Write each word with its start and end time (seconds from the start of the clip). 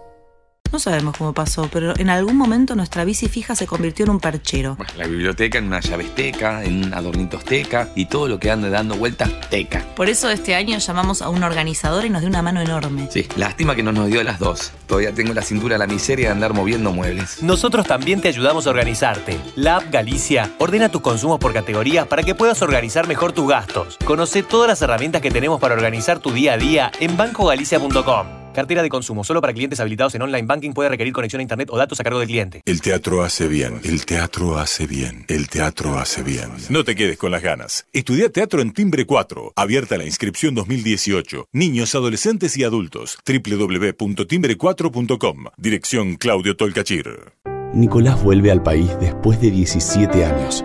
No 0.71 0.79
sabemos 0.79 1.15
cómo 1.17 1.33
pasó, 1.33 1.69
pero 1.71 1.97
en 1.97 2.09
algún 2.09 2.35
momento 2.35 2.75
nuestra 2.75 3.05
bici 3.05 3.29
fija 3.29 3.55
se 3.55 3.65
convirtió 3.65 4.03
en 4.05 4.11
un 4.11 4.19
perchero. 4.19 4.77
la 4.97 5.07
biblioteca 5.07 5.57
en 5.57 5.65
una 5.67 5.79
llave 5.79 6.03
teca, 6.15 6.63
en 6.63 6.85
un 6.85 6.93
adornito 6.93 7.37
teca 7.37 7.89
y 7.95 8.07
todo 8.07 8.27
lo 8.27 8.39
que 8.39 8.51
anda 8.51 8.69
dando 8.69 8.95
vueltas 8.95 9.29
teca. 9.49 9.85
Por 9.95 10.09
eso 10.09 10.29
este 10.29 10.53
año 10.55 10.77
llamamos 10.77 11.21
a 11.21 11.29
un 11.29 11.43
organizador 11.43 12.05
y 12.05 12.09
nos 12.09 12.21
dio 12.21 12.29
una 12.29 12.41
mano 12.41 12.59
enorme. 12.61 13.07
Sí, 13.09 13.25
lástima 13.37 13.75
que 13.75 13.83
no 13.83 13.91
nos 13.93 14.07
dio 14.07 14.21
las 14.23 14.39
dos. 14.39 14.73
Todavía 14.87 15.13
tengo 15.13 15.33
la 15.33 15.41
cintura 15.41 15.77
la 15.77 15.87
miseria 15.87 16.27
de 16.27 16.31
andar 16.33 16.53
moviendo 16.53 16.91
muebles. 16.91 17.41
Nosotros 17.41 17.85
también 17.87 18.19
te 18.21 18.27
ayudamos 18.27 18.67
a 18.67 18.71
organizarte. 18.71 19.39
La 19.55 19.77
app 19.77 19.91
Galicia 19.91 20.51
ordena 20.59 20.89
tus 20.89 21.01
consumos 21.01 21.39
por 21.39 21.53
categorías 21.53 22.07
para 22.07 22.23
que 22.23 22.35
puedas 22.35 22.61
organizar 22.61 23.07
mejor 23.07 23.31
tus 23.31 23.47
gastos. 23.47 23.97
Conoce 24.03 24.43
todas 24.43 24.67
las 24.67 24.81
herramientas 24.81 25.21
que 25.21 25.31
tenemos 25.31 25.59
para 25.61 25.73
organizar 25.75 26.19
tu 26.19 26.31
día 26.31 26.53
a 26.53 26.57
día 26.57 26.91
en 26.99 27.15
bancogalicia.com. 27.15 28.44
Cartera 28.55 28.81
de 28.81 28.89
consumo 28.89 29.23
solo 29.25 29.41
para 29.41 29.53
clientes 29.53 29.81
habilitados 29.81 30.15
en 30.15 30.21
online 30.21 30.47
banking 30.47 30.71
puede 30.71 30.87
requerir 30.87 31.11
conexión 31.11 31.41
a 31.41 31.43
internet 31.43 31.67
o 31.71 31.77
datos 31.77 31.99
a 31.99 32.05
cargo 32.05 32.19
del 32.19 32.29
cliente. 32.29 32.61
El 32.65 32.79
teatro 32.79 33.21
hace 33.21 33.49
bien. 33.49 33.81
El 33.83 34.05
teatro 34.05 34.57
hace 34.57 34.87
bien. 34.87 35.25
El 35.27 35.49
teatro 35.49 35.99
hace 35.99 36.23
bien. 36.23 36.51
No 36.69 36.85
te 36.85 36.95
quedes 36.95 37.17
con 37.17 37.31
las 37.31 37.43
ganas. 37.43 37.85
Estudia 37.91 38.29
teatro 38.29 38.61
en 38.61 38.71
Timbre 38.71 39.05
4. 39.05 39.51
Abierta 39.57 39.97
la 39.97 40.05
inscripción 40.05 40.55
2018. 40.55 41.49
Niños, 41.51 41.95
adolescentes 41.95 42.55
y 42.55 42.63
adultos. 42.63 43.17
www.timbre4.com. 43.27 45.45
Dirección 45.57 46.15
Claudio 46.15 46.55
Tolcachir. 46.55 47.33
Nicolás 47.73 48.23
vuelve 48.23 48.51
al 48.51 48.63
país 48.63 48.89
después 49.01 49.41
de 49.41 49.51
17 49.51 50.23
años. 50.23 50.63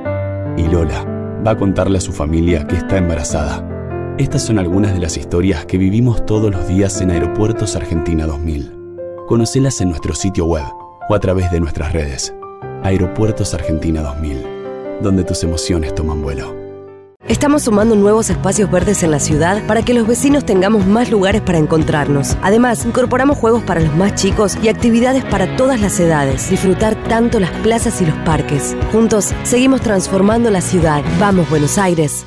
Y 0.56 0.68
Lola 0.68 1.04
va 1.44 1.50
a 1.50 1.56
contarle 1.56 1.98
a 1.98 2.00
su 2.00 2.12
familia 2.12 2.68
que 2.68 2.76
está 2.76 2.98
embarazada. 2.98 3.69
Estas 4.20 4.42
son 4.42 4.58
algunas 4.58 4.92
de 4.92 5.00
las 5.00 5.16
historias 5.16 5.64
que 5.64 5.78
vivimos 5.78 6.26
todos 6.26 6.50
los 6.50 6.68
días 6.68 7.00
en 7.00 7.10
Aeropuertos 7.10 7.74
Argentina 7.74 8.26
2000. 8.26 8.70
Conocelas 9.26 9.80
en 9.80 9.88
nuestro 9.88 10.14
sitio 10.14 10.44
web 10.44 10.66
o 11.08 11.14
a 11.14 11.20
través 11.20 11.50
de 11.50 11.58
nuestras 11.58 11.94
redes. 11.94 12.34
Aeropuertos 12.82 13.54
Argentina 13.54 14.02
2000, 14.02 15.00
donde 15.00 15.24
tus 15.24 15.42
emociones 15.42 15.94
toman 15.94 16.20
vuelo. 16.20 16.54
Estamos 17.28 17.62
sumando 17.62 17.96
nuevos 17.96 18.28
espacios 18.28 18.70
verdes 18.70 19.02
en 19.02 19.10
la 19.10 19.20
ciudad 19.20 19.66
para 19.66 19.82
que 19.82 19.94
los 19.94 20.06
vecinos 20.06 20.44
tengamos 20.44 20.86
más 20.86 21.10
lugares 21.10 21.40
para 21.40 21.56
encontrarnos. 21.56 22.36
Además, 22.42 22.84
incorporamos 22.84 23.38
juegos 23.38 23.62
para 23.62 23.80
los 23.80 23.96
más 23.96 24.16
chicos 24.16 24.58
y 24.62 24.68
actividades 24.68 25.24
para 25.24 25.56
todas 25.56 25.80
las 25.80 25.98
edades. 25.98 26.50
Disfrutar 26.50 26.94
tanto 27.04 27.40
las 27.40 27.52
plazas 27.62 28.02
y 28.02 28.04
los 28.04 28.16
parques. 28.26 28.76
Juntos, 28.92 29.32
seguimos 29.44 29.80
transformando 29.80 30.50
la 30.50 30.60
ciudad. 30.60 31.02
Vamos, 31.18 31.48
Buenos 31.48 31.78
Aires. 31.78 32.26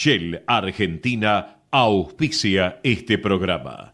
Shell 0.00 0.44
Argentina 0.46 1.64
auspicia 1.72 2.78
este 2.84 3.18
programa. 3.18 3.92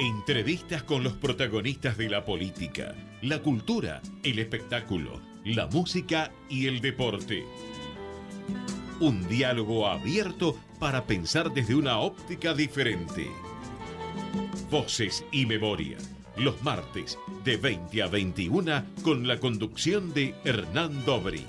Entrevistas 0.00 0.82
con 0.82 1.04
los 1.04 1.12
protagonistas 1.12 1.96
de 1.96 2.10
la 2.10 2.24
política, 2.24 2.96
la 3.22 3.38
cultura, 3.38 4.02
el 4.24 4.40
espectáculo, 4.40 5.20
la 5.44 5.68
música 5.68 6.32
y 6.50 6.66
el 6.66 6.80
deporte. 6.80 7.44
Un 8.98 9.28
diálogo 9.28 9.86
abierto 9.86 10.58
para 10.80 11.04
pensar 11.04 11.52
desde 11.52 11.76
una 11.76 12.00
óptica 12.00 12.52
diferente. 12.52 13.28
Voces 14.72 15.24
y 15.30 15.46
memoria 15.46 15.98
los 16.38 16.62
martes 16.62 17.18
de 17.44 17.56
20 17.56 18.02
a 18.02 18.06
21 18.06 18.84
con 19.02 19.26
la 19.26 19.38
conducción 19.38 20.12
de 20.14 20.34
Hernán 20.44 21.04
Dobri. 21.04 21.44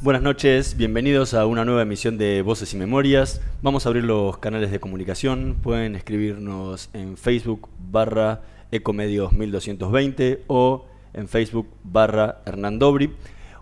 Buenas 0.00 0.22
noches, 0.22 0.76
bienvenidos 0.76 1.34
a 1.34 1.46
una 1.46 1.64
nueva 1.64 1.82
emisión 1.82 2.18
de 2.18 2.42
Voces 2.42 2.72
y 2.74 2.76
Memorias. 2.76 3.40
Vamos 3.62 3.86
a 3.86 3.88
abrir 3.88 4.04
los 4.04 4.38
canales 4.38 4.70
de 4.70 4.78
comunicación. 4.78 5.56
Pueden 5.62 5.96
escribirnos 5.96 6.90
en 6.92 7.16
Facebook 7.16 7.68
barra 7.90 8.42
Ecomedios 8.70 9.32
1220 9.32 10.44
o 10.46 10.86
en 11.12 11.26
Facebook 11.26 11.68
barra 11.82 12.42
Hernán 12.46 12.78
Dobri 12.78 13.14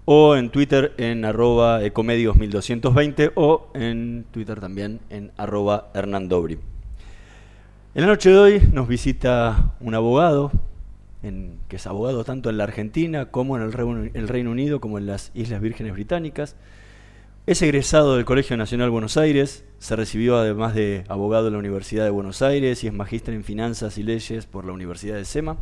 o 0.04 0.36
en 0.36 0.50
Twitter 0.50 0.94
en 0.98 1.24
arroba 1.24 1.82
ecomedios1220 1.82 3.32
o 3.36 3.70
en 3.74 4.24
Twitter 4.30 4.60
también 4.60 5.00
en 5.10 5.32
arroba 5.36 5.90
hernandobri. 5.94 6.58
En 7.94 8.02
la 8.02 8.08
noche 8.08 8.30
de 8.30 8.38
hoy 8.38 8.60
nos 8.72 8.88
visita 8.88 9.74
un 9.80 9.94
abogado, 9.94 10.50
que 11.68 11.76
es 11.76 11.86
abogado 11.86 12.24
tanto 12.24 12.50
en 12.50 12.58
la 12.58 12.64
Argentina 12.64 13.26
como 13.26 13.56
en 13.56 13.62
el, 13.62 14.10
el 14.14 14.28
Reino 14.28 14.50
Unido, 14.50 14.80
como 14.80 14.98
en 14.98 15.06
las 15.06 15.30
Islas 15.34 15.60
Vírgenes 15.60 15.92
Británicas. 15.92 16.56
Es 17.46 17.60
egresado 17.60 18.16
del 18.16 18.24
Colegio 18.24 18.56
Nacional 18.56 18.90
Buenos 18.90 19.16
Aires, 19.16 19.64
se 19.78 19.96
recibió 19.96 20.36
además 20.36 20.74
de 20.74 21.04
abogado 21.08 21.48
en 21.48 21.54
la 21.54 21.58
Universidad 21.58 22.04
de 22.04 22.10
Buenos 22.10 22.40
Aires 22.40 22.82
y 22.84 22.86
es 22.86 22.92
magíster 22.92 23.34
en 23.34 23.42
Finanzas 23.42 23.98
y 23.98 24.04
Leyes 24.04 24.46
por 24.46 24.64
la 24.64 24.72
Universidad 24.72 25.16
de 25.16 25.24
SEMA. 25.24 25.56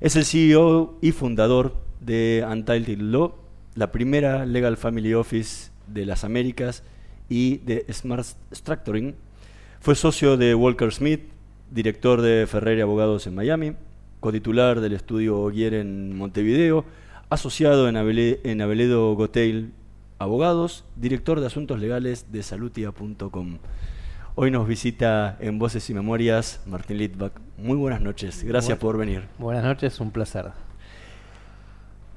Es 0.00 0.16
el 0.16 0.24
CEO 0.24 0.98
y 1.00 1.12
fundador 1.12 1.76
de 2.04 2.44
Untitled 2.48 3.00
Law, 3.00 3.34
la 3.74 3.92
primera 3.92 4.44
Legal 4.44 4.76
Family 4.76 5.14
Office 5.14 5.70
de 5.86 6.06
las 6.06 6.24
Américas 6.24 6.82
y 7.28 7.58
de 7.58 7.86
Smart 7.92 8.26
Structuring. 8.52 9.14
Fue 9.80 9.94
socio 9.94 10.36
de 10.36 10.54
Walker 10.54 10.92
Smith, 10.92 11.22
director 11.70 12.20
de 12.20 12.46
Ferrer 12.46 12.80
Abogados 12.82 13.26
en 13.26 13.34
Miami, 13.34 13.72
cotitular 14.20 14.80
del 14.80 14.92
estudio 14.92 15.40
Ogier 15.40 15.74
en 15.74 16.16
Montevideo, 16.16 16.84
asociado 17.30 17.88
en, 17.88 17.96
en 17.96 18.60
Aveledo 18.60 19.14
Gotel 19.14 19.72
Abogados, 20.18 20.84
director 20.96 21.40
de 21.40 21.46
Asuntos 21.46 21.80
Legales 21.80 22.30
de 22.30 22.42
Salutia.com. 22.42 23.58
Hoy 24.34 24.50
nos 24.50 24.66
visita 24.66 25.36
en 25.40 25.58
Voces 25.58 25.90
y 25.90 25.94
Memorias 25.94 26.62
Martín 26.66 26.98
Litvak. 26.98 27.40
Muy 27.58 27.76
buenas 27.76 28.00
noches, 28.00 28.44
gracias 28.44 28.78
por 28.78 28.96
venir. 28.96 29.24
Buenas 29.38 29.64
noches, 29.64 29.98
un 30.00 30.10
placer 30.10 30.52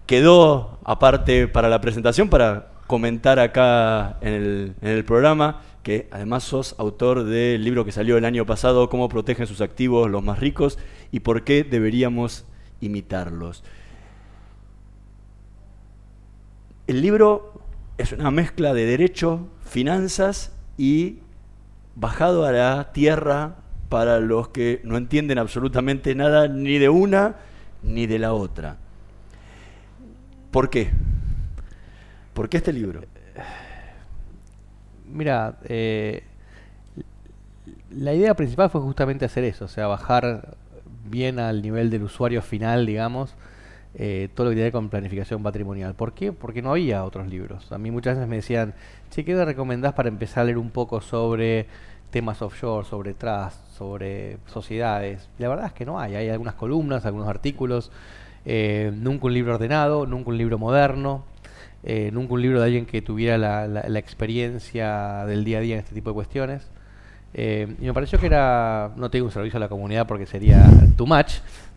quedó 0.06 0.80
aparte 0.84 1.48
para 1.48 1.70
la 1.70 1.82
presentación, 1.82 2.30
para 2.30 2.70
comentar 2.88 3.40
acá 3.40 4.18
en 4.22 4.76
el, 4.82 5.06
programa, 5.06 5.62
que 5.84 6.08
además 6.12 6.44
sos 6.44 6.76
autor 6.78 7.24
del 7.24 7.64
libro 7.64 7.86
que 7.86 7.92
salió 7.92 8.18
el 8.18 8.26
año 8.26 8.46
pasado, 8.46 8.90
Cómo 8.90 9.10
protegen 9.10 9.48
sus 9.48 9.62
activos 9.62 10.10
los 10.10 10.24
más 10.24 10.40
ricos 10.40 10.78
y 11.12 11.22
por 11.22 11.44
qué 11.44 11.64
deberíamos 11.64 12.46
imitarlos. 12.82 13.64
El 16.88 17.02
libro 17.02 17.62
es 17.98 18.12
una 18.12 18.30
mezcla 18.30 18.74
de 18.74 18.86
derecho, 18.86 19.48
finanzas 19.64 20.52
y 20.78 21.20
bajado 21.96 22.46
a 22.46 22.52
la 22.52 22.92
tierra 22.92 23.56
para 23.90 24.20
los 24.20 24.50
que 24.50 24.82
no 24.84 24.98
entienden 24.98 25.40
absolutamente 25.40 26.14
nada 26.14 26.48
ni 26.48 26.78
de 26.78 26.90
una 26.90 27.38
ni 27.82 28.06
de 28.06 28.20
la 28.20 28.34
otra. 28.34 28.78
¿Por 30.56 30.70
qué? 30.70 30.90
¿Por 32.34 32.48
qué 32.48 32.56
este 32.56 32.72
libro? 32.72 33.02
mira, 35.06 35.58
eh, 35.66 36.24
la 37.92 38.14
idea 38.14 38.34
principal 38.36 38.70
fue 38.70 38.80
justamente 38.80 39.26
hacer 39.26 39.44
eso, 39.44 39.66
o 39.66 39.68
sea, 39.68 39.88
bajar 39.88 40.56
bien 41.10 41.40
al 41.40 41.62
nivel 41.62 41.90
del 41.90 42.04
usuario 42.04 42.42
final, 42.42 42.86
digamos, 42.86 43.34
eh, 43.96 44.30
todo 44.34 44.46
lo 44.46 44.52
que 44.52 44.56
tiene 44.56 44.72
con 44.72 44.88
planificación 44.88 45.44
patrimonial. 45.44 45.94
¿Por 45.94 46.14
qué? 46.14 46.32
Porque 46.32 46.62
no 46.62 46.72
había 46.72 47.04
otros 47.04 47.28
libros. 47.28 47.70
A 47.74 47.78
mí 47.78 47.92
muchas 47.92 48.16
veces 48.16 48.30
me 48.30 48.38
decían, 48.38 48.76
che, 49.10 49.26
¿qué 49.26 49.36
me 49.36 49.44
recomendás 49.44 49.92
para 49.92 50.08
empezar 50.08 50.44
a 50.44 50.46
leer 50.46 50.58
un 50.58 50.70
poco 50.70 51.02
sobre 51.02 51.68
temas 52.12 52.42
offshore, 52.42 52.88
sobre 52.88 53.14
trust, 53.14 53.58
sobre 53.78 54.38
sociedades? 54.46 55.28
La 55.38 55.50
verdad 55.50 55.66
es 55.66 55.74
que 55.74 55.84
no 55.84 56.00
hay. 56.00 56.16
Hay 56.16 56.30
algunas 56.30 56.56
columnas, 56.56 57.06
algunos 57.06 57.28
artículos, 57.28 57.92
eh, 58.46 58.92
nunca 58.94 59.26
un 59.26 59.34
libro 59.34 59.56
ordenado, 59.56 60.06
nunca 60.06 60.30
un 60.30 60.38
libro 60.38 60.58
moderno. 60.58 61.24
Eh, 61.88 62.10
nunca 62.12 62.34
un 62.34 62.42
libro 62.42 62.60
de 62.60 62.66
alguien 62.66 62.88
que 62.88 63.04
tuviera 63.04 63.38
la, 63.38 63.68
la, 63.68 64.00
experiencia 64.00 65.24
del 65.28 65.44
día 65.44 65.60
a 65.60 65.62
día 65.62 65.76
en 65.76 65.82
este 65.82 65.94
tipo 65.94 66.10
de 66.10 66.16
cuestiones. 66.16 66.68
Eh, 67.38 67.76
y 67.80 67.86
me 67.86 67.94
pareció 67.94 68.18
que 68.18 68.28
era, 68.28 68.92
no 68.96 69.12
tengo 69.12 69.26
un 69.26 69.32
servicio 69.32 69.58
a 69.58 69.60
la 69.60 69.68
comunidad 69.68 70.08
porque 70.08 70.26
sería 70.26 70.66
too 70.96 71.06
much, 71.06 71.34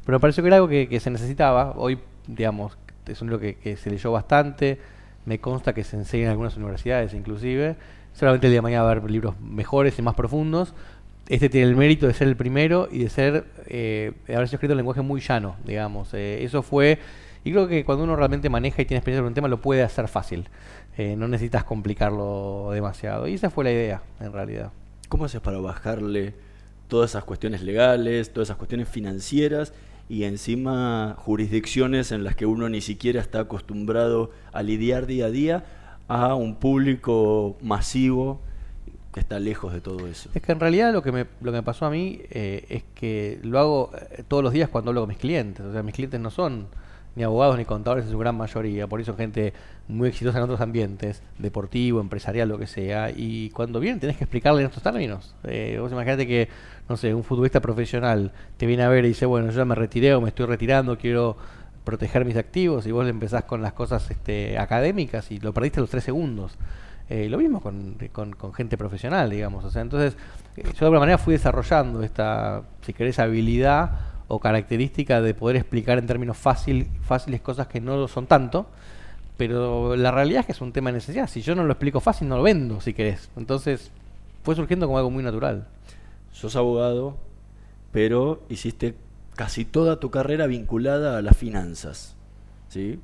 pero 0.06 0.17
me 0.17 0.20
pareció 0.20 0.43
que 0.43 0.47
era 0.47 0.56
algo 0.56 0.69
que, 0.69 1.00
se 1.00 1.11
necesitaba. 1.11 1.75
Hoy, 1.76 1.99
digamos, 2.26 2.79
es 3.06 3.21
un 3.21 3.29
libro 3.29 3.41
que, 3.41 3.76
se 3.76 3.91
leyó 3.91 4.12
bastante, 4.12 4.79
me 5.26 5.41
consta 5.41 5.75
que 5.75 5.85
se 5.85 5.97
enseña 5.97 6.25
en 6.25 6.31
algunas 6.31 6.56
universidades 6.56 7.12
inclusive. 7.12 7.76
Solamente 8.14 8.47
el 8.47 8.53
día 8.53 8.59
de 8.59 8.62
mañana 8.62 8.85
va 8.85 8.88
a 8.88 8.93
haber 8.93 9.11
libros 9.11 9.38
mejores 9.41 9.99
y 9.99 10.03
más 10.03 10.14
profundos. 10.14 10.75
Este 11.29 11.49
tiene 11.49 11.69
el 11.69 11.77
mérito 11.77 12.07
de 12.07 12.15
ser 12.15 12.29
el 12.29 12.37
primero 12.37 12.89
y 12.91 13.01
de 13.01 13.11
ser, 13.11 13.45
eh, 13.67 14.13
haber 14.29 14.45
escrito 14.45 14.73
en 14.73 14.79
lenguaje 14.79 15.03
muy 15.03 15.21
llano, 15.21 15.57
digamos. 15.65 16.15
Eh, 16.15 16.43
eso 16.43 16.63
fue 16.63 16.99
y 17.45 17.53
creo 17.53 17.69
que 17.69 17.85
cuando 17.85 18.05
uno 18.05 18.17
realmente 18.17 18.49
maneja 18.49 18.83
y 18.83 18.85
tiene 18.85 18.99
experiencia 18.99 19.21
sobre 19.21 19.29
un 19.29 19.35
tema, 19.35 19.49
lo 19.49 19.61
puede 19.61 19.83
hacer 19.83 20.09
fácil. 20.09 20.49
Eh, 20.97 21.17
no 21.17 21.29
necesitas 21.29 21.65
complicarlo 21.65 22.71
demasiado. 22.73 23.29
Y 23.29 23.35
esa 23.35 23.51
fue 23.51 23.65
la 23.65 23.73
idea, 23.73 24.03
en 24.21 24.33
realidad. 24.33 24.73
¿Cómo 25.09 25.25
haces 25.25 25.41
para 25.41 25.59
bajarle 25.59 26.35
todas 26.89 27.11
esas 27.11 27.25
cuestiones 27.25 27.63
legales, 27.63 28.33
todas 28.33 28.49
esas 28.49 28.57
cuestiones 28.57 28.89
financieras 28.89 29.73
y 30.09 30.25
encima 30.25 31.15
jurisdicciones 31.19 32.13
en 32.13 32.25
las 32.25 32.35
que 32.35 32.47
uno 32.47 32.69
ni 32.69 32.81
siquiera 32.81 33.21
está 33.21 33.41
acostumbrado 33.41 34.31
a 34.53 34.63
lidiar 34.63 35.07
día 35.07 35.27
a 35.27 35.31
día 35.31 35.65
a 36.09 36.35
un 36.35 36.57
público 36.57 37.59
masivo 37.61 38.41
está 39.19 39.38
lejos 39.38 39.73
de 39.73 39.81
todo 39.81 40.06
eso. 40.06 40.31
Es 40.35 40.43
que 40.43 40.53
en 40.53 40.61
realidad 40.61 40.93
lo 40.93 41.03
que 41.03 41.12
me, 41.12 41.26
lo 41.41 41.53
que 41.53 41.59
me 41.59 41.62
pasó 41.62 41.87
a 41.87 41.91
mí 41.91 42.20
eh, 42.31 42.65
es 42.69 42.85
que 42.94 43.38
lo 43.43 43.59
hago 43.59 43.91
eh, 43.94 44.25
todos 44.26 44.43
los 44.43 44.53
días 44.53 44.69
cuando 44.69 44.91
hablo 44.91 45.03
con 45.03 45.09
mis 45.09 45.19
clientes. 45.19 45.65
O 45.65 45.73
sea, 45.73 45.82
mis 45.82 45.94
clientes 45.94 46.20
no 46.20 46.31
son 46.31 46.69
ni 47.19 47.25
abogados 47.25 47.59
ni 47.59 47.65
contadores 47.65 48.05
en 48.05 48.12
su 48.12 48.19
gran 48.19 48.37
mayoría, 48.37 48.87
por 48.87 49.00
eso 49.00 49.17
gente 49.17 49.53
muy 49.88 50.09
exitosa 50.09 50.38
en 50.38 50.44
otros 50.44 50.61
ambientes, 50.61 51.20
deportivo, 51.38 52.00
empresarial, 52.00 52.49
lo 52.49 52.59
que 52.59 52.69
sea, 52.69 53.11
y 53.11 53.50
cuando 53.50 53.81
vienen 53.81 53.99
tenés 53.99 54.17
que 54.17 54.25
explicarle 54.25 54.61
en 54.61 54.69
estos 54.69 54.85
términos. 54.85 55.35
Eh, 55.43 55.79
vos 55.81 55.91
imaginate 55.91 56.29
que, 56.29 56.49
no 56.88 56.97
sé, 56.97 57.12
un 57.14 57.25
futbolista 57.25 57.61
profesional 57.61 58.31
te 58.56 58.67
viene 58.67 58.85
a 58.85 58.88
ver 58.88 59.05
y 59.05 59.09
dice, 59.09 59.26
bueno, 59.26 59.50
yo 59.50 59.56
ya 59.56 59.64
me 59.64 59.75
retiré 59.75 60.14
o 60.14 60.21
me 60.21 60.29
estoy 60.29 60.47
retirando, 60.47 60.97
quiero 60.97 61.37
proteger 61.82 62.25
mis 62.25 62.37
activos, 62.37 62.87
y 62.87 62.93
vos 62.93 63.03
le 63.03 63.11
empezás 63.11 63.43
con 63.44 63.62
las 63.62 63.73
cosas 63.73 64.09
este, 64.12 64.56
académicas 64.56 65.32
y 65.32 65.41
lo 65.41 65.53
perdiste 65.53 65.81
los 65.81 65.91
tres 65.91 66.05
segundos. 66.05 66.56
Eh, 67.11 67.29
lo 67.29 67.39
mismo 67.39 67.61
con, 67.61 67.97
con, 68.13 68.53
gente 68.53 68.77
profesional, 68.77 69.31
digamos. 69.31 69.65
O 69.65 69.71
sea, 69.71 69.83
entonces, 69.83 70.17
eh, 70.57 70.63
yo 70.65 70.73
de 70.73 70.85
alguna 70.87 71.01
manera 71.01 71.19
fui 71.19 71.33
desarrollando 71.33 72.03
esta, 72.03 72.63
si 72.83 72.93
querés, 72.93 73.19
habilidad 73.19 73.93
o 74.29 74.39
característica 74.41 75.23
de 75.23 75.33
poder 75.33 75.57
explicar 75.57 75.99
en 75.99 76.07
términos 76.07 76.37
fácil, 76.37 76.89
fáciles 77.03 77.41
cosas 77.41 77.67
que 77.67 77.81
no 77.81 77.97
lo 77.97 78.09
son 78.09 78.27
tanto, 78.27 78.67
pero 79.39 79.97
la 79.97 80.11
realidad 80.11 80.41
es 80.41 80.47
que 80.47 80.53
es 80.53 80.61
un 80.61 80.73
tema 80.73 80.91
de 80.91 80.95
necesidad. 80.95 81.29
Si 81.29 81.41
yo 81.41 81.55
no 81.55 81.65
lo 81.65 81.73
explico 81.73 82.01
fácil, 82.01 82.29
no 82.29 82.37
lo 82.37 82.43
vendo, 82.43 82.81
si 82.81 82.93
querés. 82.93 83.31
Entonces, 83.37 83.91
fue 84.43 84.55
surgiendo 84.55 84.87
como 84.87 84.99
algo 84.99 85.11
muy 85.11 85.23
natural. 85.23 85.67
Sos 86.31 86.57
abogado, 86.57 87.17
pero 87.91 88.43
hiciste 88.51 88.97
casi 89.35 89.65
toda 89.65 89.99
tu 89.99 90.11
carrera 90.11 90.47
vinculada 90.47 91.17
a 91.17 91.23
las 91.23 91.37
finanzas. 91.37 92.17
¿sí? 92.69 93.01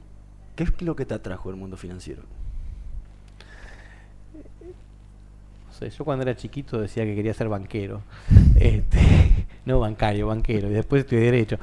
¿Qué 0.57 0.65
es 0.65 0.83
lo 0.83 0.95
que 0.95 1.07
te 1.07 1.15
atrajo 1.15 1.49
el 1.49 1.57
mundo 1.57 1.77
financiero? 1.77 2.23
Yo 5.81 6.05
cuando 6.05 6.23
era 6.23 6.37
chiquito 6.37 6.81
decía 6.81 7.05
que 7.05 7.15
quería 7.15 7.35
ser 7.35 7.49
banquero. 7.49 8.03
Este, 8.59 9.47
no 9.67 9.81
bancario, 9.81 10.29
banquero. 10.29 10.71
Y 10.71 10.75
después 10.75 11.01
estudié 11.01 11.23
Derecho. 11.23 11.59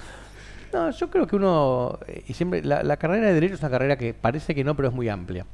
No, 0.73 0.89
yo 0.91 1.09
creo 1.09 1.27
que 1.27 1.35
uno, 1.35 1.99
eh, 2.07 2.23
y 2.27 2.33
siempre, 2.33 2.63
la, 2.63 2.97
carrera 2.97 3.27
de 3.27 3.33
Derecho 3.33 3.55
es 3.55 3.59
una 3.61 3.69
carrera 3.69 3.97
que 3.97 4.13
parece 4.13 4.55
que 4.55 4.63
no, 4.63 4.75
pero 4.75 4.89
es 4.89 4.93
muy 4.93 5.09
amplia. 5.09 5.45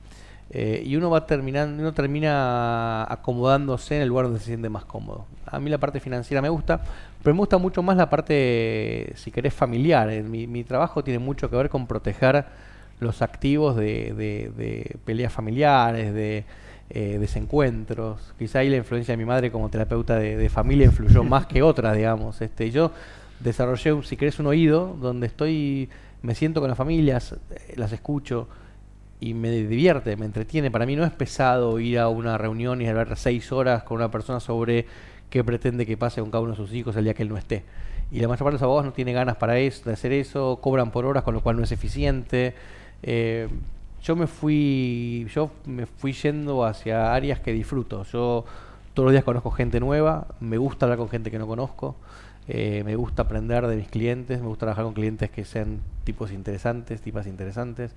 Eh, 0.49 0.81
y 0.85 0.95
uno 0.95 1.09
va 1.09 1.25
terminando, 1.25 1.81
uno 1.81 1.93
termina 1.93 3.03
acomodándose 3.11 3.97
en 3.97 4.03
el 4.03 4.09
lugar 4.09 4.25
donde 4.25 4.39
se 4.39 4.45
siente 4.45 4.69
más 4.69 4.85
cómodo. 4.85 5.25
A 5.45 5.59
mí 5.59 5.69
la 5.69 5.77
parte 5.77 5.99
financiera 5.99 6.41
me 6.41 6.49
gusta, 6.49 6.81
pero 7.23 7.33
me 7.33 7.39
gusta 7.39 7.57
mucho 7.57 7.83
más 7.83 7.97
la 7.97 8.09
parte, 8.09 9.11
si 9.15 9.31
querés, 9.31 9.53
familiar. 9.53 10.09
Mi, 10.23 10.47
mi 10.47 10.63
trabajo 10.63 11.03
tiene 11.03 11.19
mucho 11.19 11.49
que 11.49 11.55
ver 11.55 11.69
con 11.69 11.87
proteger 11.87 12.45
los 12.99 13.21
activos 13.21 13.75
de, 13.75 14.13
de 14.15 14.97
peleas 15.05 15.33
familiares, 15.33 16.13
de, 16.13 16.45
eh, 16.89 17.17
desencuentros. 17.19 18.33
Quizá 18.39 18.59
ahí 18.59 18.69
la 18.69 18.77
influencia 18.77 19.13
de 19.13 19.17
mi 19.17 19.25
madre 19.25 19.51
como 19.51 19.69
terapeuta 19.69 20.15
de, 20.17 20.49
familia 20.49 20.85
influyó 20.85 21.23
más 21.25 21.45
que 21.45 21.61
otras, 21.61 21.95
digamos. 21.95 22.41
Este, 22.41 22.71
yo 22.71 22.91
desarrollé, 23.39 24.03
si 24.03 24.15
querés, 24.15 24.39
un 24.39 24.47
oído 24.47 24.95
donde 25.01 25.27
estoy, 25.27 25.89
me 26.21 26.33
siento 26.33 26.61
con 26.61 26.69
las 26.69 26.77
familias, 26.77 27.33
eh, 27.33 27.73
las 27.75 27.91
escucho 27.91 28.47
y 29.19 29.33
me 29.33 29.51
divierte, 29.51 30.15
me 30.15 30.25
entretiene. 30.25 30.71
Para 30.71 30.85
mí 30.85 30.95
no 30.95 31.03
es 31.03 31.11
pesado 31.11 31.79
ir 31.79 31.99
a 31.99 32.07
una 32.07 32.37
reunión 32.37 32.81
y 32.81 32.87
hablar 32.87 33.17
seis 33.17 33.51
horas 33.51 33.83
con 33.83 33.97
una 33.97 34.09
persona 34.09 34.39
sobre 34.39 34.85
qué 35.29 35.43
pretende 35.43 35.85
que 35.85 35.97
pase 35.97 36.21
con 36.21 36.31
cada 36.31 36.41
uno 36.41 36.51
de 36.51 36.57
sus 36.57 36.73
hijos 36.73 36.95
el 36.95 37.03
día 37.03 37.13
que 37.13 37.23
él 37.23 37.29
no 37.29 37.37
esté. 37.37 37.63
Y 38.11 38.19
la 38.21 38.27
mayor 38.27 38.45
parte 38.45 38.51
de 38.51 38.53
los 38.53 38.61
abogados 38.61 38.85
no 38.85 38.93
tiene 38.93 39.11
ganas 39.11 39.35
para 39.35 39.59
eso, 39.59 39.83
de 39.85 39.93
hacer 39.93 40.13
eso, 40.13 40.59
cobran 40.61 40.91
por 40.91 41.05
horas, 41.05 41.23
con 41.23 41.33
lo 41.33 41.41
cual 41.41 41.57
no 41.57 41.63
es 41.63 41.71
eficiente. 41.73 42.55
Eh, 43.03 43.49
yo 44.07 44.15
me 44.15 44.27
fui, 44.27 45.27
yo 45.35 45.51
me 45.65 45.85
fui 45.85 46.13
yendo 46.13 46.63
hacia 46.63 47.13
áreas 47.13 47.41
que 47.41 47.51
disfruto. 47.51 48.03
Yo 48.05 48.45
todos 48.93 49.07
los 49.07 49.11
días 49.11 49.25
conozco 49.25 49.51
gente 49.51 49.81
nueva, 49.81 50.27
me 50.39 50.57
gusta 50.57 50.85
hablar 50.85 50.97
con 50.97 51.09
gente 51.09 51.29
que 51.29 51.37
no 51.37 51.45
conozco, 51.45 51.97
eh, 52.47 52.83
me 52.85 52.95
gusta 52.95 53.23
aprender 53.23 53.67
de 53.67 53.75
mis 53.75 53.89
clientes, 53.89 54.39
me 54.39 54.47
gusta 54.47 54.61
trabajar 54.61 54.85
con 54.85 54.93
clientes 54.93 55.29
que 55.29 55.43
sean 55.43 55.81
tipos 56.05 56.31
interesantes, 56.31 57.01
tipas 57.01 57.27
interesantes. 57.27 57.91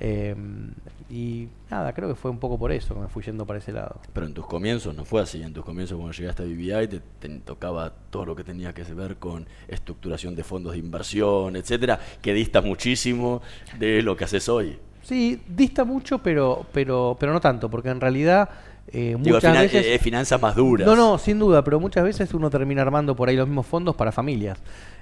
Em, 0.00 0.70
y 1.10 1.48
nada, 1.68 1.92
creo 1.92 2.08
que 2.08 2.14
fue 2.14 2.30
un 2.30 2.38
poco 2.38 2.56
por 2.56 2.70
eso 2.70 2.94
que 2.94 3.00
me 3.00 3.08
fui 3.08 3.24
yendo 3.24 3.44
para 3.44 3.58
ese 3.58 3.72
lado. 3.72 4.00
Pero 4.12 4.26
en 4.26 4.34
tus 4.34 4.46
comienzos 4.46 4.94
no 4.94 5.04
fue 5.04 5.20
así. 5.22 5.42
En 5.42 5.52
tus 5.52 5.64
comienzos, 5.64 5.96
cuando 5.96 6.12
llegaste 6.12 6.44
a 6.44 6.46
BBI, 6.46 6.86
te, 6.86 7.00
te, 7.18 7.28
tocaba 7.40 7.92
todo 8.10 8.26
lo 8.26 8.36
que 8.36 8.44
tenía 8.44 8.72
que 8.72 8.84
ver 8.94 9.16
con 9.16 9.48
estructuración 9.66 10.36
de 10.36 10.44
fondos 10.44 10.74
de 10.74 10.78
inversión, 10.78 11.56
etcétera, 11.56 11.98
que 12.22 12.32
dista 12.32 12.60
muchísimo 12.60 13.42
de 13.80 14.02
lo 14.02 14.16
que 14.16 14.22
haces 14.22 14.48
hoy. 14.48 14.78
Sí, 15.08 15.40
dista 15.48 15.84
mucho, 15.84 16.18
pero, 16.18 16.66
pero, 16.70 17.16
pero 17.18 17.32
no 17.32 17.40
tanto, 17.40 17.70
porque 17.70 17.88
en 17.88 17.98
realidad 17.98 18.46
eh, 18.88 19.16
muchas 19.16 19.58
veces... 19.58 19.86
Es 19.86 20.02
finanzas 20.02 20.38
más 20.38 20.54
duras. 20.54 20.86
No, 20.86 20.94
no, 20.94 21.16
sin 21.16 21.38
duda, 21.38 21.64
pero 21.64 21.80
muchas 21.80 22.04
veces 22.04 22.34
uno 22.34 22.50
termina 22.50 22.82
armando 22.82 23.16
por 23.16 23.30
ahí 23.30 23.34
los 23.34 23.48
mismos 23.48 23.64
fondos 23.64 23.96
para 23.96 24.12
familias. 24.12 24.58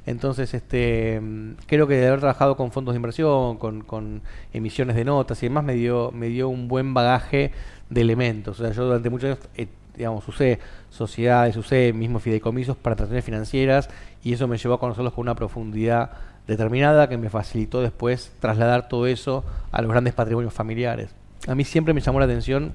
Entonces, 0.07 0.55
este, 0.55 1.21
creo 1.67 1.89
que 1.89 1.97
de 1.97 2.07
haber 2.07 2.21
trabajado 2.21 2.57
con 2.57 2.71
fondos 2.71 2.95
de 2.95 2.99
inversión, 2.99 3.57
con, 3.57 3.81
con 3.81 4.23
emisiones 4.53 4.95
de 4.95 5.05
notas 5.05 5.43
y 5.43 5.47
demás, 5.47 5.65
me 5.65 5.75
dio, 5.75 6.13
me 6.13 6.29
dio 6.29 6.49
un 6.49 6.69
buen 6.69 6.95
bagaje 6.95 7.51
de 7.91 8.01
elementos. 8.01 8.61
O 8.61 8.63
sea, 8.63 8.73
yo 8.73 8.85
durante 8.85 9.11
muchos 9.11 9.31
años, 9.31 9.49
eh, 9.57 9.67
digamos, 9.97 10.29
usé 10.29 10.61
sociedades, 10.89 11.57
usé 11.57 11.93
mismos 11.93 12.23
fideicomisos 12.23 12.77
para 12.77 12.95
transacciones 12.95 13.25
financieras 13.25 13.91
y 14.23 14.35
eso 14.35 14.47
me 14.47 14.57
llevó 14.57 14.75
a 14.75 14.79
conocerlos 14.79 15.15
con 15.15 15.23
una 15.23 15.35
profundidad 15.35 16.13
determinada 16.47 17.09
que 17.09 17.19
me 17.19 17.29
facilitó 17.29 17.83
después 17.83 18.33
trasladar 18.41 18.89
todo 18.89 19.07
eso 19.07 19.45
a 19.73 19.83
los 19.83 19.91
grandes 19.91 20.15
patrimonios 20.15 20.53
familiares. 20.55 21.11
A 21.47 21.55
mí 21.55 21.65
siempre 21.65 21.95
me 21.95 22.01
llamó 22.01 22.19
la 22.19 22.27
atención, 22.27 22.73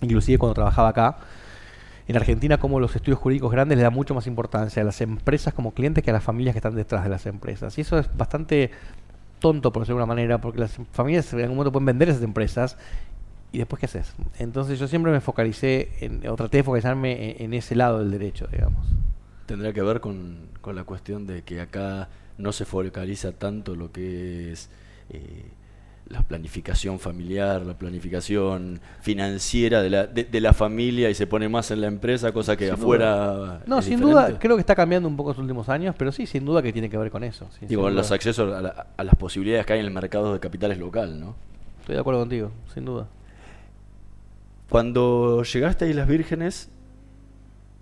inclusive 0.00 0.38
cuando 0.38 0.54
trabajaba 0.54 0.88
acá, 0.88 1.18
en 2.08 2.16
Argentina 2.16 2.58
como 2.58 2.80
los 2.80 2.94
estudios 2.96 3.18
jurídicos 3.18 3.52
grandes 3.52 3.78
le 3.78 3.84
dan 3.84 3.92
mucho 3.92 4.14
más 4.14 4.26
importancia 4.26 4.82
a 4.82 4.84
las 4.84 5.00
empresas 5.00 5.54
como 5.54 5.72
clientes 5.72 6.02
que 6.02 6.10
a 6.10 6.12
las 6.12 6.24
familias 6.24 6.54
que 6.54 6.58
están 6.58 6.74
detrás 6.74 7.04
de 7.04 7.10
las 7.10 7.26
empresas. 7.26 7.76
Y 7.78 7.82
eso 7.82 7.98
es 7.98 8.08
bastante 8.16 8.70
tonto, 9.38 9.72
por 9.72 9.82
decirlo 9.82 9.98
de 9.98 10.02
alguna 10.02 10.14
manera, 10.14 10.40
porque 10.40 10.58
las 10.58 10.78
familias 10.92 11.32
en 11.32 11.40
algún 11.40 11.56
momento 11.56 11.72
pueden 11.72 11.86
vender 11.86 12.08
esas 12.08 12.22
empresas 12.22 12.76
y 13.52 13.58
después 13.58 13.78
qué 13.80 13.86
haces. 13.86 14.14
Entonces 14.38 14.78
yo 14.78 14.88
siempre 14.88 15.12
me 15.12 15.20
focalicé, 15.20 15.90
en, 16.00 16.26
o 16.26 16.36
traté 16.36 16.58
de 16.58 16.62
focalizarme 16.64 17.36
en, 17.42 17.54
ese 17.54 17.76
lado 17.76 17.98
del 17.98 18.10
derecho, 18.10 18.48
digamos. 18.50 18.86
Tendría 19.46 19.72
que 19.72 19.82
ver 19.82 20.00
con, 20.00 20.48
con 20.60 20.74
la 20.74 20.84
cuestión 20.84 21.26
de 21.26 21.42
que 21.42 21.60
acá 21.60 22.08
no 22.42 22.52
se 22.52 22.64
focaliza 22.64 23.32
tanto 23.32 23.74
lo 23.74 23.92
que 23.92 24.52
es 24.52 24.68
eh, 25.10 25.44
la 26.08 26.22
planificación 26.22 26.98
familiar, 26.98 27.64
la 27.64 27.74
planificación 27.74 28.80
financiera 29.00 29.80
de 29.80 29.88
la, 29.90 30.06
de, 30.06 30.40
la 30.40 30.52
familia 30.52 31.08
y 31.08 31.14
se 31.14 31.26
pone 31.26 31.48
más 31.48 31.70
en 31.70 31.80
la 31.80 31.86
empresa, 31.86 32.32
cosa 32.32 32.56
que 32.56 32.70
afuera... 32.70 33.62
No, 33.66 33.80
sin 33.80 34.00
duda, 34.00 34.38
creo 34.38 34.56
que 34.56 34.60
está 34.60 34.74
cambiando 34.74 35.08
un 35.08 35.16
poco 35.16 35.30
en 35.30 35.36
los 35.36 35.42
últimos 35.42 35.68
años, 35.68 35.94
pero 35.96 36.12
sí, 36.12 36.26
sin 36.26 36.44
duda 36.44 36.60
que 36.60 36.72
tiene 36.72 36.90
que 36.90 36.98
ver 36.98 37.10
con 37.10 37.24
eso. 37.24 37.48
Digo, 37.62 37.88
los 37.88 38.10
accesos 38.12 38.52
a, 38.52 38.86
a, 38.96 39.04
las 39.04 39.14
posibilidades 39.14 39.64
que 39.64 39.72
hay 39.74 39.80
en 39.80 39.86
el 39.86 39.92
mercado 39.92 40.34
de 40.34 40.40
capitales 40.40 40.78
local, 40.78 41.18
¿no? 41.18 41.34
Estoy 41.80 41.94
de 41.94 42.00
acuerdo 42.00 42.20
contigo, 42.20 42.50
sin 42.74 42.84
duda. 42.84 43.06
Cuando 44.68 45.42
llegaste 45.44 45.84
a 45.86 45.88
Islas 45.88 46.08
Vírgenes, 46.08 46.68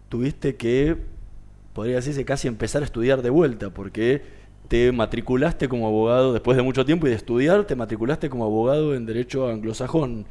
tuviste 0.08 0.56
que, 0.56 0.96
podría 1.72 1.96
decirse, 1.96 2.24
casi 2.24 2.48
empezar 2.48 2.82
a 2.82 2.84
estudiar 2.84 3.22
de 3.22 3.30
vuelta, 3.30 3.70
porque 3.70 4.39
te 4.70 4.92
matriculaste 4.92 5.68
como 5.68 5.88
abogado 5.88 6.32
después 6.32 6.56
de 6.56 6.62
mucho 6.62 6.84
tiempo 6.84 7.08
y 7.08 7.10
de 7.10 7.16
estudiar, 7.16 7.64
te 7.64 7.74
matriculaste 7.74 8.30
como 8.30 8.44
abogado 8.44 8.94
en 8.94 9.04
Derecho 9.04 9.48
Anglosajón 9.48 10.26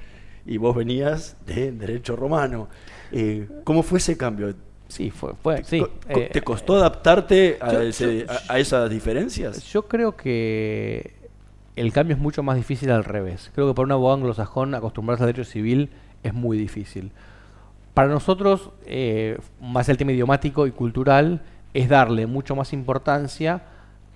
y 0.46 0.55
vos 0.55 0.74
venías 0.77 1.36
de 1.46 1.74
Derecho 1.74 2.15
Romano. 2.15 2.69
Eh, 3.12 3.50
¿Cómo 3.65 3.84
fue 3.84 3.98
ese 4.00 4.15
cambio? 4.15 4.55
Sí, 4.88 5.12
fue, 5.12 5.34
fue 5.43 5.62
sí. 5.65 5.86
¿Te 6.08 6.38
Eh, 6.38 6.41
costó 6.41 6.75
adaptarte 6.77 7.58
a, 7.60 7.74
yo- 7.74 7.81
ese- 7.81 8.19
yo- 8.22 8.31
a- 8.31 8.53
a 8.53 8.60
esas 8.60 8.89
diferencias? 8.89 9.62
Yo 9.74 9.89
creo 9.89 10.15
que 10.15 11.15
el 11.75 11.91
cambio 11.91 12.15
es 12.15 12.22
mucho 12.22 12.41
más 12.41 12.55
difícil 12.55 12.91
al 12.91 13.03
revés. 13.03 13.51
Creo 13.53 13.67
que 13.67 13.74
para 13.74 13.88
un 13.88 13.91
abogado 13.91 14.15
anglosajón 14.19 14.74
acostumbrarse 14.74 15.25
al 15.25 15.34
derecho 15.34 15.51
civil 15.51 15.89
es 16.24 16.34
muy 16.34 16.58
difícil. 16.58 17.12
Para 17.93 18.08
nosotros, 18.08 18.69
eh, 18.86 19.38
más 19.60 19.89
el 19.89 19.98
tema 19.98 20.13
idiomático 20.13 20.65
y 20.65 20.72
cultural, 20.72 21.41
es 21.74 21.89
darle 21.89 22.25
mucho 22.25 22.55
más 22.55 22.72
importancia 22.72 23.63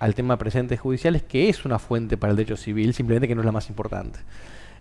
al 0.04 0.14
tema 0.14 0.34
de 0.34 0.38
presentes 0.38 0.78
judiciales, 0.78 1.22
que 1.22 1.48
es 1.48 1.64
una 1.64 1.78
fuente 1.78 2.18
para 2.18 2.32
el 2.32 2.36
derecho 2.36 2.58
civil, 2.58 2.92
simplemente 2.92 3.26
que 3.26 3.34
no 3.34 3.40
es 3.40 3.46
la 3.46 3.52
más 3.52 3.70
importante. 3.70 4.18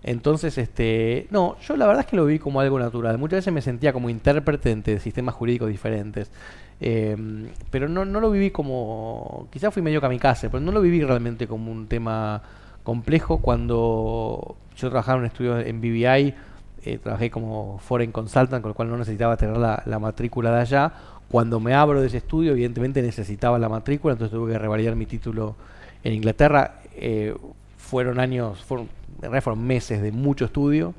Entonces, 0.04 0.58
este, 0.58 1.28
no, 1.32 1.56
yo 1.62 1.78
la 1.78 1.88
verdad 1.88 2.02
es 2.02 2.08
que 2.08 2.18
lo 2.18 2.26
vi 2.26 2.40
como 2.40 2.60
algo 2.60 2.78
natural. 2.78 3.18
Muchas 3.18 3.38
veces 3.38 3.54
me 3.54 3.62
sentía 3.62 3.94
como 3.94 4.10
intérprete 4.10 4.72
entre 4.72 5.00
sistemas 5.00 5.34
jurídicos 5.34 5.70
diferentes. 5.70 6.30
Eh, 6.82 7.16
pero 7.72 7.88
no, 7.88 8.04
no 8.04 8.20
lo 8.20 8.32
viví 8.32 8.52
como, 8.52 9.48
quizás 9.50 9.74
fui 9.74 9.82
medio 9.82 10.02
kamikaze, 10.02 10.50
pero 10.50 10.60
no 10.60 10.74
lo 10.74 10.82
viví 10.82 11.02
realmente 11.02 11.48
como 11.48 11.72
un 11.72 11.88
tema 11.88 12.42
complejo 12.84 13.38
cuando 13.38 14.58
yo 14.76 14.90
trabajaba 14.90 15.20
en 15.20 15.22
un 15.22 15.28
estudio 15.28 15.58
en 15.58 15.80
BBI, 15.80 16.36
eh, 16.84 16.98
trabajé 17.02 17.32
como 17.32 17.80
foreign 17.80 18.12
consultant, 18.12 18.62
con 18.62 18.72
lo 18.72 18.76
cual 18.76 18.90
no 18.90 18.98
necesitaba 18.98 19.38
tener 19.38 19.56
la, 19.56 19.82
la 19.86 20.00
matrícula 20.00 20.52
de 20.52 20.60
allá. 20.60 20.94
Cuando 21.30 21.60
me 21.60 21.74
abro 21.74 22.02
de 22.02 22.08
ese 22.08 22.18
estudio, 22.18 22.52
evidentemente 22.52 23.02
necesitaba 23.02 23.58
la 23.58 23.70
matrícula, 23.70 24.14
entonces 24.14 24.38
tuve 24.38 24.54
que 24.54 24.60
revalidar 24.60 24.96
mi 24.96 25.06
título 25.06 25.56
en 26.04 26.14
Inglaterra. 26.14 26.82
Eh, 26.96 27.36
fueron 27.78 28.20
años, 28.20 28.64
fueron, 28.64 28.90
fueron 29.20 29.66
meses 29.66 30.02
de 30.02 30.12
mucho 30.12 30.46
estudio. 30.46 30.94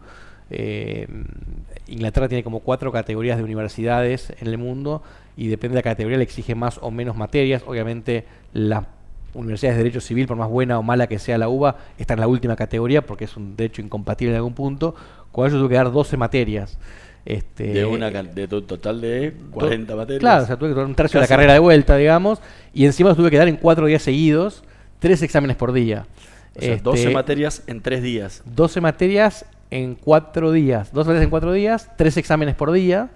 Eh, 0.50 1.06
Inglaterra 1.86 2.28
tiene 2.28 2.44
como 2.44 2.60
cuatro 2.60 2.92
categorías 2.92 3.38
de 3.38 3.44
universidades 3.44 4.32
en 4.40 4.48
el 4.48 4.58
mundo 4.58 5.02
y 5.36 5.48
depende 5.48 5.74
de 5.74 5.78
la 5.78 5.82
categoría 5.82 6.18
le 6.18 6.24
exige 6.24 6.54
más 6.54 6.78
o 6.82 6.90
menos 6.90 7.16
materias. 7.16 7.62
Obviamente 7.66 8.24
las 8.52 8.84
universidades 9.34 9.76
de 9.76 9.84
derecho 9.84 10.00
civil, 10.00 10.26
por 10.26 10.36
más 10.36 10.48
buena 10.48 10.78
o 10.78 10.82
mala 10.82 11.06
que 11.06 11.18
sea 11.18 11.38
la 11.38 11.48
UBA, 11.48 11.76
está 11.98 12.14
en 12.14 12.20
la 12.20 12.28
última 12.28 12.56
categoría 12.56 13.04
porque 13.04 13.24
es 13.24 13.36
un 13.36 13.56
derecho 13.56 13.82
incompatible 13.82 14.32
en 14.32 14.36
algún 14.36 14.54
punto. 14.54 14.94
Con 15.32 15.46
ello 15.46 15.58
tuve 15.58 15.70
que 15.70 15.74
dar 15.74 15.90
12 15.90 16.16
materias. 16.16 16.78
Este, 17.26 17.64
De 17.72 17.84
una 17.86 18.10
de 18.10 18.46
to- 18.48 18.64
total 18.64 19.00
de 19.00 19.32
40 19.50 19.96
materias. 19.96 20.20
Claro, 20.20 20.42
o 20.44 20.46
sea, 20.46 20.56
tuve 20.56 20.68
que 20.68 20.74
tomar 20.74 20.86
un 20.88 20.94
tercio 20.94 21.18
de 21.18 21.24
la 21.24 21.28
carrera 21.28 21.54
de 21.54 21.58
vuelta, 21.58 21.96
digamos, 21.96 22.40
y 22.74 22.84
encima 22.84 23.14
tuve 23.14 23.30
que 23.30 23.38
dar 23.38 23.48
en 23.48 23.56
cuatro 23.56 23.86
días 23.86 24.02
seguidos, 24.02 24.62
tres 24.98 25.22
exámenes 25.22 25.56
por 25.56 25.72
día. 25.72 26.06
O 26.56 26.60
sea, 26.60 26.74
Este, 26.74 26.82
12 26.84 27.10
materias 27.10 27.62
en 27.66 27.80
3 27.80 28.02
días. 28.02 28.42
12 28.44 28.80
materias 28.80 29.46
en 29.70 29.94
cuatro 29.96 30.52
días, 30.52 30.92
dos 30.92 31.06
materias 31.06 31.24
en 31.24 31.30
cuatro 31.30 31.52
días, 31.52 31.90
tres 31.96 32.16
exámenes 32.16 32.54
por 32.54 32.70
día, 32.70 33.08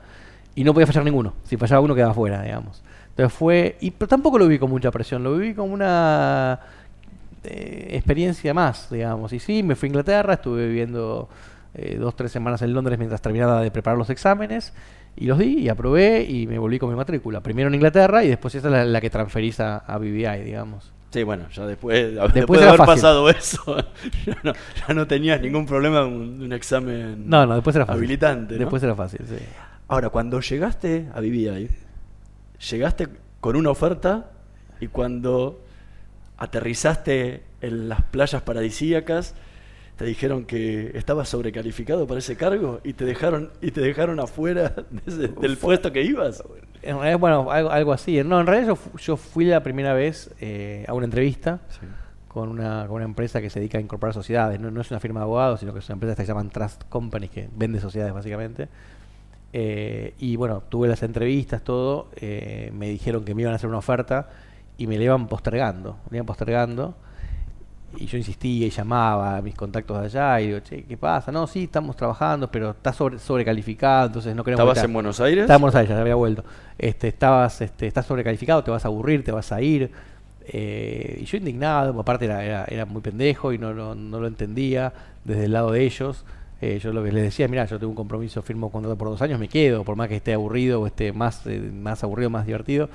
y 0.57 0.65
no 0.65 0.73
podía 0.75 0.87
fallar 0.87 1.05
ninguno. 1.05 1.35
Si 1.45 1.57
fallaba 1.57 1.81
uno 1.83 1.95
quedaba 1.95 2.15
fuera, 2.15 2.43
digamos. 2.43 2.83
Entonces 3.11 3.37
fue, 3.39 3.77
y 3.81 3.91
pero 3.93 4.09
tampoco 4.09 4.39
lo 4.39 4.47
viví 4.49 4.59
con 4.59 4.71
mucha 4.71 4.91
presión, 4.91 5.23
lo 5.23 5.37
viví 5.37 5.55
como 5.55 5.73
una 5.75 6.59
eh, 7.45 7.91
experiencia 7.93 8.53
más, 8.55 8.89
digamos. 8.91 9.33
Y 9.33 9.39
sí, 9.39 9.63
me 9.63 9.77
fui 9.77 9.87
a 9.87 9.91
Inglaterra, 9.91 10.35
estuve 10.35 10.67
viviendo 10.67 11.29
eh, 11.75 11.97
dos, 11.99 12.17
tres 12.17 12.33
semanas 12.33 12.63
en 12.63 12.73
Londres 12.73 12.99
mientras 12.99 13.21
terminaba 13.23 13.63
de 13.63 13.71
preparar 13.71 13.99
los 13.99 14.11
exámenes, 14.11 14.73
y 15.17 15.27
los 15.27 15.39
di 15.39 15.59
y 15.59 15.69
aprobé 15.69 16.23
y 16.23 16.47
me 16.47 16.59
volví 16.59 16.79
con 16.79 16.91
mi 16.91 16.97
matrícula. 16.97 17.41
Primero 17.43 17.69
en 17.69 17.75
Inglaterra 17.75 18.23
y 18.25 18.29
después 18.29 18.55
esa 18.55 18.69
es 18.69 18.73
la, 18.73 18.85
la 18.85 19.01
que 19.01 19.11
transferís 19.11 19.59
a, 19.61 19.79
a 19.79 19.99
BBI, 19.99 20.43
digamos. 20.45 20.93
Sí, 21.11 21.23
bueno, 21.23 21.49
ya 21.51 21.67
después, 21.67 22.13
después, 22.15 22.35
Después 22.35 22.61
de 22.61 22.67
haber 22.69 22.79
fácil. 22.79 22.95
pasado 22.95 23.31
eso, 23.31 23.77
ya 24.27 24.37
no, 24.43 24.53
ya 24.53 24.95
no 24.95 25.07
tenías 25.07 25.41
ningún 25.41 25.65
problema 25.65 26.01
de 26.01 26.07
un, 26.07 26.53
examen 26.53 27.29
No, 27.29 27.47
no, 27.47 27.55
después 27.55 27.75
era 27.77 27.87
fácil. 27.87 27.99
habilitante. 27.99 28.55
¿no? 28.55 28.61
Después 28.61 28.83
era 28.83 28.95
fácil, 28.95 29.21
sí. 29.27 29.37
Ahora, 29.89 30.11
cuando 30.11 30.39
llegaste 30.41 31.09
a 31.15 31.21
BBI, 31.21 31.71
llegaste 32.71 33.09
con 33.41 33.57
una 33.57 33.71
oferta 33.71 34.31
y 34.81 34.89
cuando 34.89 35.65
aterrizaste 36.37 37.43
en 37.63 37.89
las 37.89 38.03
playas 38.03 38.43
paradisíacas, 38.43 39.35
te 39.99 40.07
dijeron 40.07 40.45
que 40.47 40.93
estabas 40.97 41.29
sobrecalificado 41.29 42.07
para 42.07 42.21
ese 42.21 42.37
cargo 42.37 42.81
y 42.85 42.95
te 42.95 43.05
dejaron 43.05 43.51
y 43.61 43.73
te 43.73 43.83
dejaron 43.83 44.19
afuera 44.21 44.69
de 44.91 45.03
ese- 45.07 45.29
del 45.29 45.59
puesto 45.59 45.93
que 45.93 46.03
ibas. 46.03 46.43
En 46.83 46.97
realidad, 46.97 47.19
bueno, 47.19 47.51
algo, 47.51 47.71
algo 47.71 47.93
así. 47.93 48.23
No, 48.25 48.41
en 48.41 48.47
realidad 48.47 48.69
yo, 48.69 48.77
fu- 48.77 48.97
yo 48.97 49.17
fui 49.17 49.45
la 49.45 49.63
primera 49.63 49.93
vez 49.93 50.31
eh, 50.41 50.85
a 50.89 50.95
una 50.95 51.05
entrevista 51.05 51.59
con, 52.29 52.49
una, 52.49 52.87
con 52.87 52.97
una 52.97 53.05
empresa 53.05 53.41
que 53.43 53.51
se 53.51 53.59
dedica 53.59 53.79
a 53.79 53.81
incorporar 53.81 54.15
sociedades. 54.15 54.61
No, 54.61 54.71
no 54.71 54.81
es 54.81 54.91
una 54.93 55.01
firma 55.01 55.19
de 55.21 55.25
abogados, 55.25 55.61
sino 55.61 55.73
que 55.73 55.81
es 55.81 55.89
una 55.89 55.95
empresa 55.95 56.15
que 56.15 56.23
se 56.23 56.29
llaman 56.29 56.51
Trust 56.51 56.85
Companies, 56.89 57.33
que 57.33 57.49
vende 57.57 57.81
sociedades 57.81 58.15
básicamente. 58.15 58.69
Eh, 59.53 60.15
y 60.19 60.37
bueno, 60.37 60.63
tuve 60.69 60.89
las 60.89 61.03
entrevistas, 61.03 61.63
todo. 61.63 62.09
eh, 62.17 62.71
me 62.73 62.89
dijeron 62.89 63.25
que 63.25 63.35
me 63.35 63.43
iban 63.43 63.53
a 63.55 63.57
hacer 63.57 63.69
una 63.69 63.79
oferta 63.79 64.29
y 64.77 64.87
me 64.87 64.97
la 64.99 65.05
iban 65.05 65.27
postergando. 65.27 65.97
Me 66.11 66.19
iban 66.19 66.27
postergando. 66.27 66.95
Y 67.97 68.07
yo 68.07 68.19
insistía 68.19 68.67
y 68.67 68.71
llamaba 68.71 69.39
a 69.39 69.43
mis 69.43 69.55
contactos 69.55 69.99
de 70.01 70.07
allá 70.07 70.41
y 70.41 70.49
digo, 70.49 70.61
che, 70.61 70.85
¿qué 70.85 70.97
pasa? 70.97 71.33
No, 71.33 71.47
sí, 71.47 71.65
estamos 71.65 71.97
trabajando, 71.97 72.51
pero 72.51 72.71
está 72.71 72.93
sobre, 72.93 73.19
sobrecalificado, 73.19 74.09
entonces 74.09 74.37
no 74.37 74.45
queremos... 74.45 74.63
¿Estabas 74.63 74.85
en 74.85 74.93
Buenos 74.93 75.21
Aires? 75.21 75.43
Estaba 75.43 75.57
en 75.57 75.63
Buenos 75.63 75.75
Aires, 75.75 75.89
ya 75.89 76.01
había 76.01 76.15
vuelto. 76.15 76.45
Este, 76.77 77.09
estabas, 77.09 77.61
este, 77.63 77.87
estás 77.87 78.05
sobrecalificado, 78.05 78.63
te 78.63 78.71
vas 78.71 78.85
a 78.85 78.89
aburrir, 78.89 79.25
te 79.25 79.33
vas 79.33 79.53
a 79.53 79.63
ir. 79.63 79.91
Eh, 80.51 81.19
y 81.23 81.25
yo 81.25 81.39
indignado, 81.39 81.99
aparte 81.99 82.27
era, 82.27 82.45
era, 82.45 82.65
era 82.69 82.85
muy 82.85 83.01
pendejo 83.01 83.53
y 83.53 83.59
no, 83.59 83.73
no, 83.73 83.95
no 83.95 84.21
lo 84.21 84.27
entendía 84.27 84.93
desde 85.25 85.47
el 85.47 85.53
lado 85.53 85.73
de 85.73 85.85
ellos. 85.85 86.25
Eh, 86.61 86.81
yo 86.83 86.93
lo 86.93 87.05
que 87.05 87.13
les 87.13 87.23
decía, 87.23 87.47
mira, 87.49 87.65
yo 87.67 87.79
tengo 87.79 87.91
un 87.91 87.97
compromiso, 87.97 88.43
firmo 88.43 88.67
un 88.67 88.73
contrato 88.73 88.99
por 88.99 89.09
dos 89.09 89.23
años, 89.23 89.39
me 89.39 89.49
quedo, 89.49 89.85
por 89.85 89.95
más 89.97 90.09
que 90.09 90.17
esté 90.17 90.35
aburrido 90.35 90.81
o 90.81 90.87
esté 90.87 91.13
más, 91.13 91.47
eh, 91.47 91.59
más 91.59 92.03
aburrido, 92.03 92.31
más 92.31 92.47
divertido. 92.47 92.91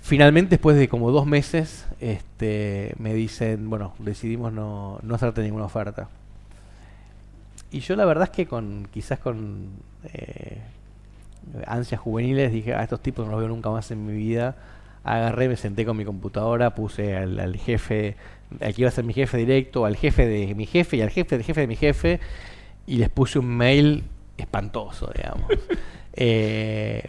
Finalmente, 0.00 0.50
después 0.50 0.76
de 0.76 0.88
como 0.88 1.10
dos 1.10 1.26
meses, 1.26 1.86
este, 2.00 2.94
me 2.98 3.14
dicen, 3.14 3.68
bueno, 3.68 3.94
decidimos 3.98 4.52
no, 4.52 4.98
no 5.02 5.14
hacerte 5.14 5.42
ninguna 5.42 5.66
oferta. 5.66 6.08
Y 7.70 7.80
yo 7.80 7.94
la 7.96 8.04
verdad 8.04 8.24
es 8.24 8.30
que 8.30 8.46
con 8.46 8.88
quizás 8.92 9.18
con 9.20 9.68
eh, 10.12 10.58
ansias 11.66 12.00
juveniles 12.00 12.52
dije, 12.52 12.74
a 12.74 12.82
estos 12.82 13.00
tipos 13.00 13.24
no 13.24 13.32
los 13.32 13.40
veo 13.40 13.48
nunca 13.48 13.70
más 13.70 13.90
en 13.90 14.04
mi 14.04 14.14
vida. 14.14 14.56
Agarré, 15.04 15.48
me 15.48 15.56
senté 15.56 15.86
con 15.86 15.96
mi 15.96 16.04
computadora, 16.04 16.74
puse 16.74 17.16
al, 17.16 17.38
al 17.38 17.56
jefe, 17.56 18.16
al 18.60 18.74
que 18.74 18.82
iba 18.82 18.88
a 18.88 18.92
ser 18.92 19.04
mi 19.04 19.14
jefe 19.14 19.36
directo, 19.38 19.84
al 19.84 19.96
jefe 19.96 20.26
de 20.26 20.54
mi 20.54 20.66
jefe 20.66 20.96
y 20.96 21.02
al 21.02 21.10
jefe 21.10 21.36
del 21.36 21.44
jefe 21.44 21.60
de 21.60 21.66
mi 21.66 21.76
jefe, 21.76 22.20
y 22.86 22.96
les 22.96 23.08
puse 23.08 23.38
un 23.38 23.46
mail 23.46 24.04
espantoso, 24.36 25.12
digamos. 25.14 25.50
Eh, 26.12 27.08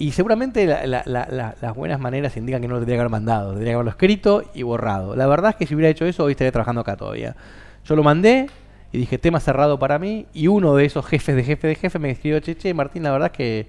y 0.00 0.12
seguramente 0.12 0.66
la- 0.66 0.86
la- 0.86 1.02
la- 1.04 1.28
la- 1.30 1.54
las 1.60 1.76
buenas 1.76 2.00
maneras 2.00 2.36
indican 2.36 2.60
que 2.62 2.66
no 2.68 2.74
lo 2.74 2.80
tendría 2.80 2.96
que 2.96 3.00
haber 3.02 3.10
mandado, 3.12 3.50
tendría 3.50 3.70
que 3.72 3.74
haberlo 3.74 3.90
escrito 3.90 4.42
y 4.54 4.62
borrado. 4.64 5.14
La 5.14 5.26
verdad 5.28 5.50
es 5.50 5.56
que 5.56 5.66
si 5.66 5.74
hubiera 5.74 5.90
hecho 5.90 6.06
eso, 6.06 6.24
hoy 6.24 6.32
estaría 6.32 6.50
trabajando 6.50 6.80
acá 6.80 6.96
todavía. 6.96 7.36
Yo 7.84 7.94
lo 7.94 8.02
mandé 8.02 8.48
y 8.92 8.98
dije, 8.98 9.18
tema 9.18 9.38
cerrado 9.40 9.78
para 9.78 9.98
mí, 9.98 10.26
y 10.32 10.48
uno 10.48 10.74
de 10.74 10.86
esos 10.86 11.06
jefes 11.06 11.36
de 11.36 11.44
jefe 11.44 11.68
de 11.68 11.74
jefe 11.76 11.98
me 11.98 12.10
escribió, 12.10 12.40
che, 12.40 12.56
che, 12.56 12.74
Martín, 12.74 13.02
la 13.04 13.12
verdad 13.12 13.30
es 13.30 13.36
que 13.36 13.66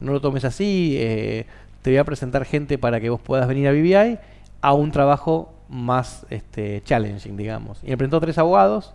no 0.00 0.12
lo 0.12 0.20
tomes 0.20 0.44
así, 0.44 0.96
eh, 0.98 1.46
te 1.82 1.90
voy 1.90 1.98
a 1.98 2.04
presentar 2.04 2.44
gente 2.44 2.76
para 2.76 3.00
que 3.00 3.08
vos 3.08 3.20
puedas 3.20 3.46
venir 3.48 3.68
a 3.68 3.72
BBI 3.72 4.18
a 4.60 4.72
un 4.74 4.90
trabajo 4.90 5.54
más 5.68 6.26
este, 6.30 6.82
challenging, 6.84 7.36
digamos. 7.36 7.78
Y 7.84 7.90
me 7.90 7.96
presentó 7.96 8.20
tres 8.20 8.36
abogados, 8.38 8.92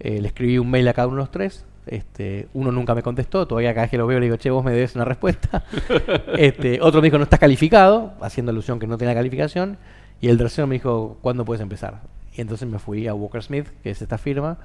eh, 0.00 0.20
le 0.20 0.26
escribí 0.28 0.58
un 0.58 0.68
mail 0.70 0.88
a 0.88 0.92
cada 0.94 1.06
uno 1.06 1.16
de 1.18 1.22
los 1.22 1.30
tres, 1.30 1.64
este, 1.88 2.48
uno 2.54 2.72
nunca 2.72 2.94
me 2.94 3.02
contestó, 3.02 3.46
todavía 3.46 3.74
cada 3.74 3.82
vez 3.82 3.90
que 3.90 3.98
lo 3.98 4.06
veo 4.06 4.18
le 4.20 4.26
digo, 4.26 4.36
che, 4.36 4.50
vos 4.50 4.64
me 4.64 4.72
debes 4.72 4.94
una 4.94 5.04
respuesta. 5.04 5.64
este, 6.36 6.80
otro 6.80 7.00
me 7.00 7.06
dijo, 7.06 7.18
no 7.18 7.24
estás 7.24 7.40
calificado, 7.40 8.12
haciendo 8.20 8.50
alusión 8.50 8.78
que 8.78 8.86
no 8.86 8.98
tenía 8.98 9.14
calificación, 9.14 9.78
y 10.20 10.28
el 10.28 10.38
tercero 10.38 10.66
me 10.66 10.76
dijo, 10.76 11.18
¿cuándo 11.20 11.44
puedes 11.44 11.60
empezar? 11.62 12.00
Y 12.34 12.40
entonces 12.40 12.68
me 12.68 12.78
fui 12.78 13.06
a 13.06 13.14
Walker 13.14 13.42
Smith, 13.42 13.66
que 13.82 13.90
es 13.90 14.02
esta 14.02 14.18
firma, 14.18 14.58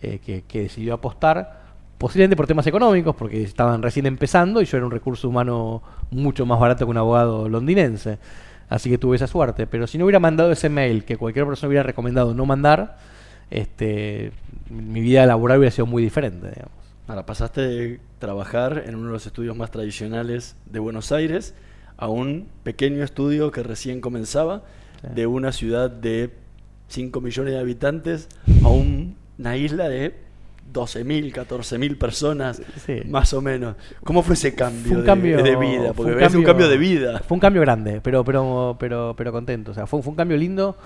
eh, 0.00 0.20
que, 0.24 0.42
que 0.42 0.62
decidió 0.62 0.94
apostar, 0.94 1.60
posiblemente 1.98 2.36
por 2.36 2.46
temas 2.46 2.66
económicos, 2.66 3.14
porque 3.14 3.42
estaban 3.42 3.82
recién 3.82 4.06
empezando 4.06 4.62
y 4.62 4.64
yo 4.64 4.76
era 4.76 4.86
un 4.86 4.92
recurso 4.92 5.28
humano 5.28 5.82
mucho 6.10 6.46
más 6.46 6.58
barato 6.58 6.86
que 6.86 6.90
un 6.90 6.96
abogado 6.96 7.48
londinense. 7.48 8.18
Así 8.70 8.88
que 8.88 8.96
tuve 8.96 9.16
esa 9.16 9.26
suerte. 9.26 9.66
Pero 9.66 9.86
si 9.86 9.98
no 9.98 10.04
hubiera 10.04 10.20
mandado 10.20 10.52
ese 10.52 10.70
mail 10.70 11.04
que 11.04 11.18
cualquier 11.18 11.44
persona 11.44 11.68
hubiera 11.68 11.82
recomendado 11.82 12.32
no 12.32 12.46
mandar, 12.46 12.96
este, 13.50 14.32
mi 14.68 15.00
vida 15.00 15.26
laboral 15.26 15.58
hubiera 15.58 15.70
sido 15.72 15.86
muy 15.86 16.02
diferente. 16.02 16.48
Digamos. 16.48 16.72
Ahora, 17.08 17.26
pasaste 17.26 17.60
de 17.60 18.00
trabajar 18.18 18.84
en 18.86 18.94
uno 18.94 19.06
de 19.06 19.12
los 19.14 19.26
estudios 19.26 19.56
más 19.56 19.70
tradicionales 19.70 20.56
de 20.66 20.78
Buenos 20.78 21.10
Aires 21.12 21.54
a 21.96 22.08
un 22.08 22.46
pequeño 22.62 23.02
estudio 23.02 23.50
que 23.50 23.62
recién 23.62 24.00
comenzaba, 24.00 24.62
de 25.14 25.26
una 25.26 25.50
ciudad 25.52 25.90
de 25.90 26.30
5 26.88 27.20
millones 27.20 27.54
de 27.54 27.58
habitantes 27.60 28.28
a 28.62 28.68
un- 28.68 29.16
una 29.38 29.56
isla 29.56 29.88
de 29.88 30.14
12.000, 30.72 31.32
14.000 31.32 31.96
personas, 31.98 32.62
Sí. 32.86 33.00
más 33.08 33.32
o 33.32 33.40
menos. 33.40 33.74
¿Cómo 34.04 34.22
fue 34.22 34.34
ese 34.34 34.54
cambio, 34.54 34.82
Fue 34.88 34.96
un 34.96 35.00
de- 35.02 35.06
cambio 35.06 35.42
de, 35.42 35.56
vida? 35.56 35.94
fue 35.94 36.12
Porque 36.12 36.24
es 36.24 36.34
un 36.34 36.44
cambio 36.44 36.68
de 36.68 36.76
vida. 36.78 37.18
Fue 37.26 37.34
un 37.34 37.40
cambio 37.40 37.62
grande, 37.62 38.00
pero 38.02 38.24
pero 38.24 38.76
pero 38.78 39.14
pero 39.16 39.32
contento. 39.32 39.72
O 39.72 39.74
sea, 39.74 39.86
fue, 39.86 40.00
fue 40.02 40.10
un 40.10 40.16
cambio 40.16 40.36
lindo. 40.36 40.76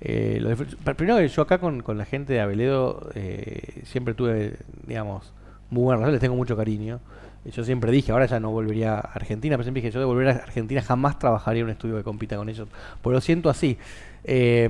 Eh, 0.00 0.38
lo 0.40 0.94
primero 0.94 1.18
que 1.18 1.28
yo 1.28 1.42
acá 1.42 1.58
con, 1.58 1.82
con 1.82 1.98
la 1.98 2.04
gente 2.04 2.32
de 2.32 2.40
Aveledo 2.40 3.10
eh, 3.14 3.82
siempre 3.84 4.14
tuve, 4.14 4.56
digamos, 4.86 5.32
muy 5.70 5.82
buena 5.82 5.96
relación, 5.96 6.12
les 6.12 6.20
tengo 6.20 6.36
mucho 6.36 6.56
cariño. 6.56 7.00
Y 7.44 7.50
Yo 7.50 7.64
siempre 7.64 7.90
dije, 7.92 8.12
ahora 8.12 8.26
ya 8.26 8.40
no 8.40 8.50
volvería 8.50 8.94
a 8.94 9.00
Argentina, 9.00 9.56
pero 9.56 9.64
siempre 9.64 9.82
dije, 9.82 9.92
yo 9.92 10.00
de 10.00 10.06
volver 10.06 10.28
a 10.28 10.32
Argentina 10.32 10.82
jamás 10.82 11.18
trabajaría 11.18 11.60
en 11.60 11.66
un 11.66 11.70
estudio 11.72 11.96
que 11.96 12.02
compita 12.02 12.36
con 12.36 12.48
ellos. 12.48 12.68
Pues 13.02 13.14
lo 13.14 13.20
siento 13.20 13.48
así. 13.48 13.78
Eh, 14.24 14.68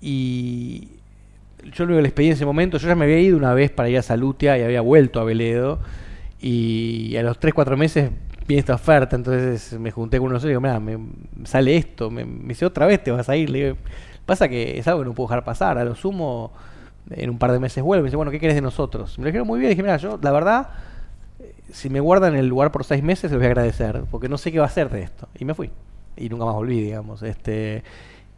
y 0.00 0.88
yo 1.74 1.84
luego 1.86 2.00
la 2.00 2.08
experiencia 2.08 2.38
en 2.38 2.42
ese 2.42 2.46
momento, 2.46 2.78
yo 2.78 2.88
ya 2.88 2.94
me 2.94 3.04
había 3.04 3.20
ido 3.20 3.36
una 3.36 3.54
vez 3.54 3.70
para 3.70 3.88
ir 3.88 3.98
a 3.98 4.02
Salutia 4.02 4.58
y 4.58 4.62
había 4.62 4.80
vuelto 4.80 5.20
a 5.20 5.24
Veledo. 5.24 5.78
Y 6.40 7.16
a 7.16 7.22
los 7.22 7.38
3, 7.38 7.52
4 7.52 7.76
meses 7.76 8.10
viene 8.46 8.60
esta 8.60 8.74
oferta, 8.74 9.14
entonces 9.14 9.78
me 9.78 9.90
junté 9.90 10.18
con 10.18 10.28
unos 10.28 10.42
y 10.44 10.48
digo, 10.48 10.60
mira, 10.60 10.80
me 10.80 10.98
sale 11.44 11.76
esto, 11.76 12.10
me, 12.10 12.24
me 12.24 12.48
dice 12.48 12.64
otra 12.66 12.86
vez 12.86 13.02
te 13.02 13.10
vas 13.10 13.28
a 13.28 13.36
ir. 13.36 13.50
Le 13.50 13.64
digo, 13.64 13.76
pasa 14.30 14.48
que 14.48 14.78
es 14.78 14.88
algo 14.88 15.00
que 15.00 15.06
no 15.06 15.14
puedo 15.14 15.28
dejar 15.28 15.44
pasar, 15.44 15.78
a 15.78 15.84
lo 15.84 15.94
sumo 15.94 16.52
en 17.10 17.30
un 17.30 17.38
par 17.38 17.52
de 17.52 17.58
meses 17.60 17.82
vuelve. 17.82 18.02
Me 18.02 18.06
dice, 18.08 18.16
bueno, 18.16 18.30
¿qué 18.30 18.40
querés 18.40 18.54
de 18.56 18.62
nosotros? 18.62 19.18
Me 19.18 19.24
lo 19.24 19.26
dijeron 19.28 19.46
muy 19.46 19.58
bien, 19.58 19.70
dije, 19.70 19.82
mira, 19.82 19.96
yo 19.98 20.18
la 20.22 20.30
verdad, 20.32 20.70
eh, 21.40 21.54
si 21.72 21.90
me 21.90 22.00
guardan 22.00 22.34
el 22.36 22.46
lugar 22.46 22.72
por 22.72 22.84
seis 22.84 23.02
meses, 23.02 23.30
les 23.30 23.38
voy 23.38 23.46
a 23.46 23.50
agradecer, 23.50 24.04
porque 24.10 24.28
no 24.28 24.38
sé 24.38 24.52
qué 24.52 24.58
va 24.58 24.64
a 24.66 24.68
hacer 24.68 24.90
de 24.90 25.02
esto. 25.02 25.28
Y 25.38 25.44
me 25.44 25.54
fui. 25.54 25.70
Y 26.16 26.28
nunca 26.28 26.44
más 26.44 26.54
volví, 26.54 26.80
digamos. 26.80 27.22
este 27.22 27.82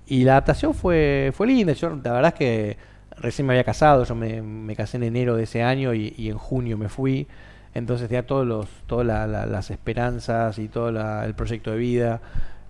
Y 0.07 0.25
la 0.25 0.33
adaptación 0.33 0.75
fue, 0.75 1.33
fue 1.35 1.47
linda. 1.47 1.73
Yo, 1.75 1.91
la 1.91 2.13
verdad 2.13 2.27
es 2.29 2.35
que 2.35 2.77
recién 3.19 3.47
me 3.47 3.53
había 3.55 3.65
casado, 3.65 4.05
yo 4.05 4.15
me, 4.15 4.43
me 4.43 4.75
casé 4.77 4.97
en 4.99 5.05
enero 5.05 5.37
de 5.37 5.45
ese 5.45 5.63
año 5.63 5.95
y, 5.95 6.15
en 6.29 6.39
junio 6.39 6.79
me 6.79 6.89
fui. 6.89 7.27
Entonces 7.75 8.09
tenía 8.09 8.27
todos 8.27 8.47
los, 8.47 8.69
todas 8.87 9.07
la- 9.07 9.27
la- 9.27 9.47
las 9.47 9.71
esperanzas 9.71 10.59
y 10.59 10.69
todo 10.69 10.89
el 11.25 11.35
proyecto 11.35 11.71
de 11.73 11.77
vida. 11.79 12.21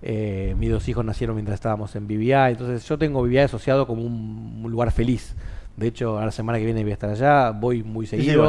Eh, 0.03 0.55
mis 0.59 0.71
dos 0.71 0.89
hijos 0.89 1.05
nacieron 1.05 1.37
mientras 1.37 1.55
estábamos 1.55 1.95
en 1.97 2.07
BBI. 2.09 2.33
Entonces 2.51 2.87
yo 2.89 2.99
tengo 2.99 3.23
BBI 3.23 3.39
asociado 3.39 3.87
como 3.87 4.03
un, 4.03 4.61
un 4.65 4.71
lugar 4.71 4.91
feliz. 4.91 5.35
De 5.77 5.87
hecho, 5.87 6.19
a 6.19 6.27
la 6.27 6.33
semana 6.33 6.59
que 6.59 6.65
viene 6.67 6.83
voy 6.83 6.91
a 6.91 6.95
estar 6.95 7.09
allá, 7.11 7.51
voy 7.51 7.83
muy 7.83 8.07
sí, 8.07 8.17
seguido. 8.17 8.43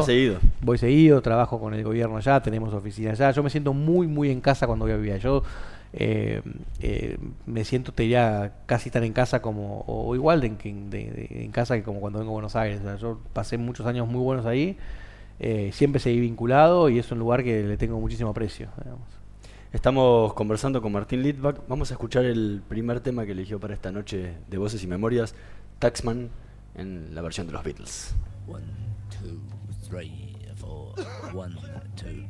Voy 0.61 0.77
seguido, 0.77 1.21
trabajo 1.21 1.59
con 1.59 1.73
el 1.73 1.83
gobierno 1.83 2.17
allá, 2.17 2.41
tenemos 2.41 2.73
oficina 2.73 3.11
allá. 3.11 3.31
Yo 3.31 3.41
me 3.43 3.49
siento 3.49 3.73
muy, 3.73 4.07
muy 4.07 4.29
en 4.29 4.41
casa 4.41 4.67
cuando 4.67 4.85
voy 4.85 4.93
a 4.93 4.97
BBI. 4.97 5.19
Yo 5.19 5.41
eh, 5.93 6.41
eh, 6.81 7.17
me 7.45 7.63
siento, 7.63 7.93
te 7.93 8.03
diría, 8.03 8.51
casi 8.65 8.89
tan 8.89 9.03
en 9.03 9.13
casa 9.13 9.41
como, 9.41 9.85
o 9.87 10.13
igual 10.15 10.41
de, 10.41 10.47
en- 10.47 10.89
de- 10.89 11.11
de- 11.29 11.43
en 11.45 11.51
casa 11.51 11.75
que 11.77 11.83
como 11.83 12.01
cuando 12.01 12.19
vengo 12.19 12.31
a 12.31 12.33
Buenos 12.33 12.55
Aires. 12.57 12.81
O 12.81 12.83
sea, 12.83 12.95
yo 12.97 13.19
pasé 13.31 13.57
muchos 13.57 13.85
años 13.85 14.07
muy 14.07 14.21
buenos 14.21 14.45
ahí, 14.45 14.75
eh, 15.39 15.69
siempre 15.71 16.01
seguí 16.01 16.19
vinculado 16.19 16.89
y 16.89 16.99
es 16.99 17.09
un 17.11 17.19
lugar 17.19 17.43
que 17.43 17.63
le 17.63 17.77
tengo 17.77 17.99
muchísimo 18.01 18.31
aprecio. 18.31 18.67
digamos. 18.83 19.07
Estamos 19.73 20.35
conversando 20.35 20.83
con 20.83 20.91
Martín 20.91 21.23
Litvak. 21.23 21.67
Vamos 21.67 21.89
a 21.89 21.95
escuchar 21.95 22.25
el 22.25 22.61
primer 22.69 22.99
tema 22.99 23.25
que 23.25 23.31
eligió 23.31 23.59
para 23.59 23.73
esta 23.73 23.91
noche 23.91 24.37
de 24.47 24.57
Voces 24.59 24.83
y 24.83 24.87
Memorias, 24.87 25.33
Taxman, 25.79 26.29
en 26.75 27.15
la 27.15 27.23
versión 27.23 27.47
de 27.47 27.53
los 27.53 27.63
Beatles. 27.63 28.13
One, 28.47 28.63
two, 29.09 29.39
three, 29.89 30.37
four. 30.57 30.93
One, 31.33 31.55
two. 31.95 32.27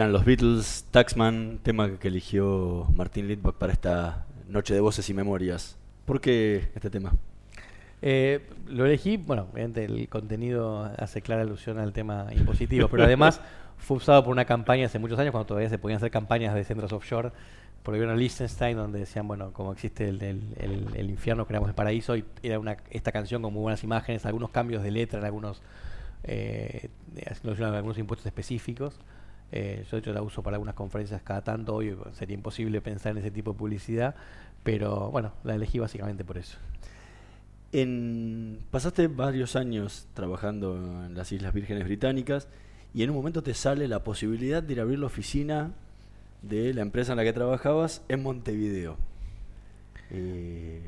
Eran 0.00 0.12
los 0.14 0.24
Beatles, 0.24 0.86
Taxman, 0.90 1.58
tema 1.62 1.98
que 1.98 2.08
eligió 2.08 2.86
Martín 2.94 3.28
Litvak 3.28 3.56
para 3.56 3.74
esta 3.74 4.24
noche 4.48 4.72
de 4.72 4.80
Voces 4.80 5.10
y 5.10 5.12
Memorias. 5.12 5.76
¿Por 6.06 6.22
qué 6.22 6.70
este 6.74 6.88
tema? 6.88 7.12
Eh, 8.00 8.48
lo 8.66 8.86
elegí, 8.86 9.18
bueno, 9.18 9.48
obviamente 9.52 9.84
el 9.84 10.08
contenido 10.08 10.90
hace 10.96 11.20
clara 11.20 11.42
alusión 11.42 11.78
al 11.78 11.92
tema 11.92 12.28
impositivo, 12.34 12.88
pero 12.88 13.02
además 13.04 13.42
fue 13.76 13.98
usado 13.98 14.24
por 14.24 14.32
una 14.32 14.46
campaña 14.46 14.86
hace 14.86 14.98
muchos 14.98 15.18
años, 15.18 15.32
cuando 15.32 15.48
todavía 15.48 15.68
se 15.68 15.76
podían 15.76 15.98
hacer 15.98 16.10
campañas 16.10 16.54
de 16.54 16.64
centros 16.64 16.94
offshore, 16.94 17.30
por 17.82 17.92
el 17.94 18.00
gobierno 18.00 18.16
Liechtenstein, 18.18 18.78
donde 18.78 19.00
decían, 19.00 19.28
bueno, 19.28 19.52
como 19.52 19.70
existe 19.70 20.08
el, 20.08 20.22
el- 20.22 20.54
el- 20.56 20.96
el 20.96 21.10
infierno, 21.10 21.44
creamos 21.46 21.68
el 21.68 21.74
paraíso, 21.74 22.16
y 22.16 22.24
era 22.42 22.58
una, 22.58 22.78
esta 22.90 23.12
canción 23.12 23.42
con 23.42 23.52
muy 23.52 23.60
buenas 23.60 23.84
imágenes, 23.84 24.24
algunos 24.24 24.48
cambios 24.48 24.82
de 24.82 24.92
letra, 24.92 25.18
en 25.18 25.26
algunos, 25.26 25.60
eh, 26.24 26.88
algunos 27.60 27.98
impuestos 27.98 28.24
específicos. 28.24 28.98
Eh, 29.52 29.84
yo 29.84 29.96
de 29.96 29.98
hecho 29.98 30.12
la 30.12 30.22
uso 30.22 30.42
para 30.42 30.56
algunas 30.56 30.74
conferencias 30.74 31.22
cada 31.22 31.42
tanto, 31.42 31.74
hoy 31.74 31.96
sería 32.12 32.34
imposible 32.34 32.80
pensar 32.80 33.12
en 33.12 33.18
ese 33.18 33.30
tipo 33.30 33.52
de 33.52 33.58
publicidad, 33.58 34.14
pero 34.62 35.10
bueno, 35.10 35.32
la 35.44 35.54
elegí 35.54 35.78
básicamente 35.78 36.24
por 36.24 36.38
eso. 36.38 36.58
Pasaste 38.70 39.06
varios 39.08 39.54
años 39.56 40.08
trabajando 40.14 40.76
en 41.06 41.14
las 41.14 41.30
Islas 41.30 41.54
Vírgenes 41.54 41.84
Británicas 41.84 42.48
y 42.94 43.02
en 43.02 43.10
un 43.10 43.16
momento 43.16 43.42
te 43.42 43.54
sale 43.54 43.86
la 43.86 44.02
posibilidad 44.02 44.62
de 44.62 44.72
ir 44.72 44.80
a 44.80 44.82
abrir 44.82 44.98
la 44.98 45.06
oficina 45.06 45.70
de 46.42 46.74
la 46.74 46.82
empresa 46.82 47.12
en 47.12 47.18
la 47.18 47.24
que 47.24 47.32
trabajabas 47.32 48.02
en 48.08 48.22
Montevideo. 48.22 48.96
Eh, 50.10 50.82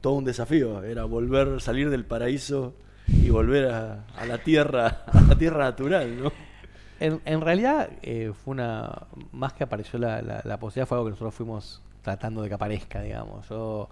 todo 0.00 0.14
un 0.14 0.24
desafío, 0.24 0.82
era 0.82 1.04
volver, 1.04 1.60
salir 1.60 1.90
del 1.90 2.04
paraíso 2.04 2.74
y 3.06 3.28
volver 3.28 3.66
a 3.66 4.26
la 4.26 4.38
tierra, 4.38 5.04
a 5.06 5.20
la 5.20 5.36
tierra 5.36 5.64
natural, 5.64 6.22
¿no? 6.22 6.53
En, 7.00 7.40
realidad 7.40 7.90
eh, 8.02 8.32
fue 8.44 8.52
una. 8.52 9.06
Más 9.32 9.52
que 9.52 9.64
apareció 9.64 9.98
la, 9.98 10.22
la, 10.22 10.40
la 10.44 10.58
posibilidad, 10.58 10.86
fue 10.86 10.96
algo 10.96 11.06
que 11.06 11.10
nosotros 11.10 11.34
fuimos 11.34 11.82
tratando 12.02 12.42
de 12.42 12.48
que 12.48 12.54
aparezca, 12.54 13.02
digamos. 13.02 13.48
Yo 13.48 13.88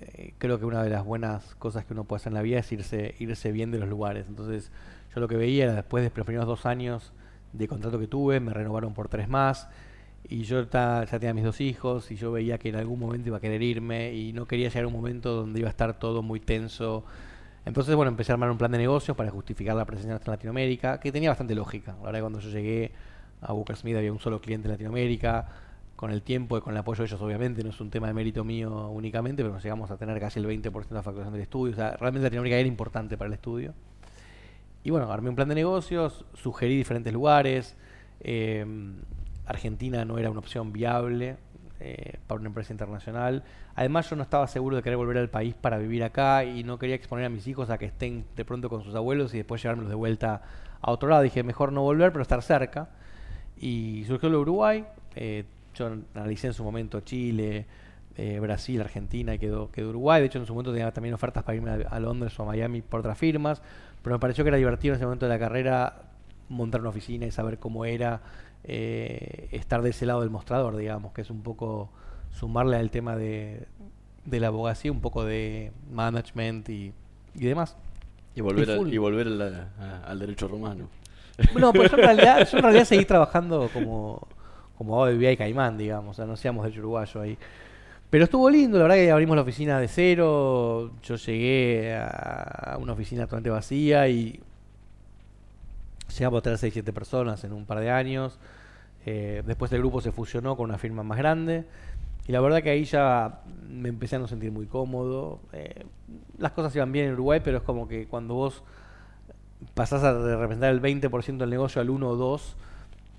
eh, 0.00 0.34
creo 0.38 0.58
que 0.58 0.66
una 0.66 0.82
de 0.82 0.90
las 0.90 1.04
buenas 1.04 1.54
cosas 1.56 1.84
que 1.84 1.94
uno 1.94 2.04
puede 2.04 2.18
hacer 2.20 2.30
en 2.30 2.34
la 2.34 2.42
vida 2.42 2.58
es 2.60 2.70
irse, 2.72 3.14
irse 3.18 3.52
bien 3.52 3.70
de 3.70 3.78
los 3.78 3.88
lugares. 3.88 4.26
Entonces, 4.28 4.70
yo 5.14 5.20
lo 5.20 5.28
que 5.28 5.36
veía 5.36 5.64
era 5.64 5.74
después 5.74 6.02
de 6.04 6.10
los 6.16 6.26
primeros 6.26 6.46
dos 6.46 6.66
años 6.66 7.12
de 7.52 7.68
contrato 7.68 7.98
que 7.98 8.06
tuve, 8.06 8.40
me 8.40 8.52
renovaron 8.52 8.94
por 8.94 9.08
tres 9.08 9.28
más. 9.28 9.68
Y 10.28 10.42
yo 10.42 10.66
ta- 10.68 11.04
ya 11.04 11.18
tenía 11.20 11.34
mis 11.34 11.44
dos 11.44 11.60
hijos 11.60 12.10
y 12.10 12.16
yo 12.16 12.32
veía 12.32 12.58
que 12.58 12.68
en 12.70 12.76
algún 12.76 12.98
momento 13.00 13.28
iba 13.28 13.38
a 13.38 13.40
querer 13.40 13.62
irme 13.62 14.12
y 14.14 14.32
no 14.32 14.46
quería 14.46 14.68
llegar 14.68 14.84
a 14.84 14.88
un 14.88 14.92
momento 14.92 15.34
donde 15.34 15.60
iba 15.60 15.68
a 15.68 15.70
estar 15.70 15.98
todo 15.98 16.22
muy 16.22 16.40
tenso. 16.40 17.04
Entonces, 17.66 17.96
bueno, 17.96 18.10
empecé 18.10 18.30
a 18.30 18.34
armar 18.34 18.50
un 18.50 18.58
plan 18.58 18.70
de 18.70 18.78
negocios 18.78 19.16
para 19.16 19.28
justificar 19.30 19.74
la 19.74 19.84
presencia 19.84 20.14
en 20.14 20.20
Latinoamérica, 20.24 21.00
que 21.00 21.10
tenía 21.10 21.30
bastante 21.30 21.54
lógica. 21.56 21.96
La 21.98 22.06
verdad 22.06 22.20
cuando 22.20 22.38
yo 22.38 22.48
llegué 22.48 22.92
a 23.42 23.52
Booker 23.52 23.76
Smith 23.76 23.96
había 23.96 24.12
un 24.12 24.20
solo 24.20 24.40
cliente 24.40 24.68
en 24.68 24.72
Latinoamérica. 24.72 25.48
Con 25.96 26.10
el 26.10 26.20
tiempo 26.22 26.58
y 26.58 26.60
con 26.60 26.74
el 26.74 26.78
apoyo 26.78 27.02
de 27.02 27.06
ellos, 27.06 27.20
obviamente, 27.22 27.64
no 27.64 27.70
es 27.70 27.80
un 27.80 27.88
tema 27.90 28.06
de 28.06 28.12
mérito 28.12 28.44
mío 28.44 28.88
únicamente, 28.90 29.42
pero 29.42 29.54
nos 29.54 29.62
llegamos 29.62 29.90
a 29.90 29.96
tener 29.96 30.20
casi 30.20 30.38
el 30.38 30.46
20% 30.46 30.88
de 30.88 31.02
facturación 31.02 31.32
del 31.32 31.42
estudio. 31.42 31.72
O 31.72 31.76
sea, 31.76 31.96
realmente 31.96 32.24
Latinoamérica 32.24 32.58
era 32.58 32.68
importante 32.68 33.16
para 33.16 33.28
el 33.28 33.32
estudio. 33.32 33.72
Y 34.84 34.90
bueno, 34.90 35.10
armé 35.10 35.30
un 35.30 35.36
plan 35.36 35.48
de 35.48 35.54
negocios, 35.54 36.26
sugerí 36.34 36.76
diferentes 36.76 37.12
lugares. 37.12 37.76
eh, 38.20 38.64
Argentina 39.46 40.04
no 40.04 40.18
era 40.18 40.30
una 40.30 40.40
opción 40.40 40.72
viable 40.72 41.36
eh, 41.80 42.18
para 42.26 42.40
una 42.40 42.48
empresa 42.48 42.72
internacional. 42.72 43.42
Además, 43.74 44.08
yo 44.08 44.16
no 44.16 44.22
estaba 44.22 44.46
seguro 44.46 44.76
de 44.76 44.82
querer 44.82 44.96
volver 44.96 45.18
al 45.18 45.28
país 45.28 45.54
para 45.54 45.78
vivir 45.78 46.04
acá 46.04 46.44
y 46.44 46.64
no 46.64 46.78
quería 46.78 46.94
exponer 46.94 47.26
a 47.26 47.28
mis 47.28 47.46
hijos 47.46 47.70
a 47.70 47.78
que 47.78 47.86
estén 47.86 48.24
de 48.34 48.44
pronto 48.44 48.68
con 48.68 48.82
sus 48.82 48.94
abuelos 48.94 49.34
y 49.34 49.38
después 49.38 49.62
llevármelos 49.62 49.90
de 49.90 49.96
vuelta 49.96 50.42
a 50.80 50.90
otro 50.90 51.08
lado. 51.08 51.22
Dije, 51.22 51.42
mejor 51.42 51.72
no 51.72 51.82
volver, 51.82 52.12
pero 52.12 52.22
estar 52.22 52.42
cerca. 52.42 52.88
Y 53.58 54.04
surgió 54.06 54.28
lo 54.28 54.40
Uruguay. 54.40 54.84
eh, 55.14 55.44
yo 55.74 55.90
analicé 56.14 56.46
en 56.46 56.54
su 56.54 56.64
momento 56.64 57.00
Chile, 57.00 57.66
eh, 58.16 58.40
Brasil, 58.40 58.80
Argentina 58.80 59.34
y 59.34 59.38
quedó, 59.38 59.70
quedó 59.70 59.90
Uruguay. 59.90 60.20
De 60.20 60.26
hecho, 60.28 60.38
en 60.38 60.46
su 60.46 60.54
momento 60.54 60.72
tenía 60.72 60.90
también 60.90 61.14
ofertas 61.14 61.42
para 61.44 61.56
irme 61.56 61.70
a, 61.70 61.88
a 61.90 62.00
Londres 62.00 62.38
o 62.40 62.44
a 62.44 62.46
Miami 62.46 62.80
por 62.80 63.00
otras 63.00 63.18
firmas. 63.18 63.60
Pero 64.02 64.16
me 64.16 64.20
pareció 64.20 64.44
que 64.44 64.48
era 64.48 64.56
divertido 64.56 64.94
en 64.94 64.96
ese 64.96 65.04
momento 65.04 65.26
de 65.26 65.32
la 65.32 65.38
carrera 65.38 66.02
montar 66.48 66.80
una 66.80 66.90
oficina 66.90 67.26
y 67.26 67.30
saber 67.30 67.58
cómo 67.58 67.84
era 67.84 68.20
eh, 68.66 69.48
estar 69.52 69.82
de 69.82 69.90
ese 69.90 70.06
lado 70.06 70.20
del 70.20 70.30
mostrador, 70.30 70.76
digamos, 70.76 71.12
que 71.12 71.22
es 71.22 71.30
un 71.30 71.42
poco 71.42 71.90
sumarle 72.32 72.76
al 72.76 72.90
tema 72.90 73.16
de, 73.16 73.66
de 74.24 74.40
la 74.40 74.48
abogacía, 74.48 74.92
un 74.92 75.00
poco 75.00 75.24
de 75.24 75.72
management 75.90 76.68
y, 76.68 76.92
y 77.34 77.44
demás. 77.46 77.76
Y 78.34 78.40
volver, 78.42 78.70
a- 78.72 78.76
full. 78.76 78.92
y 78.92 78.98
volver 78.98 79.26
al, 79.28 79.40
a- 79.80 80.02
al 80.06 80.18
derecho 80.18 80.48
romano. 80.48 80.88
No, 81.58 81.72
pero 81.72 81.84
yo 81.88 81.96
en 81.96 82.02
realidad, 82.02 82.48
yo 82.50 82.56
en 82.58 82.62
realidad 82.62 82.84
seguí 82.84 83.04
trabajando 83.04 83.68
como, 83.72 84.26
como 84.78 84.94
abogado 84.94 85.30
y 85.30 85.36
Caimán, 85.36 85.76
digamos, 85.78 86.10
o 86.10 86.14
sea, 86.14 86.26
no 86.26 86.32
hacíamos 86.34 86.64
derecho 86.64 86.80
uruguayo 86.80 87.20
ahí. 87.20 87.36
Pero 88.08 88.24
estuvo 88.24 88.48
lindo, 88.48 88.78
la 88.78 88.84
verdad 88.84 88.96
que 88.96 89.10
abrimos 89.10 89.36
la 89.36 89.42
oficina 89.42 89.80
de 89.80 89.88
cero, 89.88 90.92
yo 91.02 91.16
llegué 91.16 91.94
a 91.96 92.76
una 92.80 92.92
oficina 92.92 93.24
totalmente 93.24 93.50
vacía 93.50 94.08
y 94.08 94.40
llegamos 96.16 96.38
a 96.38 96.42
tener 96.42 96.58
6, 96.58 96.72
7 96.72 96.92
personas 96.92 97.42
en 97.44 97.52
un 97.52 97.66
par 97.66 97.80
de 97.80 97.90
años. 97.90 98.38
Eh, 99.06 99.42
después 99.46 99.72
el 99.72 99.78
grupo 99.78 100.00
se 100.00 100.10
fusionó 100.12 100.56
con 100.56 100.64
una 100.64 100.78
firma 100.78 101.02
más 101.02 101.16
grande. 101.16 101.64
Y 102.26 102.32
la 102.32 102.40
verdad 102.40 102.62
que 102.62 102.70
ahí 102.70 102.84
ya 102.84 103.40
me 103.68 103.88
empecé 103.88 104.16
a 104.16 104.18
no 104.18 104.26
sentir 104.26 104.50
muy 104.50 104.66
cómodo. 104.66 105.40
Eh, 105.52 105.86
las 106.38 106.52
cosas 106.52 106.74
iban 106.74 106.90
bien 106.90 107.06
en 107.06 107.12
Uruguay, 107.14 107.40
pero 107.42 107.58
es 107.58 107.62
como 107.62 107.86
que 107.86 108.08
cuando 108.08 108.34
vos 108.34 108.64
pasás 109.74 110.02
a 110.02 110.12
representar 110.12 110.72
el 110.72 110.82
20% 110.82 111.38
del 111.38 111.50
negocio 111.50 111.80
al 111.80 111.88
1 111.88 112.08
o 112.08 112.16
2, 112.16 112.56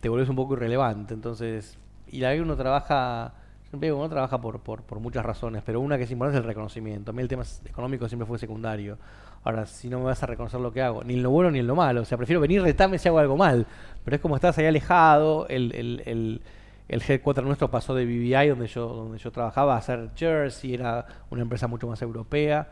te 0.02 0.10
volvés 0.10 0.28
un 0.28 0.36
poco 0.36 0.54
irrelevante. 0.56 1.13
Entonces, 1.13 1.78
y 2.08 2.19
la 2.19 2.34
que 2.34 2.41
uno 2.41 2.58
trabaja, 2.58 3.34
siempre 3.69 3.88
digo, 3.88 3.97
uno 3.97 4.10
trabaja 4.10 4.39
por, 4.39 4.60
por, 4.60 4.99
muchas 4.99 5.25
razones, 5.25 5.62
pero 5.65 5.82
una 5.82 5.97
que 5.97 6.03
es 6.03 6.12
importante 6.12 6.38
es 6.38 6.43
el 6.43 6.47
reconocimiento. 6.47 7.12
A 7.12 7.13
mí 7.13 7.21
el 7.21 7.27
tema 7.27 7.43
económico 7.65 8.08
siempre 8.08 8.25
fue 8.25 8.39
secundario. 8.39 8.97
Ahora, 9.43 9.65
si 9.65 9.89
no 9.89 9.99
me 9.99 10.06
vas 10.06 10.23
a 10.23 10.25
reconocer 10.25 10.60
lo 10.60 10.71
que 10.71 10.82
hago, 10.82 11.03
ni 11.03 11.15
en 11.15 11.23
lo 11.23 11.32
bueno 11.32 11.51
ni 11.51 11.60
en 11.60 11.67
lo 11.67 11.75
malo, 11.75 12.01
o 12.01 12.06
sea, 12.06 12.17
prefiero 12.17 12.39
venir 12.39 12.62
retarme 12.62 12.97
si 12.97 13.08
hago 13.08 13.19
algo 13.19 13.36
mal, 13.36 13.65
pero 14.03 14.15
es 14.15 14.21
como 14.21 14.36
estás 14.36 14.58
ahí 14.58 14.65
alejado, 14.65 15.47
el, 15.49 15.73
el, 15.75 16.01
el, 16.06 16.41
el 16.88 17.03
headquarter 17.06 17.43
nuestro 17.43 17.69
pasó 17.69 17.93
de 17.93 18.06
BBI, 18.06 18.49
donde 18.49 18.67
yo, 18.67 18.88
donde 18.88 19.17
yo 19.17 19.32
trabajaba, 19.32 19.75
a 19.75 19.77
hacer 19.77 20.10
Jersey, 20.15 20.73
era 20.73 21.06
una 21.30 21.41
empresa 21.41 21.67
mucho 21.67 21.88
más 21.88 22.01
europea, 22.01 22.69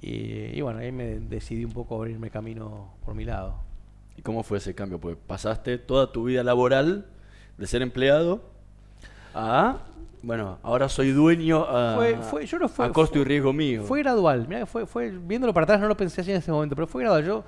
y, 0.00 0.56
y 0.56 0.60
bueno, 0.60 0.78
ahí 0.78 0.92
me 0.92 1.18
decidí 1.18 1.64
un 1.64 1.72
poco 1.72 1.96
abrirme 1.96 2.30
camino 2.30 2.94
por 3.04 3.14
mi 3.14 3.24
lado. 3.24 3.56
¿Y 4.16 4.22
cómo 4.22 4.42
fue 4.42 4.58
ese 4.58 4.74
cambio? 4.74 4.98
Pues 5.00 5.16
pasaste 5.26 5.78
toda 5.78 6.12
tu 6.12 6.24
vida 6.24 6.42
laboral 6.42 7.06
de 7.58 7.66
ser 7.66 7.82
empleado 7.82 8.55
a, 9.36 9.76
bueno, 10.22 10.58
ahora 10.62 10.88
soy 10.88 11.12
dueño 11.12 11.64
a, 11.68 11.94
Fue- 11.96 12.16
fue- 12.16 12.46
yo 12.46 12.58
no 12.58 12.68
fue- 12.68 12.86
a 12.86 12.90
costo 12.92 13.18
y 13.18 13.24
riesgo 13.24 13.52
mío. 13.52 13.82
Fue 13.84 14.00
gradual, 14.00 14.46
mirá 14.48 14.66
fue, 14.66 14.86
fue, 14.86 15.10
viéndolo 15.10 15.52
para 15.54 15.64
atrás 15.64 15.80
no 15.80 15.86
lo 15.88 15.96
pensé 15.96 16.22
así 16.22 16.30
en 16.30 16.38
ese 16.38 16.50
momento, 16.50 16.74
pero 16.74 16.86
fue 16.86 17.02
gradual. 17.02 17.24
Yo, 17.24 17.44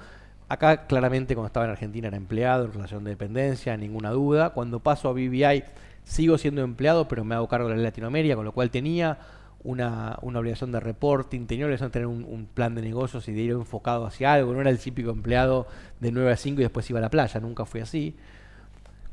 acá 0.49 0.87
claramente 0.87 1.35
cuando 1.35 1.47
estaba 1.49 1.67
en 1.67 1.73
Argentina 1.73 2.09
era 2.09 2.17
empleado, 2.17 2.67
en 2.67 2.73
relación 2.73 3.03
de 3.05 3.11
dependencia, 3.11 3.77
ninguna 3.77 4.11
duda. 4.11 4.51
Cuando 4.51 4.81
paso 4.81 5.09
a 5.09 5.13
BBI 5.13 5.65
sigo 6.05 6.39
siendo 6.39 6.63
empleado, 6.63 7.09
pero 7.09 7.25
me 7.25 7.35
hago 7.35 7.49
cargo 7.49 7.69
de 7.69 7.77
la 7.77 7.83
Latinoamérica, 7.83 8.37
con 8.37 8.45
lo 8.45 8.53
cual 8.53 8.71
tenía 8.71 9.19
una, 9.65 10.17
una 10.23 10.39
obligación 10.39 10.71
de 10.71 10.79
reporting, 10.81 11.47
tenía 11.47 11.65
obligación 11.67 11.89
de 11.89 11.93
tener 11.93 12.07
un, 12.07 12.25
un 12.25 12.47
plan 12.47 12.75
de 12.77 12.81
negocios 12.83 13.27
y 13.29 13.33
de 13.33 13.41
ir 13.41 13.51
enfocado 13.51 14.07
hacia 14.07 14.33
algo. 14.35 14.53
No 14.55 14.61
era 14.61 14.71
el 14.71 14.79
típico 14.79 15.11
empleado 15.11 15.67
de 16.01 16.13
9 16.13 16.31
a 16.33 16.37
5 16.37 16.61
y 16.61 16.65
después 16.65 16.89
iba 16.91 16.99
a 17.01 17.03
la 17.03 17.11
playa, 17.11 17.41
nunca 17.41 17.65
fui 17.67 17.81
así. 17.81 18.15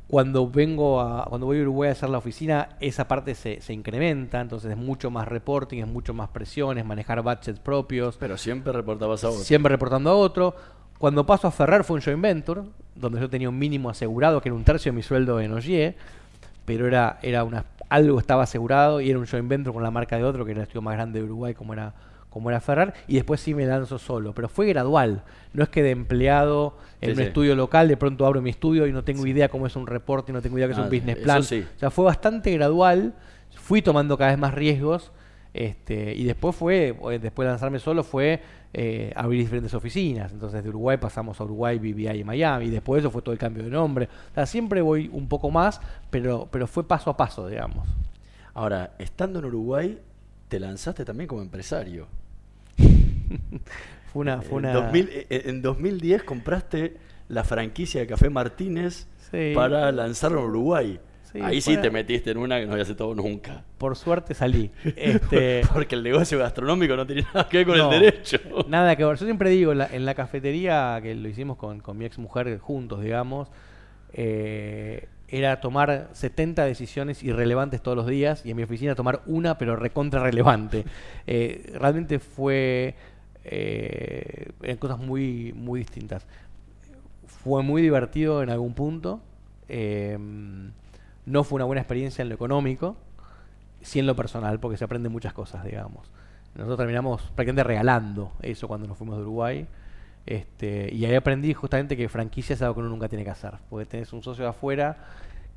Cuando 0.07 0.49
vengo 0.49 1.01
a, 1.01 1.25
cuando 1.25 1.47
voy 1.47 1.59
a 1.59 1.61
Uruguay 1.63 1.89
a 1.89 1.91
hacer 1.93 2.09
la 2.09 2.19
oficina, 2.19 2.69
esa 2.79 3.07
parte 3.07 3.33
se, 3.33 3.59
se 3.61 3.73
incrementa, 3.73 4.39
entonces 4.39 4.71
es 4.71 4.77
mucho 4.77 5.09
más 5.09 5.27
reporting, 5.27 5.81
es 5.81 5.87
mucho 5.87 6.13
más 6.13 6.29
presiones, 6.29 6.85
manejar 6.85 7.21
budgets 7.23 7.59
propios. 7.59 8.15
Pero 8.17 8.37
siempre 8.37 8.71
reportabas 8.71 9.23
a 9.23 9.29
otro. 9.29 9.41
Siempre 9.41 9.71
reportando 9.71 10.11
a 10.11 10.15
otro. 10.15 10.55
Cuando 10.97 11.25
paso 11.25 11.47
a 11.47 11.51
Ferrar 11.51 11.83
fue 11.83 11.95
un 11.95 12.01
joint 12.01 12.21
venture, 12.21 12.61
donde 12.95 13.19
yo 13.19 13.29
tenía 13.29 13.49
un 13.49 13.57
mínimo 13.57 13.89
asegurado, 13.89 14.41
que 14.41 14.49
era 14.49 14.55
un 14.55 14.63
tercio 14.63 14.91
de 14.91 14.95
mi 14.95 15.03
sueldo 15.03 15.41
en 15.41 15.51
Ogier, 15.53 15.95
pero 16.65 16.87
era, 16.87 17.19
era 17.21 17.43
una, 17.43 17.65
algo 17.89 18.19
estaba 18.19 18.43
asegurado 18.43 19.01
y 19.01 19.09
era 19.09 19.19
un 19.19 19.25
joint 19.25 19.47
venture 19.47 19.73
con 19.73 19.83
la 19.83 19.91
marca 19.91 20.17
de 20.17 20.23
otro, 20.23 20.45
que 20.45 20.51
era 20.51 20.61
el 20.61 20.63
estudio 20.63 20.81
más 20.81 20.95
grande 20.95 21.19
de 21.19 21.25
Uruguay, 21.25 21.53
como 21.53 21.73
era, 21.73 21.93
como 22.35 22.49
era 22.49 22.59
Ferrar, 22.59 22.93
y 23.07 23.15
después 23.15 23.39
sí 23.39 23.53
me 23.53 23.65
lanzo 23.65 23.97
solo, 23.97 24.33
pero 24.33 24.49
fue 24.49 24.67
gradual. 24.67 25.23
No 25.53 25.63
es 25.63 25.69
que 25.69 25.81
de 25.81 25.91
empleado 25.91 26.77
en 26.99 27.11
Sí, 27.11 27.11
un 27.13 27.17
sí. 27.17 27.23
estudio 27.29 27.55
local 27.55 27.87
de 27.87 27.95
pronto 27.95 28.25
abro 28.25 28.41
mi 28.41 28.49
estudio 28.49 28.85
y 28.87 28.91
no 28.91 29.05
tengo 29.05 29.25
idea 29.25 29.47
cómo 29.47 29.67
es 29.67 29.75
un 29.77 29.87
reporte, 29.87 30.33
no 30.33 30.41
tengo 30.41 30.57
idea 30.57 30.67
qué 30.67 30.73
es 30.73 30.79
Ah, 30.79 30.83
un 30.83 30.89
business 30.89 31.15
eso 31.15 31.23
plan. 31.23 31.39
O 31.41 31.79
sea, 31.79 31.89
fue 31.91 32.03
bastante 32.03 32.51
gradual, 32.51 33.13
fui 33.55 33.81
tomando 33.81 34.17
cada 34.17 34.31
vez 34.31 34.37
más 34.39 34.53
riesgos, 34.53 35.13
este, 35.53 36.13
y 36.13 36.25
después 36.25 36.53
fue, 36.57 36.89
eh, 37.11 37.19
después 37.19 37.45
de 37.45 37.51
lanzarme 37.51 37.79
solo, 37.79 38.03
fue 38.03 38.41
eh, 38.73 39.13
abrir 39.15 39.39
diferentes 39.39 39.73
oficinas. 39.73 40.33
Entonces 40.33 40.61
de 40.61 40.67
Uruguay 40.67 40.97
pasamos 40.97 41.39
a 41.39 41.45
Uruguay, 41.45 41.79
BBI 41.79 42.19
y 42.19 42.23
Miami, 42.25 42.65
y 42.65 42.69
después 42.69 42.99
eso 42.99 43.09
fue 43.11 43.21
todo 43.21 43.31
el 43.31 43.39
cambio 43.39 43.63
de 43.63 43.69
nombre. 43.69 44.09
O 44.31 44.33
sea, 44.35 44.45
siempre 44.45 44.81
voy 44.81 45.09
un 45.13 45.29
poco 45.29 45.49
más, 45.51 45.79
pero, 46.09 46.49
pero 46.51 46.67
fue 46.67 46.85
paso 46.85 47.09
a 47.09 47.15
paso, 47.15 47.47
digamos. 47.47 47.87
Ahora, 48.53 48.91
estando 48.99 49.39
en 49.39 49.45
Uruguay, 49.45 49.97
te 50.49 50.59
lanzaste 50.59 51.03
también 51.05 51.27
como 51.27 51.41
empresario. 51.41 52.07
Fue 54.13 54.21
una, 54.21 54.41
fue 54.41 54.59
En 54.59 54.65
una... 54.65 54.73
2000 54.73 55.09
eh, 55.11 55.27
en 55.45 55.61
2010 55.61 56.23
compraste 56.23 56.97
la 57.27 57.43
franquicia 57.43 57.99
de 58.01 58.07
Café 58.07 58.29
Martínez 58.29 59.07
Sí. 59.31 59.51
para 59.53 59.91
lanzarlo 59.91 60.39
en 60.39 60.45
Uruguay. 60.45 60.99
Sí, 61.33 61.39
Ahí 61.41 61.59
sí 61.59 61.75
te 61.75 61.89
metiste 61.89 62.31
en 62.31 62.37
una 62.37 62.59
que 62.59 62.65
no 62.65 62.73
habías 62.73 62.87
estado 62.89 63.13
nunca. 63.13 63.65
Por 63.77 63.97
suerte 63.97 64.33
salí. 64.33 64.71
Este, 64.95 65.63
Porque 65.73 65.95
el 65.95 66.03
negocio 66.03 66.37
gastronómico 66.39 66.95
no 66.95 67.05
tiene 67.05 67.23
nada 67.23 67.49
que 67.49 67.57
ver 67.57 67.67
con 67.67 67.77
No, 67.77 67.91
el 67.91 67.99
derecho. 67.99 68.37
Nada 68.69 68.95
que 68.95 69.03
ver. 69.03 69.17
Yo 69.17 69.25
siempre 69.25 69.49
digo, 69.49 69.73
en 69.73 69.79
la, 69.79 69.87
en 69.91 70.05
la 70.05 70.13
cafetería 70.13 70.97
que 71.03 71.13
lo 71.15 71.27
hicimos 71.27 71.57
con, 71.57 71.81
con 71.81 71.97
mi 71.97 72.05
ex 72.05 72.17
mujer 72.19 72.57
juntos, 72.59 73.01
digamos, 73.01 73.49
eh, 74.13 75.07
era 75.27 75.59
tomar 75.59 76.09
70 76.13 76.63
decisiones 76.65 77.23
irrelevantes 77.23 77.81
todos 77.81 77.97
los 77.97 78.07
días 78.07 78.45
y 78.45 78.51
en 78.51 78.57
mi 78.57 78.63
oficina 78.63 78.95
tomar 78.95 79.21
una, 79.25 79.57
pero 79.57 79.75
recontra 79.75 80.21
relevante. 80.21 80.85
Eh, 81.27 81.73
realmente 81.79 82.19
fue. 82.19 82.95
Eh, 83.45 84.51
eran 84.61 84.77
cosas 84.77 84.99
muy, 84.99 85.53
muy 85.53 85.79
distintas. 85.79 86.25
Fue 87.27 87.63
muy 87.63 87.81
divertido 87.81 88.43
en 88.43 88.49
algún 88.49 88.73
punto. 88.73 89.21
eh, 89.67 90.17
no 91.25 91.43
fue 91.43 91.57
una 91.57 91.65
buena 91.65 91.81
experiencia 91.81 92.21
en 92.21 92.29
lo 92.29 92.35
económico, 92.35 92.95
sí 93.81 93.99
en 93.99 94.05
lo 94.05 94.15
personal, 94.15 94.59
porque 94.59 94.77
se 94.77 94.83
aprenden 94.83 95.11
muchas 95.11 95.33
cosas, 95.33 95.63
digamos. 95.63 96.11
Nosotros 96.53 96.77
terminamos 96.77 97.21
prácticamente 97.21 97.63
regalando 97.63 98.31
eso 98.41 98.67
cuando 98.67 98.87
nos 98.87 98.97
fuimos 98.97 99.17
de 99.17 99.23
Uruguay. 99.23 99.67
Este, 100.25 100.93
y 100.93 101.05
ahí 101.05 101.15
aprendí 101.15 101.53
justamente 101.53 101.97
que 101.97 102.07
franquicia 102.09 102.53
es 102.53 102.61
algo 102.61 102.75
que 102.75 102.79
uno 102.81 102.89
nunca 102.89 103.09
tiene 103.09 103.23
que 103.23 103.31
hacer. 103.31 103.53
Porque 103.69 103.85
tenés 103.85 104.13
un 104.13 104.23
socio 104.23 104.43
de 104.43 104.51
afuera 104.51 104.97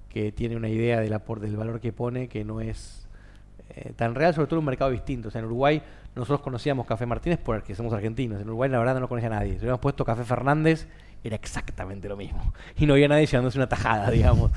que 0.09 0.33
tiene 0.33 0.57
una 0.57 0.68
idea 0.68 1.01
del 1.01 1.12
aporte, 1.12 1.46
del 1.46 1.57
valor 1.57 1.81
que 1.81 1.92
pone 1.92 2.29
que 2.29 2.44
no 2.44 2.61
es 2.61 3.07
eh, 3.70 3.92
tan 3.94 4.14
real, 4.14 4.35
sobre 4.35 4.48
todo 4.48 4.57
en 4.57 4.61
un 4.61 4.66
mercado 4.66 4.90
distinto. 4.90 5.29
O 5.29 5.31
sea, 5.31 5.40
en 5.40 5.46
Uruguay 5.46 5.83
nosotros 6.18 6.40
conocíamos 6.40 6.87
Café 6.87 7.07
Martínez 7.07 7.38
porque 7.42 7.74
somos 7.74 7.92
argentinos. 7.92 8.40
En 8.40 8.48
Uruguay 8.48 8.68
la 8.68 8.78
verdad 8.78 9.00
no 9.00 9.09
conocía 9.09 9.31
nadie. 9.31 9.52
Si 9.52 9.59
hubiéramos 9.59 9.81
puesto 9.81 10.04
Café 10.04 10.24
Fernández, 10.24 10.87
era 11.24 11.37
exactamente 11.37 12.09
lo 12.09 12.16
mismo. 12.16 12.52
Y 12.78 12.87
no 12.87 12.94
había 12.94 13.09
nadie 13.09 13.26
llevándose 13.26 13.59
una 13.59 13.68
tajada, 13.68 14.11
digamos. 14.12 14.50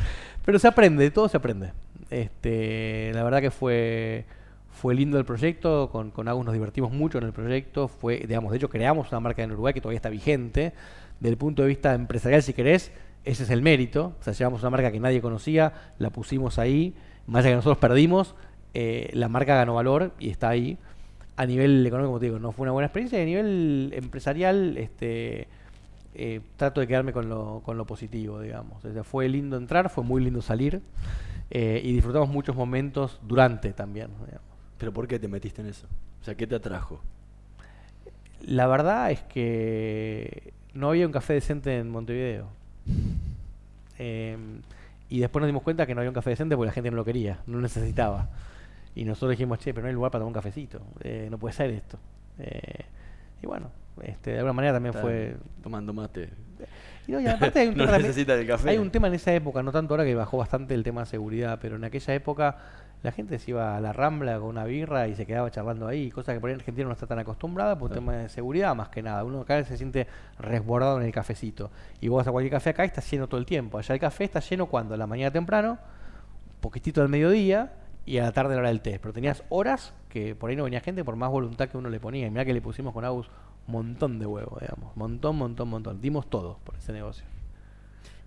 Pero 0.44 0.60
se 0.60 0.68
aprende, 0.68 1.04
de 1.04 1.12
todo 1.12 1.30
se 1.30 1.38
aprende. 1.38 1.72
Este, 2.10 3.12
la 3.14 3.24
verdad 3.24 3.42
que 3.42 3.52
fue, 3.52 4.26
fue 4.70 4.96
lindo 4.96 5.18
el 5.18 5.26
proyecto, 5.26 5.90
con, 5.92 6.12
con 6.12 6.28
Agus 6.28 6.46
nos 6.46 6.54
divertimos 6.54 6.92
mucho 6.92 7.20
en 7.20 7.26
el 7.26 7.32
proyecto. 7.32 7.88
Fue, 7.88 8.18
digamos, 8.28 8.52
de 8.52 8.58
hecho 8.58 8.70
creamos 8.70 9.10
una 9.12 9.20
marca 9.20 9.44
en 9.44 9.52
Uruguay 9.52 9.74
que 9.74 9.82
todavía 9.82 9.98
está 9.98 10.10
vigente. 10.10 10.74
Desde 11.20 11.32
el 11.32 11.38
punto 11.38 11.62
de 11.62 11.68
vista 11.70 11.94
empresarial, 11.94 12.42
si 12.42 12.54
querés, 12.54 12.92
ese 13.24 13.44
es 13.44 13.50
el 13.52 13.62
mérito. 13.62 14.16
O 14.20 14.24
sea, 14.24 14.34
llevamos 14.34 14.62
una 14.62 14.72
marca 14.72 14.92
que 14.92 15.00
nadie 15.00 15.22
conocía, 15.22 15.74
la 16.00 16.10
pusimos 16.10 16.58
ahí, 16.58 16.96
más 17.28 17.42
allá 17.42 17.52
que 17.52 17.56
nosotros 17.58 17.78
perdimos, 17.78 18.36
eh, 18.74 19.10
la 19.14 19.28
marca 19.28 19.56
ganó 19.56 19.76
valor 19.76 20.14
y 20.20 20.30
está 20.30 20.50
ahí. 20.50 20.78
A 21.38 21.46
nivel 21.46 21.86
económico, 21.86 22.10
como 22.10 22.20
te 22.20 22.26
digo, 22.26 22.40
no 22.40 22.52
fue 22.52 22.64
una 22.64 22.72
buena 22.72 22.88
experiencia. 22.88 23.20
Y 23.20 23.24
a 23.24 23.26
nivel 23.26 23.92
empresarial, 23.96 24.78
este, 24.78 25.48
eh, 26.14 26.42
trato 26.58 26.82
de 26.82 26.88
quedarme 26.88 27.14
con 27.14 27.30
lo, 27.30 27.62
con 27.64 27.78
lo 27.78 27.86
positivo, 27.86 28.42
digamos. 28.42 28.84
O 28.84 28.92
sea, 28.92 29.04
fue 29.04 29.30
lindo 29.30 29.58
entrar, 29.58 29.90
fue 29.90 30.04
muy 30.04 30.24
lindo 30.24 30.42
salir 30.42 30.82
eh, 31.50 31.82
y 31.84 31.94
disfrutamos 31.94 32.30
muchos 32.30 32.56
momentos 32.56 33.20
durante 33.24 33.74
también. 33.74 34.10
digamos. 34.26 34.48
¿Pero 34.78 34.92
por 34.94 35.08
qué 35.08 35.20
te 35.20 35.28
metiste 35.28 35.62
en 35.62 35.68
eso? 35.68 35.88
O 36.22 36.24
sea, 36.24 36.36
¿qué 36.36 36.48
te 36.48 36.56
atrajo? 36.56 37.02
La 38.42 38.68
verdad 38.68 39.12
es 39.12 39.22
que 39.22 40.54
no 40.74 40.90
había 40.90 41.06
un 41.06 41.14
café 41.14 41.34
decente 41.34 41.78
en 41.78 41.90
Montevideo. 41.90 42.48
Eh, 44.00 44.36
y 45.10 45.20
después 45.20 45.42
nos 45.42 45.48
dimos 45.48 45.62
cuenta 45.62 45.86
que 45.86 45.94
no 45.94 46.02
había 46.02 46.10
un 46.10 46.16
café 46.16 46.32
decente 46.32 46.56
porque 46.56 46.68
la 46.68 46.74
gente 46.74 46.90
no 46.90 46.98
lo 46.98 47.06
quería, 47.06 47.40
no 47.46 47.58
lo 47.58 47.62
necesitaba. 47.62 48.30
Y 48.96 49.06
nosotros 49.06 49.32
dijimos, 49.32 49.60
che, 49.60 49.74
pero 49.74 49.84
no 49.84 49.88
hay 49.90 49.94
lugar 49.94 50.12
para 50.12 50.22
tomar 50.22 50.30
un 50.30 50.34
cafecito. 50.34 50.82
eh, 51.02 51.28
no 51.32 51.38
puede 51.38 51.54
ser 51.54 51.70
esto. 51.72 51.98
Eh, 52.40 52.86
y 53.42 53.48
bueno, 53.48 53.72
este, 54.02 54.32
de 54.32 54.38
alguna 54.38 54.54
manera 54.54 54.74
también 54.74 54.92
Está 54.94 55.02
fue... 55.02 55.36
Tomando 55.64 55.94
mate. 55.94 56.30
Y 57.08 57.12
no, 57.14 57.20
y 57.22 57.28
aparte 57.28 57.60
hay 57.60 57.68
un, 57.70 57.76
No 57.78 57.86
tema 57.86 57.98
necesita 57.98 58.34
el 58.36 58.46
café. 58.48 58.70
hay 58.70 58.78
un 58.78 58.92
tema 58.92 59.08
en 59.08 59.14
esa 59.16 59.34
época, 59.34 59.64
no 59.64 59.72
tanto 59.72 59.94
ahora 59.94 60.04
que 60.04 60.14
bajó 60.16 60.38
bastante 60.38 60.74
el 60.74 60.84
tema 60.84 61.02
de 61.02 61.08
seguridad, 61.08 61.58
pero 61.62 61.76
en 61.78 61.84
aquella 61.84 62.14
época 62.14 62.58
la 63.02 63.12
gente 63.12 63.40
se 63.40 63.50
iba 63.52 63.76
a 63.76 63.82
la 63.82 63.94
Rambla 63.94 64.38
con 64.38 64.50
una 64.50 64.64
birra 64.66 65.08
y 65.08 65.16
se 65.16 65.26
quedaba 65.26 65.50
charlando 65.50 65.88
ahí, 65.88 66.12
cosa 66.12 66.34
que 66.34 66.40
por 66.40 66.50
ahí 66.50 66.54
en 66.54 66.60
Argentina 66.60 66.86
no 66.88 66.94
está 66.94 67.08
tan 67.08 67.18
acostumbrada 67.18 67.76
por 67.78 67.90
Claro. 67.90 68.02
tema 68.02 68.18
de 68.18 68.30
seguridad 68.30 68.76
más 68.76 68.90
que 68.90 69.02
nada. 69.02 69.24
Uno 69.24 69.42
acá 69.42 69.64
se 69.64 69.76
siente 69.78 70.06
resguardado 70.38 71.00
en 71.00 71.08
el 71.08 71.12
cafecito. 71.12 71.72
Y 72.00 72.10
vos 72.10 72.18
vas 72.18 72.28
a 72.28 72.32
cualquier 72.32 72.52
café 72.52 72.70
acá 72.70 72.84
y 72.84 72.88
está 72.88 73.02
lleno 73.02 73.28
todo 73.28 73.40
el 73.40 73.48
tiempo. 73.48 73.80
Allá 73.80 73.96
el 73.96 74.00
café 74.02 74.26
está 74.26 74.40
lleno 74.40 74.68
cuando, 74.68 74.94
a 74.94 74.98
la 74.98 75.08
mañana 75.08 75.32
temprano, 75.32 75.72
un 75.72 76.62
poquitito 76.62 77.02
al 77.02 77.10
mediodía 77.10 77.72
y 78.06 78.18
a 78.18 78.24
la 78.24 78.32
tarde 78.32 78.54
a 78.54 78.56
la 78.56 78.60
hora 78.62 78.70
del 78.70 78.82
té. 78.82 79.00
Pero 79.00 79.14
tenías 79.14 79.44
horas 79.50 79.94
que 80.10 80.36
por 80.36 80.50
ahí 80.50 80.56
no 80.56 80.64
venía 80.64 80.82
gente 80.82 81.04
por 81.04 81.16
más 81.16 81.30
voluntad 81.32 81.70
que 81.70 81.78
uno 81.78 81.90
le 81.90 82.00
ponía. 82.00 82.28
Y 82.28 82.30
mira 82.30 82.46
que 82.46 82.54
le 82.54 82.62
pusimos 82.62 82.94
con 82.94 83.06
Agus 83.06 83.28
un 83.68 83.74
montón 83.74 84.20
de 84.20 84.26
huevo, 84.26 84.58
digamos. 84.60 84.96
Montón, 84.98 85.36
montón, 85.38 85.68
montón. 85.70 86.02
Dimos 86.02 86.30
todo 86.30 86.58
por 86.64 86.76
ese 86.76 86.92
negocio. 86.94 87.26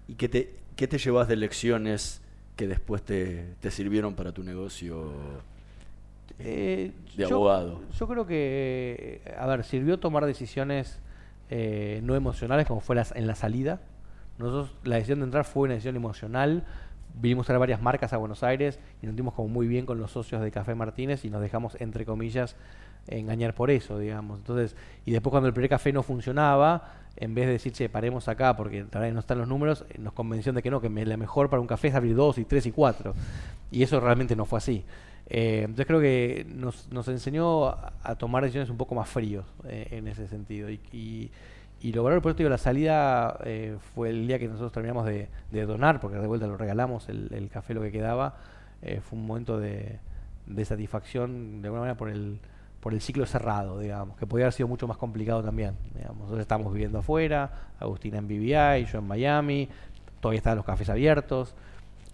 ¿Y 0.09 0.15
qué 0.15 0.29
te, 0.29 0.55
qué 0.77 0.87
te 0.87 0.99
llevas 0.99 1.29
de 1.29 1.37
lecciones 1.37 2.23
que 2.57 2.67
después 2.69 3.03
te, 3.03 3.55
te 3.61 3.71
sirvieron 3.71 4.15
para 4.15 4.33
tu 4.33 4.43
negocio 4.45 5.13
Eh, 6.39 6.93
de 7.17 7.27
yo- 7.29 7.37
abogado? 7.37 7.81
Yo 7.99 8.09
creo 8.09 8.27
que, 8.27 9.23
eh, 9.25 9.35
a 9.39 9.47
ver, 9.47 9.65
sirvió 9.65 9.99
tomar 9.99 10.25
decisiones 10.27 11.01
eh, 11.51 12.01
no 12.03 12.15
emocionales 12.17 12.67
como 12.67 12.81
fue 12.81 12.97
las, 12.97 13.13
en 13.15 13.27
la 13.27 13.35
salida. 13.35 13.81
Nosotros, 14.39 14.75
la 14.85 14.97
decisión 14.97 15.21
de 15.21 15.27
entrar 15.27 15.45
fue 15.45 15.65
una 15.65 15.75
decisión 15.75 15.97
emocional. 15.97 16.65
Vinimos 17.15 17.47
a 17.47 17.49
traer 17.49 17.61
varias 17.61 17.81
marcas 17.81 18.13
a 18.13 18.17
Buenos 18.17 18.43
Aires 18.43 18.79
y 19.03 19.07
nos 19.07 19.17
dimos 19.17 19.35
como 19.35 19.49
muy 19.49 19.67
bien 19.67 19.87
con 19.87 19.99
los 19.99 20.11
socios 20.11 20.43
de 20.43 20.51
Café 20.51 20.75
Martínez 20.75 21.25
y 21.25 21.31
nos 21.31 21.41
dejamos, 21.41 21.77
entre 21.81 22.05
comillas, 22.05 22.57
engañar 23.07 23.55
por 23.55 23.71
eso, 23.71 23.99
digamos. 23.99 24.39
Entonces, 24.39 24.77
y 25.05 25.13
después 25.13 25.31
cuando 25.31 25.49
el 25.49 25.55
primer 25.55 25.71
café 25.71 25.93
no 25.93 26.03
funcionaba, 26.03 26.95
en 27.17 27.35
vez 27.35 27.47
de 27.47 27.53
decir, 27.53 27.73
che, 27.73 27.89
paremos 27.89 28.29
acá 28.29 28.57
porque 28.57 28.85
no 28.93 29.21
están 29.21 29.39
los 29.39 29.49
números, 29.49 29.85
eh, 29.91 29.99
nos 29.99 30.13
convenció 30.13 30.53
de 30.53 30.63
que 30.63 30.71
no, 30.71 30.81
que 30.81 30.89
la 30.89 31.17
mejor 31.17 31.49
para 31.49 31.61
un 31.61 31.67
café 31.67 31.89
es 31.89 31.95
abrir 31.95 32.17
dos 32.17 32.39
y 32.39 32.45
tres 32.45 32.67
y 32.67 32.73
cuatro. 32.73 33.15
Y 33.71 33.83
eso 33.83 34.01
realmente 34.01 34.37
no 34.37 34.45
fue 34.45 34.59
así. 34.59 34.85
Eh, 35.27 35.69
creo 35.87 36.01
que 36.01 36.47
nos, 36.55 36.91
nos 36.93 37.09
enseñó 37.09 37.69
a, 37.69 38.17
tomar 38.19 38.43
decisiones 38.43 38.69
un 38.69 38.77
poco 38.77 38.95
más 38.95 39.09
fríos 39.09 39.47
eh, 39.65 39.89
en 39.93 40.09
ese 40.09 40.29
sentido. 40.29 40.69
Y, 40.71 41.31
y 41.89 41.93
lo 41.93 42.03
valoro, 42.03 42.23
por 42.23 42.31
eso 42.31 42.39
digo, 42.39 42.51
la 42.51 42.59
salida 42.59 43.39
eh, 43.45 43.77
fue 43.95 44.09
el 44.11 44.27
día 44.27 44.39
que 44.39 44.47
nosotros 44.49 44.73
terminamos 44.73 45.07
de, 45.07 45.29
de 45.51 45.67
donar, 45.67 46.01
porque 46.01 46.19
de 46.19 46.27
vuelta 46.27 46.47
lo 46.47 46.57
regalamos, 46.57 47.09
el, 47.09 47.29
el 47.33 47.49
café 47.51 47.75
lo 47.75 47.83
que 47.83 47.93
quedaba. 47.93 48.37
eh, 48.83 49.01
fue 49.03 49.19
un 49.19 49.27
momento 49.27 49.59
de, 49.59 49.99
de 50.47 50.65
satisfacción, 50.65 51.61
de 51.63 51.69
alguna 51.69 51.81
manera, 51.83 51.97
por 51.97 52.09
el, 52.11 52.39
por 52.81 52.93
el 52.95 53.01
ciclo 53.01 53.25
cerrado, 53.27 53.79
digamos, 53.79 54.17
que 54.17 54.27
podía 54.27 54.47
haber 54.47 54.53
sido 54.55 54.69
mucho 54.69 54.87
más 54.87 54.97
complicado 54.99 55.43
también. 55.43 55.75
Digamos. 55.95 56.19
Nosotros 56.19 56.41
estábamos 56.41 56.73
viviendo 56.73 56.99
afuera, 56.99 57.51
Agustina 57.81 58.19
en 58.19 58.29
BBI, 58.29 58.85
yo 58.91 58.99
en 58.99 59.07
Miami, 59.07 59.69
todavía 60.21 60.39
estaban 60.39 60.57
los 60.57 60.67
cafés 60.67 60.89
abiertos. 60.91 61.55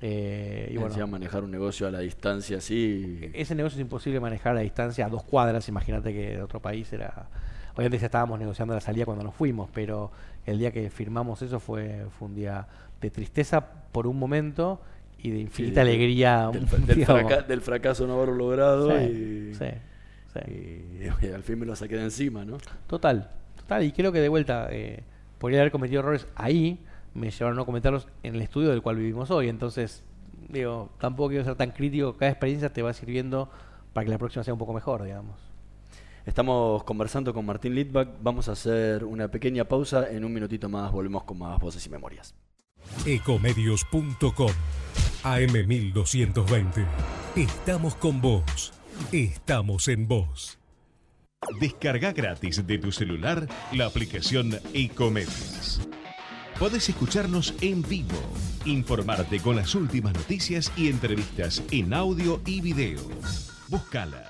eh, 0.01 0.69
y 0.71 0.75
Y 0.75 0.77
bueno, 0.79 1.07
manejar 1.07 1.45
un 1.45 1.51
negocio 1.51 1.87
a 1.87 1.91
la 1.91 1.99
distancia 2.01 2.59
así. 2.59 3.31
ese 3.35 3.55
negocio 3.55 3.77
es 3.77 3.83
imposible 3.83 4.19
manejar 4.21 4.53
a 4.53 4.55
la 4.57 4.61
distancia 4.63 5.07
a 5.07 5.09
dos 5.09 5.23
cuadras. 5.23 5.69
Imagínate 5.69 6.13
que 6.13 6.37
de 6.37 6.43
otro 6.43 6.61
país 6.61 6.93
era. 6.93 7.29
Obviamente 7.75 7.99
ya 7.99 8.07
estábamos 8.07 8.39
negociando 8.39 8.75
la 8.75 8.81
salida 8.81 9.05
cuando 9.05 9.25
nos 9.25 9.35
fuimos, 9.35 9.69
pero 9.73 10.11
el 10.47 10.59
día 10.59 10.71
que 10.73 10.91
firmamos 10.91 11.43
eso 11.43 11.61
fue, 11.61 12.07
fue 12.19 12.29
un 12.29 12.35
día 12.35 12.67
de 13.01 13.11
tristeza 13.11 13.61
por 13.93 14.07
un 14.07 14.19
momento 14.19 14.81
y 15.23 15.31
de 15.31 15.39
infinita 15.41 15.83
Sí, 15.83 15.89
alegría. 15.89 16.51
Del, 16.53 16.65
un- 16.65 16.87
del 16.87 16.97
digamos. 16.97 17.23
fraca- 17.23 17.43
del 17.43 17.61
fracaso 17.61 18.07
no 18.07 18.15
haberlo 18.15 18.35
logrado 18.35 18.89
Sí, 18.99 19.05
y, 19.05 19.55
sí, 19.55 20.41
y- 20.51 21.01
y 21.27 21.33
al 21.33 21.43
fin 21.43 21.59
me 21.59 21.67
lo 21.67 21.77
saqué 21.77 21.97
de 21.97 22.05
encima, 22.05 22.45
¿no? 22.45 22.59
Total, 22.87 23.31
total. 23.57 23.85
Y 23.85 23.93
creo 23.93 24.13
que 24.13 24.21
de 24.21 24.29
vuelta, 24.29 24.69
eh, 24.71 25.03
podría 25.39 25.61
haber 25.61 25.73
cometido 25.73 26.01
errores 26.01 26.27
ahí, 26.37 26.79
me 27.15 27.31
llevaron 27.31 27.59
a 27.59 27.61
no 27.63 27.67
cometerlos 27.67 28.07
en 28.23 28.35
el 28.37 28.43
estudio 28.43 28.71
del 28.71 28.83
cual 28.83 28.97
vivimos 28.97 29.31
hoy. 29.31 29.49
Entonces, 29.49 30.03
digo, 30.49 30.91
tampoco 31.01 31.31
quiero 31.31 31.45
ser 31.45 31.57
tan 31.57 31.71
crítico. 31.73 32.17
Cada 32.17 32.31
experiencia 32.31 32.73
te 32.73 32.83
va 32.83 32.93
sirviendo 32.93 33.51
para 33.93 34.05
que 34.05 34.11
la 34.11 34.19
próxima 34.19 34.45
sea 34.45 34.53
un 34.55 34.59
poco 34.61 34.73
mejor, 34.73 35.03
digamos. 35.03 35.37
Estamos 36.31 36.85
conversando 36.85 37.35
con 37.35 37.45
Martín 37.45 37.75
Litvak. 37.75 38.23
Vamos 38.23 38.49
a 38.49 38.53
hacer 38.53 39.05
una 39.05 39.27
pequeña 39.27 39.65
pausa. 39.65 40.09
En 40.09 40.25
un 40.25 40.33
minutito 40.33 40.69
más 40.69 40.93
volvemos 40.93 41.25
con 41.25 41.41
más 41.41 41.59
voces 41.59 41.85
y 41.85 41.91
memorias. 41.91 42.37
Ecomedios.com 43.05 44.53
AM1220. 45.25 46.87
Estamos 47.35 47.97
con 47.97 48.21
vos. 48.21 48.73
Estamos 49.11 49.89
en 49.89 50.07
vos. 50.07 50.61
Descarga 51.59 52.13
gratis 52.13 52.65
de 52.65 52.79
tu 52.79 52.93
celular 52.93 53.49
la 53.73 53.87
aplicación 53.87 54.53
Ecomedios. 54.73 55.81
Podés 56.61 56.89
escucharnos 56.91 57.55
en 57.61 57.83
vivo, 57.83 58.21
informarte 58.67 59.41
con 59.41 59.57
las 59.57 59.75
últimas 59.75 60.15
noticias 60.15 60.73
y 60.77 60.91
entrevistas 60.91 61.61
en 61.73 61.93
audio 61.93 62.41
y 62.47 62.61
video. 62.61 63.01
Búscala 63.67 64.30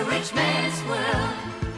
a 0.00 0.04
rich 0.04 0.34
man's 0.34 0.82
world. 0.84 1.69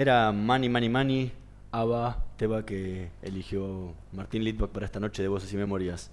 Era 0.00 0.32
Money, 0.32 0.70
Money, 0.70 0.88
Money, 0.88 1.32
ABBA, 1.72 2.24
tema 2.38 2.64
que 2.64 3.10
eligió 3.20 3.92
Martín 4.12 4.42
Litvak 4.44 4.70
para 4.70 4.86
esta 4.86 4.98
noche 4.98 5.20
de 5.20 5.28
Voces 5.28 5.52
y 5.52 5.58
Memorias. 5.58 6.10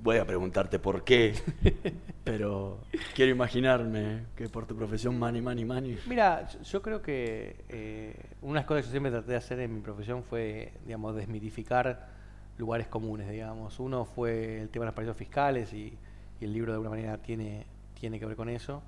Voy 0.00 0.18
a 0.18 0.24
preguntarte 0.24 0.78
por 0.78 1.02
qué, 1.02 1.34
pero 2.24 2.78
quiero 3.16 3.32
imaginarme 3.32 4.26
que 4.36 4.48
por 4.48 4.64
tu 4.66 4.76
profesión 4.76 5.18
Money, 5.18 5.42
Money, 5.42 5.64
Money. 5.64 5.98
Mira, 6.06 6.46
yo- 6.46 6.62
yo 6.62 6.82
creo 6.82 7.02
que 7.02 7.56
eh, 7.68 8.14
una 8.42 8.52
de 8.52 8.60
las 8.60 8.66
cosas 8.66 8.82
que 8.84 8.86
yo 8.86 8.90
siempre 8.92 9.10
traté 9.10 9.32
de 9.32 9.36
hacer 9.38 9.58
en 9.58 9.74
mi 9.74 9.80
profesión 9.80 10.22
fue, 10.22 10.72
digamos, 10.86 11.16
desmitificar 11.16 12.10
lugares 12.58 12.86
comunes, 12.86 13.28
digamos. 13.28 13.80
Uno 13.80 14.04
fue 14.04 14.60
el 14.62 14.68
tema 14.68 14.84
de 14.84 14.90
los 14.90 14.94
paraísos 14.94 15.16
fiscales 15.16 15.72
y, 15.72 15.98
y 16.40 16.44
el 16.44 16.52
libro 16.52 16.70
de 16.70 16.76
alguna 16.76 16.90
manera 16.90 17.18
tiene, 17.18 17.66
tiene 17.98 18.20
que 18.20 18.26
ver 18.26 18.36
con 18.36 18.48
eso. 18.48 18.84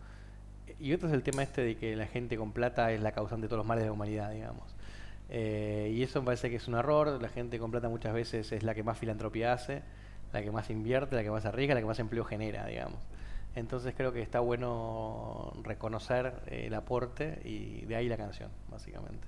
Y 0.78 0.92
otro 0.92 1.08
es 1.08 1.14
el 1.14 1.22
tema 1.22 1.42
este 1.42 1.62
de 1.62 1.76
que 1.76 1.96
la 1.96 2.06
gente 2.06 2.36
con 2.36 2.52
plata 2.52 2.92
es 2.92 3.00
la 3.00 3.12
causante 3.12 3.42
de 3.42 3.48
todos 3.48 3.58
los 3.58 3.66
males 3.66 3.82
de 3.82 3.86
la 3.86 3.92
humanidad, 3.92 4.30
digamos. 4.30 4.74
Eh, 5.28 5.92
y 5.94 6.02
eso 6.02 6.20
me 6.20 6.26
parece 6.26 6.50
que 6.50 6.56
es 6.56 6.68
un 6.68 6.74
error. 6.74 7.20
La 7.20 7.28
gente 7.28 7.58
con 7.58 7.70
plata 7.70 7.88
muchas 7.88 8.12
veces 8.12 8.52
es 8.52 8.62
la 8.62 8.74
que 8.74 8.82
más 8.82 8.98
filantropía 8.98 9.52
hace, 9.52 9.82
la 10.32 10.42
que 10.42 10.50
más 10.50 10.70
invierte, 10.70 11.16
la 11.16 11.22
que 11.22 11.30
más 11.30 11.44
arriesga, 11.44 11.74
la 11.74 11.80
que 11.80 11.86
más 11.86 11.98
empleo 11.98 12.24
genera, 12.24 12.66
digamos. 12.66 12.98
Entonces 13.54 13.94
creo 13.96 14.12
que 14.12 14.22
está 14.22 14.40
bueno 14.40 15.52
reconocer 15.62 16.34
eh, 16.46 16.64
el 16.66 16.74
aporte 16.74 17.40
y 17.44 17.82
de 17.86 17.96
ahí 17.96 18.08
la 18.08 18.16
canción, 18.16 18.50
básicamente. 18.70 19.26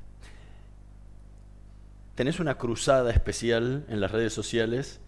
Tenés 2.15 2.39
una 2.39 2.57
cruzada 2.57 3.11
especial 3.11 3.85
en 3.89 4.01
las 4.01 4.13
redes 4.13 4.33
sociales 4.33 5.01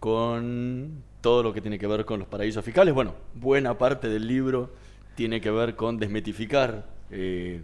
con 0.00 1.02
todo 1.20 1.42
lo 1.42 1.52
que 1.52 1.60
tiene 1.60 1.78
que 1.78 1.86
ver 1.86 2.04
con 2.04 2.18
los 2.18 2.28
paraísos 2.28 2.64
fiscales. 2.64 2.94
Bueno, 2.94 3.14
buena 3.34 3.76
parte 3.76 4.08
del 4.08 4.26
libro 4.26 4.72
tiene 5.14 5.40
que 5.40 5.50
ver 5.50 5.76
con 5.76 5.98
desmitificar 5.98 6.86
eh, 7.10 7.62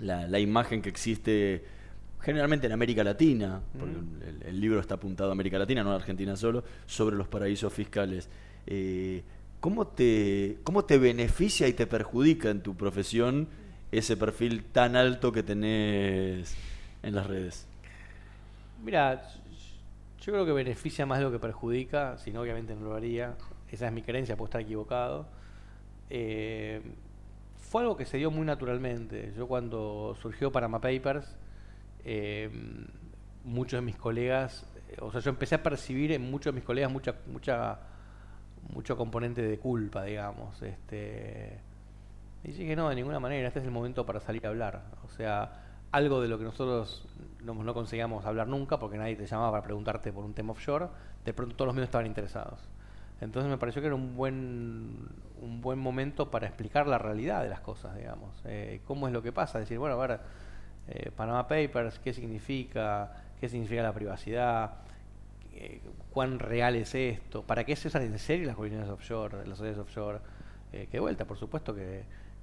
la, 0.00 0.26
la 0.26 0.38
imagen 0.40 0.82
que 0.82 0.88
existe 0.88 1.64
generalmente 2.20 2.66
en 2.66 2.72
América 2.72 3.04
Latina, 3.04 3.60
porque 3.78 3.94
Mm. 3.96 4.22
el, 4.22 4.42
el 4.48 4.60
libro 4.60 4.80
está 4.80 4.94
apuntado 4.94 5.28
a 5.30 5.32
América 5.32 5.58
Latina, 5.58 5.84
no 5.84 5.92
a 5.92 5.96
Argentina 5.96 6.36
solo, 6.36 6.64
sobre 6.86 7.16
los 7.16 7.28
paraísos 7.28 7.72
fiscales. 7.72 8.28
Eh, 8.66 9.22
¿cómo, 9.60 9.86
te, 9.86 10.58
¿Cómo 10.64 10.84
te 10.84 10.96
beneficia 10.98 11.68
y 11.68 11.74
te 11.74 11.86
perjudica 11.86 12.48
en 12.50 12.62
tu 12.62 12.74
profesión 12.76 13.48
ese 13.92 14.16
perfil 14.16 14.64
tan 14.64 14.96
alto 14.96 15.32
que 15.32 15.42
tenés 15.42 16.54
en 17.02 17.14
las 17.14 17.26
redes? 17.26 17.66
Mira, 18.82 19.22
yo 20.20 20.32
creo 20.32 20.46
que 20.46 20.52
beneficia 20.52 21.06
más 21.06 21.18
de 21.18 21.24
lo 21.24 21.30
que 21.30 21.38
perjudica, 21.38 22.16
si 22.18 22.30
no 22.32 22.40
obviamente 22.40 22.74
no 22.74 22.86
lo 22.86 22.94
haría. 22.94 23.34
Esa 23.70 23.86
es 23.88 23.92
mi 23.92 24.02
creencia, 24.02 24.36
puedo 24.36 24.46
estar 24.46 24.60
equivocado. 24.62 25.26
Eh, 26.10 26.80
fue 27.56 27.82
algo 27.82 27.96
que 27.96 28.04
se 28.04 28.18
dio 28.18 28.30
muy 28.30 28.46
naturalmente. 28.46 29.32
Yo 29.36 29.46
cuando 29.48 30.16
surgió 30.20 30.52
Panama 30.52 30.80
Papers, 30.80 31.36
eh, 32.04 32.50
muchos 33.44 33.78
de 33.78 33.82
mis 33.82 33.96
colegas, 33.96 34.66
o 35.00 35.10
sea, 35.10 35.20
yo 35.20 35.30
empecé 35.30 35.56
a 35.56 35.62
percibir 35.62 36.12
en 36.12 36.30
muchos 36.30 36.52
de 36.52 36.56
mis 36.56 36.64
colegas 36.64 36.90
mucha, 36.90 37.16
mucha, 37.26 37.78
mucho 38.72 38.96
componente 38.96 39.42
de 39.42 39.58
culpa, 39.58 40.04
digamos. 40.04 40.60
Este, 40.62 41.60
y 42.44 42.52
dije, 42.52 42.76
no, 42.76 42.88
de 42.88 42.94
ninguna 42.94 43.20
manera, 43.20 43.48
este 43.48 43.60
es 43.60 43.64
el 43.64 43.70
momento 43.70 44.04
para 44.06 44.20
salir 44.20 44.46
a 44.46 44.50
hablar. 44.50 44.84
O 45.04 45.08
sea, 45.08 45.64
algo 45.92 46.20
de 46.20 46.28
lo 46.28 46.38
que 46.38 46.44
nosotros 46.44 47.06
no, 47.42 47.54
no 47.54 47.74
conseguíamos 47.74 48.24
hablar 48.26 48.48
nunca, 48.48 48.78
porque 48.78 48.98
nadie 48.98 49.16
te 49.16 49.26
llamaba 49.26 49.52
para 49.52 49.62
preguntarte 49.64 50.12
por 50.12 50.24
un 50.24 50.34
tema 50.34 50.52
offshore, 50.52 50.88
de 51.24 51.32
pronto 51.32 51.56
todos 51.56 51.66
los 51.66 51.74
medios 51.74 51.88
estaban 51.88 52.06
interesados. 52.06 52.60
Entonces 53.20 53.50
me 53.50 53.58
pareció 53.58 53.80
que 53.80 53.86
era 53.86 53.94
un 53.94 54.16
buen, 54.16 55.08
un 55.40 55.60
buen 55.60 55.78
momento 55.78 56.30
para 56.30 56.46
explicar 56.46 56.86
la 56.86 56.98
realidad 56.98 57.42
de 57.42 57.48
las 57.48 57.60
cosas, 57.60 57.96
digamos. 57.96 58.30
Eh, 58.44 58.80
¿Cómo 58.86 59.06
es 59.06 59.12
lo 59.12 59.22
que 59.22 59.32
pasa? 59.32 59.58
Decir, 59.58 59.78
bueno, 59.78 60.00
a 60.00 60.06
ver, 60.06 60.20
eh, 60.88 61.10
Panama 61.16 61.46
Papers, 61.48 61.98
¿qué 62.00 62.12
significa? 62.12 63.12
¿Qué 63.40 63.48
significa 63.48 63.82
la 63.82 63.92
privacidad? 63.92 64.72
Eh, 65.54 65.80
¿Cuán 66.10 66.38
real 66.38 66.74
es 66.76 66.94
esto? 66.94 67.42
¿Para 67.42 67.64
qué 67.64 67.76
se 67.76 67.88
usan 67.88 68.02
en 68.02 68.18
serio 68.18 68.46
las 68.46 68.56
jurisdicciones 68.56 68.92
offshore, 68.92 69.46
las 69.46 69.58
sociedades 69.58 69.78
offshore? 69.78 70.18
Que 70.90 70.98
vuelta, 70.98 71.24
por 71.24 71.38
supuesto 71.38 71.72
que, 71.72 72.02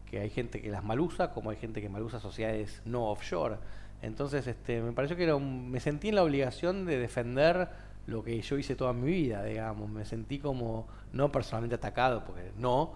que 0.10 0.20
hay 0.22 0.30
gente 0.30 0.62
que 0.62 0.70
las 0.70 0.86
mal 0.86 1.02
usa, 1.02 1.32
como 1.32 1.50
hay 1.50 1.58
gente 1.58 1.82
que 1.82 1.90
mal 1.90 2.02
usa 2.02 2.22
sociedades 2.22 2.82
no 2.86 3.10
offshore. 3.10 3.58
Entonces, 4.02 4.48
este, 4.48 4.82
me 4.82 4.94
pareció 4.94 5.18
que 5.18 5.26
era 5.26 5.36
un- 5.36 5.70
me 5.70 5.82
sentí 5.82 6.10
en 6.10 6.16
la 6.16 6.24
obligación 6.24 6.86
de 6.86 6.98
defender 6.98 7.68
lo 8.08 8.24
que 8.24 8.42
yo 8.42 8.58
hice 8.58 8.76
toda 8.76 8.94
mi 8.94 9.08
vida, 9.12 9.44
digamos. 9.44 9.90
Me 9.90 10.06
sentí 10.06 10.40
como, 10.40 10.88
no 11.14 11.32
personalmente 11.32 11.76
atacado, 11.76 12.24
porque 12.26 12.52
no, 12.58 12.94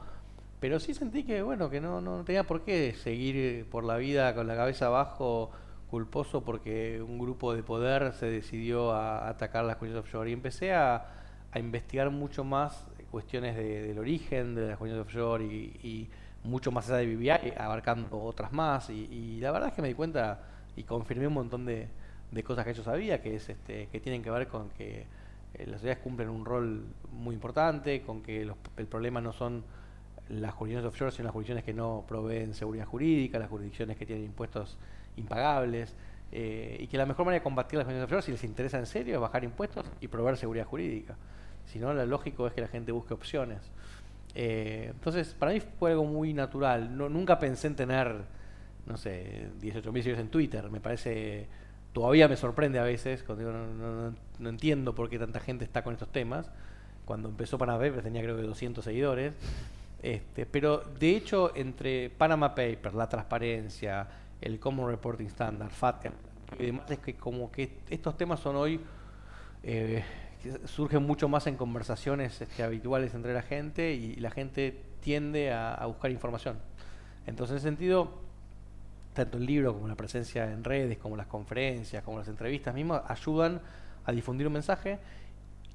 pero 0.59 0.79
sí 0.79 0.93
sentí 0.93 1.23
que, 1.23 1.41
bueno, 1.41 1.69
que 1.69 1.81
no, 1.81 2.01
no 2.01 2.23
tenía 2.23 2.43
por 2.43 2.63
qué 2.63 2.93
seguir 2.95 3.67
por 3.69 3.83
la 3.83 3.97
vida 3.97 4.33
con 4.35 4.47
la 4.47 4.55
cabeza 4.55 4.87
abajo, 4.87 5.51
culposo 5.89 6.43
porque 6.43 7.01
un 7.01 7.19
grupo 7.19 7.53
de 7.53 7.63
poder 7.63 8.13
se 8.13 8.25
decidió 8.27 8.91
a 8.93 9.29
atacar 9.29 9.65
las 9.65 9.77
cuestiones 9.77 10.03
offshore. 10.05 10.29
Y 10.29 10.33
empecé 10.33 10.73
a, 10.73 11.05
a 11.51 11.59
investigar 11.59 12.09
mucho 12.09 12.43
más 12.43 12.85
cuestiones 13.11 13.55
de- 13.55 13.83
del 13.87 13.99
origen 13.99 14.55
de 14.55 14.67
las 14.69 14.77
cuestiones 14.77 15.05
offshore 15.05 15.45
y, 15.45 15.79
y 15.83 16.09
mucho 16.43 16.71
más 16.71 16.89
allá 16.89 16.97
de 16.97 17.15
BBI, 17.15 17.53
abarcando 17.57 18.21
otras 18.21 18.51
más. 18.51 18.89
Y, 18.89 19.05
y 19.11 19.39
la 19.41 19.51
verdad 19.51 19.69
es 19.69 19.75
que 19.75 19.81
me 19.81 19.87
di 19.89 19.93
cuenta 19.93 20.39
y 20.75 20.83
confirmé 20.83 21.27
un 21.27 21.33
montón 21.33 21.65
de, 21.65 21.87
de 22.35 22.43
cosas 22.43 22.65
que 22.65 22.73
yo 22.73 22.83
sabía, 22.83 23.21
que, 23.21 23.35
es, 23.35 23.49
este, 23.49 23.87
que 23.87 23.99
tienen 23.99 24.21
que 24.21 24.29
ver 24.29 24.47
con 24.47 24.69
que 24.71 25.07
eh, 25.55 25.65
las 25.67 25.75
sociedades 25.79 26.03
cumplen 26.03 26.29
un 26.29 26.45
rol 26.45 26.85
muy 27.11 27.33
importante, 27.33 28.01
con 28.03 28.21
que 28.21 28.45
los- 28.45 28.57
el 28.77 28.87
problema 28.87 29.21
no 29.21 29.31
son 29.33 29.63
las 30.29 30.53
jurisdicciones 30.53 30.87
offshore, 30.91 31.11
sino 31.11 31.25
las 31.25 31.33
jurisdicciones 31.33 31.63
que 31.63 31.73
no 31.73 32.03
proveen 32.07 32.53
seguridad 32.53 32.85
jurídica, 32.85 33.39
las 33.39 33.49
jurisdicciones 33.49 33.97
que 33.97 34.05
tienen 34.05 34.25
impuestos 34.25 34.77
impagables, 35.17 35.95
eh, 36.31 36.77
y 36.79 36.87
que 36.87 36.97
la 36.97 37.05
mejor 37.05 37.25
manera 37.25 37.39
de 37.39 37.43
combatir 37.43 37.77
las 37.77 37.85
jurisdicciones 37.85 38.05
offshore, 38.11 38.21
si 38.25 38.31
les 38.31 38.43
interesa 38.43 38.79
en 38.79 38.85
serio, 38.87 39.15
es 39.15 39.21
bajar 39.21 39.43
impuestos 39.43 39.85
y 40.01 40.07
proveer 40.07 40.37
seguridad 40.37 40.65
jurídica. 40.65 41.15
Si 41.65 41.79
no, 41.79 41.93
lo 41.93 42.05
lógico 42.05 42.47
es 42.47 42.53
que 42.53 42.61
la 42.61 42.67
gente 42.67 42.91
busque 42.91 43.13
opciones. 43.13 43.59
Eh, 44.35 44.89
entonces, 44.93 45.33
para 45.33 45.53
mí 45.53 45.61
fue 45.61 45.91
algo 45.91 46.05
muy 46.05 46.33
natural. 46.33 46.95
No, 46.97 47.09
nunca 47.09 47.39
pensé 47.39 47.67
en 47.67 47.75
tener, 47.75 48.15
no 48.85 48.97
sé, 48.97 49.49
18.000 49.61 50.03
seguidores 50.03 50.25
en 50.25 50.31
Twitter. 50.31 50.69
Me 50.69 50.79
parece, 50.81 51.47
todavía 51.95 52.27
me 52.27 52.37
sorprende 52.37 52.77
a 52.77 52.83
veces, 52.83 53.23
cuando 53.23 53.45
digo, 53.45 53.57
no, 53.57 53.65
no- 53.73 54.15
no- 54.39 54.49
entiendo 54.49 54.93
por 54.93 55.09
qué 55.09 55.17
tanta 55.17 55.39
gente 55.39 55.65
está 55.65 55.83
con 55.83 55.93
estos 55.93 56.11
temas. 56.11 56.51
Cuando 57.05 57.29
empezó 57.29 57.57
Panama 57.57 57.79
Papers 57.79 58.03
tenía 58.03 58.21
creo 58.21 58.35
que 58.35 58.43
200 58.43 58.83
seguidores. 58.85 59.33
Este, 60.03 60.45
pero 60.45 60.83
de 60.99 61.15
hecho, 61.15 61.51
entre 61.55 62.09
Panama 62.11 62.53
Papers, 62.53 62.93
la 62.93 63.09
transparencia, 63.09 64.07
el 64.41 64.59
Common 64.59 64.89
Reporting 64.89 65.27
Standard, 65.27 65.71
FATCA 65.71 66.11
y 66.59 66.65
demás, 66.67 66.91
es 66.91 66.99
que 66.99 67.15
como 67.15 67.51
que 67.51 67.77
estos 67.89 68.17
temas 68.17 68.41
son 68.41 68.57
hoy 68.57 68.81
eh, 69.63 70.03
surgen 70.65 71.03
mucho 71.03 71.29
más 71.29 71.47
en 71.47 71.55
conversaciones 71.55 72.41
este, 72.41 72.61
habituales 72.63 73.13
entre 73.15 73.33
la 73.33 73.41
gente 73.41 73.93
y 73.93 74.15
la 74.17 74.29
gente 74.31 74.79
tiende 75.01 75.51
a, 75.53 75.73
a 75.73 75.85
buscar 75.87 76.11
información. 76.11 76.57
Entonces, 77.25 77.53
en 77.53 77.57
ese 77.57 77.67
sentido, 77.69 78.24
tanto 79.15 79.37
el 79.39 79.45
libro 79.47 79.73
como 79.73 79.87
la 79.87 79.95
presencia 79.95 80.51
en 80.51 80.63
redes, 80.63 80.99
como 80.99 81.17
las 81.17 81.25
conferencias, 81.27 82.03
como 82.03 82.19
las 82.19 82.27
entrevistas 82.27 82.75
mismas, 82.75 83.01
ayudan 83.07 83.61
a 84.05 84.11
difundir 84.11 84.45
un 84.45 84.53
mensaje. 84.53 84.99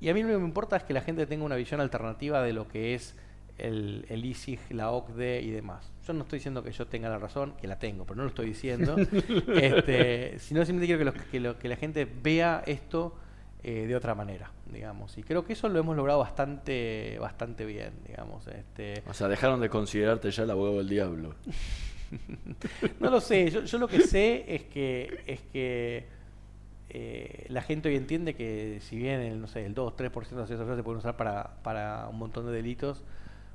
Y 0.00 0.08
a 0.08 0.14
mí 0.14 0.22
lo 0.22 0.28
que 0.28 0.38
me 0.38 0.44
importa 0.44 0.76
es 0.76 0.84
que 0.84 0.94
la 0.94 1.00
gente 1.02 1.26
tenga 1.26 1.44
una 1.44 1.56
visión 1.56 1.80
alternativa 1.80 2.40
de 2.42 2.52
lo 2.52 2.68
que 2.68 2.94
es 2.94 3.16
el, 3.58 4.06
el 4.08 4.24
ISIG, 4.24 4.60
la 4.70 4.90
OCDE 4.92 5.42
y 5.42 5.50
demás. 5.50 5.90
Yo 6.06 6.12
no 6.14 6.22
estoy 6.22 6.38
diciendo 6.38 6.62
que 6.62 6.70
yo 6.72 6.86
tenga 6.86 7.08
la 7.10 7.18
razón, 7.18 7.52
que 7.60 7.66
la 7.66 7.78
tengo, 7.78 8.04
pero 8.04 8.16
no 8.16 8.22
lo 8.22 8.28
estoy 8.30 8.46
diciendo. 8.46 8.96
este, 9.60 10.38
sino 10.38 10.64
simplemente 10.64 10.86
quiero 10.86 10.98
que, 10.98 11.04
lo- 11.04 11.30
que 11.30 11.40
lo- 11.40 11.58
que 11.58 11.68
la 11.68 11.76
gente 11.76 12.06
vea 12.06 12.62
esto 12.66 13.14
eh, 13.62 13.86
de 13.86 13.94
otra 13.94 14.14
manera, 14.14 14.50
digamos. 14.72 15.18
Y 15.18 15.22
creo 15.22 15.44
que 15.44 15.52
eso 15.52 15.68
lo 15.68 15.78
hemos 15.78 15.94
logrado 15.94 16.20
bastante, 16.20 17.18
bastante 17.20 17.66
bien, 17.66 17.92
digamos. 18.06 18.46
Este, 18.46 19.02
O 19.06 19.12
sea, 19.12 19.28
dejaron 19.28 19.60
de 19.60 19.68
considerarte 19.68 20.30
ya 20.30 20.44
el 20.44 20.50
abogado 20.50 20.78
del 20.78 20.88
diablo. 20.88 21.34
no 23.00 23.10
lo 23.10 23.20
sé, 23.20 23.50
yo, 23.50 23.62
yo 23.64 23.78
lo 23.78 23.88
que 23.88 24.00
sé 24.00 24.44
es 24.48 24.62
que 24.64 25.22
es 25.26 25.40
que 25.52 26.06
eh, 26.92 27.46
la 27.48 27.62
gente 27.62 27.88
hoy 27.88 27.96
entiende 27.96 28.34
que 28.34 28.78
si 28.80 28.96
bien 28.96 29.20
el, 29.20 29.40
no 29.40 29.46
sé, 29.46 29.64
el 29.64 29.74
2 29.74 29.94
3% 29.96 30.12
de 30.12 30.36
las 30.36 30.48
sociedades 30.48 30.76
se 30.76 30.82
pueden 30.82 30.98
usar 30.98 31.16
para, 31.16 31.50
para 31.62 32.08
un 32.08 32.18
montón 32.18 32.46
de 32.46 32.52
delitos, 32.52 33.04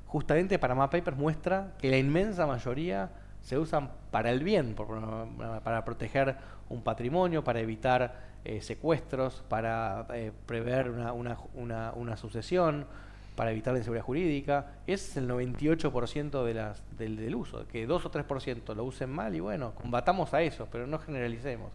justamente 0.06 0.58
Panama 0.58 0.88
Papers 0.88 1.16
muestra 1.16 1.74
que 1.78 1.90
la 1.90 1.98
inmensa 1.98 2.46
mayoría 2.46 3.10
se 3.42 3.58
usan 3.58 3.90
para 4.10 4.30
el 4.30 4.42
bien, 4.42 4.74
para 4.74 5.84
proteger 5.84 6.36
un 6.68 6.82
patrimonio, 6.82 7.44
para 7.44 7.60
evitar 7.60 8.16
eh, 8.44 8.62
secuestros, 8.62 9.44
para 9.48 10.06
eh, 10.14 10.32
prever 10.46 10.90
una, 10.90 11.12
una, 11.12 11.92
una 11.92 12.16
sucesión, 12.16 12.86
para 13.36 13.52
evitar 13.52 13.72
la 13.74 13.78
inseguridad 13.78 14.04
jurídica. 14.04 14.66
Es 14.86 15.16
el 15.16 15.28
98% 15.28 16.44
de 16.44 16.54
las, 16.54 16.82
del, 16.98 17.16
del 17.16 17.34
uso. 17.34 17.68
Que 17.68 17.86
2 17.86 18.06
o 18.06 18.10
3% 18.10 18.74
lo 18.74 18.84
usen 18.84 19.10
mal 19.10 19.34
y 19.36 19.40
bueno, 19.40 19.74
combatamos 19.74 20.34
a 20.34 20.42
eso, 20.42 20.66
pero 20.72 20.86
no 20.86 20.98
generalicemos. 20.98 21.70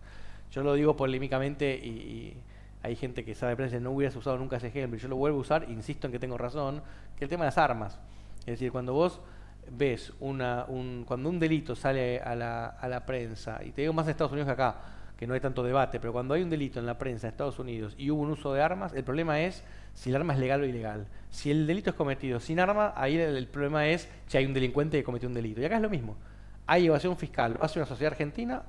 Yo 0.51 0.63
lo 0.63 0.73
digo 0.73 0.97
polémicamente 0.97 1.79
y, 1.81 1.87
y 1.87 2.37
hay 2.83 2.95
gente 2.95 3.23
que 3.23 3.35
sabe 3.35 3.55
prensa 3.55 3.79
no 3.79 3.91
hubieras 3.91 4.15
usado 4.15 4.37
nunca 4.37 4.57
ese 4.57 4.67
ejemplo. 4.67 4.97
y 4.97 4.99
Yo 4.99 5.07
lo 5.07 5.15
vuelvo 5.15 5.37
a 5.37 5.41
usar, 5.41 5.69
insisto 5.69 6.07
en 6.07 6.13
que 6.13 6.19
tengo 6.19 6.37
razón, 6.37 6.81
que 7.17 7.25
el 7.25 7.29
tema 7.29 7.45
de 7.45 7.49
las 7.49 7.57
armas. 7.57 7.99
Es 8.39 8.47
decir, 8.47 8.71
cuando 8.71 8.93
vos 8.93 9.21
ves 9.69 10.11
una, 10.19 10.65
un, 10.67 11.03
cuando 11.07 11.29
un 11.29 11.39
delito 11.39 11.75
sale 11.75 12.19
a 12.19 12.35
la, 12.35 12.65
a 12.65 12.87
la 12.87 13.05
prensa, 13.05 13.61
y 13.63 13.71
te 13.71 13.81
digo 13.81 13.93
más 13.93 14.07
en 14.07 14.11
Estados 14.11 14.31
Unidos 14.31 14.47
que 14.47 14.53
acá, 14.53 14.77
que 15.21 15.27
no 15.27 15.35
hay 15.35 15.39
tanto 15.39 15.61
debate, 15.61 15.99
pero 15.99 16.13
cuando 16.13 16.33
hay 16.33 16.41
un 16.41 16.49
delito 16.49 16.79
en 16.79 16.87
la 16.87 16.97
prensa 16.97 17.27
en 17.27 17.33
Estados 17.33 17.59
Unidos 17.59 17.93
y 17.95 18.09
hubo 18.09 18.23
un 18.23 18.31
uso 18.31 18.55
de 18.55 18.61
armas, 18.63 18.91
el 18.93 19.03
problema 19.03 19.39
es 19.39 19.63
si 19.93 20.09
el 20.09 20.15
arma 20.15 20.33
es 20.33 20.39
legal 20.39 20.63
o 20.63 20.65
ilegal. 20.65 21.05
Si 21.29 21.51
el 21.51 21.67
delito 21.67 21.91
es 21.91 21.95
cometido 21.95 22.39
sin 22.39 22.59
arma, 22.59 22.91
ahí 22.95 23.19
el, 23.19 23.45
problema 23.45 23.85
es 23.85 24.09
si 24.25 24.37
hay 24.39 24.47
un 24.47 24.53
delincuente 24.55 24.97
que 24.97 25.03
cometió 25.03 25.29
un 25.29 25.35
delito. 25.35 25.61
Y 25.61 25.65
acá 25.65 25.75
es 25.75 25.81
lo 25.83 25.91
mismo. 25.91 26.15
Hay 26.65 26.87
evasión 26.87 27.15
fiscal, 27.17 27.53
lo 27.53 27.63
hace 27.63 27.77
una 27.77 27.85
sociedad 27.85 28.13
argentina, 28.13 28.63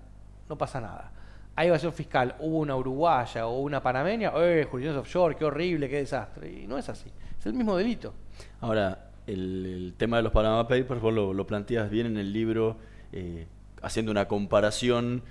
no 0.46 0.58
pasa 0.58 0.78
nada. 0.78 1.10
Hay 1.56 1.68
evasión 1.68 1.94
fiscal, 1.94 2.34
hubo 2.38 2.58
una 2.58 2.76
uruguaya 2.76 3.46
o 3.46 3.60
una 3.60 3.82
panameña, 3.82 4.30
¡eh, 4.36 4.66
jurisdicciones 4.70 5.00
offshore, 5.00 5.36
qué 5.36 5.46
horrible, 5.46 5.88
qué 5.88 5.96
desastre! 5.96 6.52
Y 6.52 6.66
no 6.66 6.76
es 6.76 6.86
así, 6.86 7.10
es 7.38 7.46
el 7.46 7.54
mismo 7.54 7.78
delito. 7.78 8.12
Ahora, 8.60 9.08
el, 9.26 9.64
el 9.64 9.94
tema 9.96 10.18
de 10.18 10.24
los 10.24 10.32
Panama 10.32 10.68
Papers, 10.68 11.00
vos 11.00 11.14
lo, 11.14 11.32
lo 11.32 11.46
planteas 11.46 11.88
bien 11.88 12.08
en 12.08 12.18
el 12.18 12.30
libro, 12.30 12.76
eh, 13.10 13.46
haciendo 13.80 14.12
una 14.12 14.28
comparación 14.28 15.22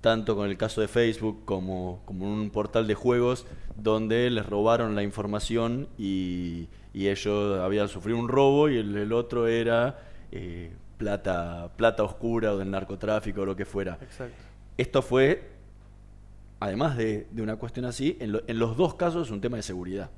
tanto 0.00 0.34
con 0.36 0.48
el 0.48 0.56
caso 0.56 0.80
de 0.80 0.88
Facebook 0.88 1.44
como, 1.44 2.00
como 2.06 2.32
un 2.32 2.50
portal 2.50 2.86
de 2.86 2.94
juegos 2.94 3.46
donde 3.76 4.30
les 4.30 4.46
robaron 4.46 4.94
la 4.94 5.02
información 5.02 5.88
y, 5.98 6.68
y 6.94 7.08
ellos 7.08 7.60
habían 7.60 7.88
sufrido 7.88 8.18
un 8.18 8.28
robo 8.28 8.68
y 8.68 8.78
el, 8.78 8.96
el 8.96 9.12
otro 9.12 9.46
era 9.46 9.98
eh, 10.32 10.72
plata, 10.96 11.70
plata 11.76 12.02
oscura 12.02 12.52
o 12.52 12.58
del 12.58 12.70
narcotráfico 12.70 13.42
o 13.42 13.44
lo 13.46 13.56
que 13.56 13.64
fuera. 13.66 13.98
Exacto. 14.00 14.34
Esto 14.78 15.02
fue, 15.02 15.50
además 16.60 16.96
de, 16.96 17.26
de 17.30 17.42
una 17.42 17.56
cuestión 17.56 17.84
así, 17.84 18.16
en, 18.20 18.32
lo- 18.32 18.42
en 18.46 18.58
los 18.58 18.76
dos 18.76 18.94
casos 18.94 19.30
un 19.30 19.40
tema 19.42 19.56
de 19.58 19.62
seguridad. 19.62 20.10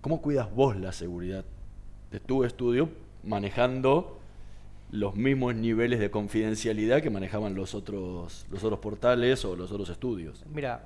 ¿Cómo 0.00 0.20
cuidas 0.20 0.52
vos 0.54 0.76
la 0.76 0.92
seguridad 0.92 1.44
de 2.10 2.20
tu 2.20 2.44
estudio 2.44 2.88
manejando 3.24 4.18
los 4.92 5.16
mismos 5.16 5.54
niveles 5.54 5.98
de 5.98 6.10
confidencialidad 6.10 7.00
que 7.00 7.08
manejaban 7.08 7.54
los 7.54 7.74
otros, 7.74 8.46
los 8.50 8.62
otros 8.62 8.78
portales 8.78 9.42
o 9.44 9.56
los 9.56 9.72
otros 9.72 9.88
estudios? 9.88 10.44
Mira, 10.46 10.84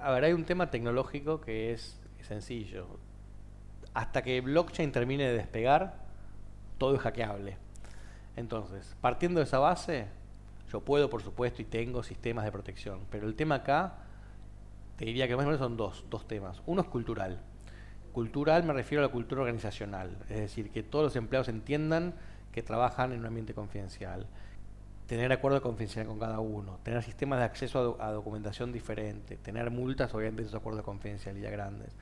a 0.00 0.12
ver, 0.12 0.24
hay 0.24 0.34
un 0.34 0.44
tema 0.44 0.70
tecnológico 0.70 1.40
que 1.40 1.72
es 1.72 1.98
sencillo. 2.20 2.86
Hasta 3.94 4.22
que 4.22 4.42
blockchain 4.42 4.92
termine 4.92 5.24
de 5.24 5.32
despegar, 5.32 5.96
todo 6.76 6.94
es 6.94 7.00
hackeable. 7.00 7.56
Entonces, 8.36 8.94
partiendo 9.00 9.40
de 9.40 9.44
esa 9.44 9.58
base, 9.58 10.06
yo 10.70 10.80
puedo, 10.80 11.08
por 11.08 11.22
supuesto, 11.22 11.62
y 11.62 11.64
tengo 11.64 12.02
sistemas 12.02 12.44
de 12.44 12.52
protección. 12.52 13.00
Pero 13.10 13.26
el 13.26 13.34
tema 13.34 13.56
acá, 13.56 13.94
te 14.98 15.06
diría 15.06 15.26
que 15.26 15.34
más 15.34 15.46
o 15.46 15.48
menos 15.48 15.60
son 15.60 15.78
dos, 15.78 16.04
dos 16.10 16.28
temas. 16.28 16.60
Uno 16.66 16.82
es 16.82 16.88
cultural. 16.88 17.40
Cultural 18.12 18.64
me 18.64 18.74
refiero 18.74 19.02
a 19.02 19.06
la 19.06 19.12
cultura 19.12 19.40
organizacional. 19.40 20.18
Es 20.28 20.36
decir, 20.36 20.70
que 20.70 20.82
todos 20.82 21.06
los 21.06 21.16
empleados 21.16 21.48
entiendan 21.48 22.14
que 22.54 22.62
trabajan 22.62 23.12
en 23.12 23.18
un 23.18 23.26
ambiente 23.26 23.52
confidencial. 23.52 24.28
Tener 25.08 25.32
acuerdo 25.32 25.56
de 25.56 25.60
confidencialidad 25.62 26.08
con 26.08 26.20
cada 26.20 26.38
uno. 26.38 26.78
Tener 26.84 27.02
sistemas 27.02 27.40
de 27.40 27.44
acceso 27.46 27.80
a, 27.80 27.82
do- 27.82 27.96
a 28.00 28.12
documentación 28.12 28.70
diferente. 28.70 29.36
Tener 29.36 29.70
multas, 29.72 30.14
obviamente, 30.14 30.42
en 30.42 30.46
esos 30.48 30.60
acuerdos 30.60 30.78
de 30.78 30.84
confidencialidad 30.84 31.50
grandes. 31.50 31.96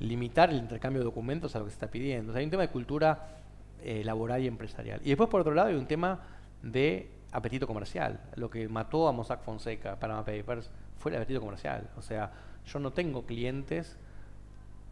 Limitar 0.00 0.50
el 0.50 0.56
intercambio 0.56 1.00
de 1.00 1.06
documentos 1.06 1.56
a 1.56 1.58
lo 1.58 1.64
que 1.64 1.70
se 1.70 1.76
está 1.76 1.90
pidiendo. 1.90 2.34
Hay 2.34 2.44
un 2.44 2.50
tema 2.50 2.64
de 2.64 2.68
cultura 2.68 3.38
eh, 3.82 4.04
laboral 4.04 4.42
y 4.42 4.46
empresarial. 4.46 5.00
Y 5.02 5.08
después, 5.08 5.30
por 5.30 5.40
otro 5.40 5.54
lado, 5.54 5.68
hay 5.68 5.74
un 5.74 5.86
tema 5.86 6.20
de 6.62 7.10
apetito 7.32 7.66
comercial. 7.66 8.20
Lo 8.36 8.50
que 8.50 8.68
mató 8.68 9.08
a 9.08 9.12
Mossack 9.12 9.40
Fonseca, 9.40 9.98
Panama 9.98 10.22
Papers, 10.24 10.70
fue 10.98 11.12
el 11.12 11.16
apetito 11.16 11.40
comercial. 11.40 11.88
O 11.96 12.02
sea, 12.02 12.30
yo 12.66 12.78
no 12.78 12.92
tengo 12.92 13.24
clientes 13.24 13.96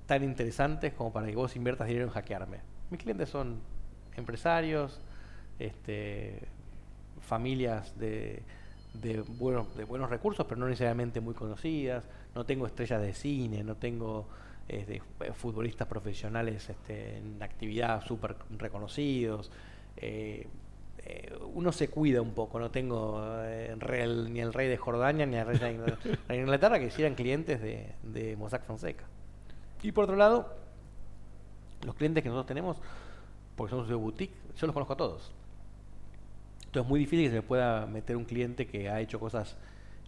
tan 0.07 0.25
interesantes 0.25 0.95
como 0.95 1.13
para 1.13 1.27
que 1.27 1.37
vos 1.37 1.55
inviertas 1.55 1.87
dinero 1.87 2.07
en 2.07 2.13
hackearme. 2.13 2.61
Mis 2.91 3.01
clientes 3.01 3.29
son 3.29 3.61
empresarios, 4.17 5.01
este, 5.59 6.41
familias 7.21 7.99
de, 7.99 8.43
de, 8.95 9.21
buenos, 9.21 9.75
de 9.77 9.85
buenos 9.85 10.11
recursos, 10.11 10.47
pero 10.47 10.61
no 10.61 10.69
necesariamente 10.69 11.21
muy 11.21 11.35
conocidas. 11.35 12.05
No 12.35 12.45
tengo 12.45 12.67
estrellas 12.67 13.01
de 13.03 13.13
cine, 13.15 13.63
no 13.63 13.77
tengo 13.77 14.27
este, 14.69 15.03
futbolistas 15.35 15.87
profesionales 15.89 16.69
este, 16.69 17.19
en 17.19 17.43
actividad 17.43 18.05
súper 18.05 18.37
reconocidos. 18.59 19.51
Eh, 19.97 20.47
eh, 21.05 21.37
uno 21.55 21.73
se 21.73 21.89
cuida 21.89 22.23
un 22.23 22.33
poco, 22.33 22.61
no 22.61 22.71
tengo 22.71 23.21
eh, 23.45 23.75
ni 24.31 24.41
el 24.41 24.53
rey 24.53 24.69
de 24.69 24.77
Jordania 24.77 25.27
ni 25.27 25.37
el 25.37 25.47
rey 25.47 25.59
de 25.59 25.77
Ingl- 25.79 26.19
de 26.29 26.37
Inglaterra 26.37 26.79
que 26.79 26.91
si 26.91 27.03
eran 27.03 27.15
clientes 27.17 27.61
de, 27.61 27.93
de 28.03 28.37
Mossack 28.37 28.65
Fonseca. 28.65 29.05
Y 29.83 29.91
por 29.91 30.05
otro 30.05 30.17
lado, 30.17 30.55
los 31.85 31.97
clientes 31.97 32.23
que 32.23 32.29
nosotros 32.29 32.47
tenemos, 32.47 32.77
porque 33.57 33.71
somos 33.71 33.89
de 33.89 33.95
boutique, 33.95 34.35
yo 34.57 34.67
los 34.67 34.75
conozco 34.75 34.93
a 34.95 34.97
todos. 34.97 35.33
Entonces 36.67 36.83
es 36.85 36.89
muy 36.89 37.01
difícil 37.01 37.27
que 37.27 37.31
se 37.31 37.37
me 37.37 37.43
pueda 37.43 37.87
meter 37.87 38.17
un 38.17 38.25
cliente 38.25 38.67
que 38.67 38.89
ha 38.89 39.01
hecho 39.01 39.21
cosas 39.21 39.57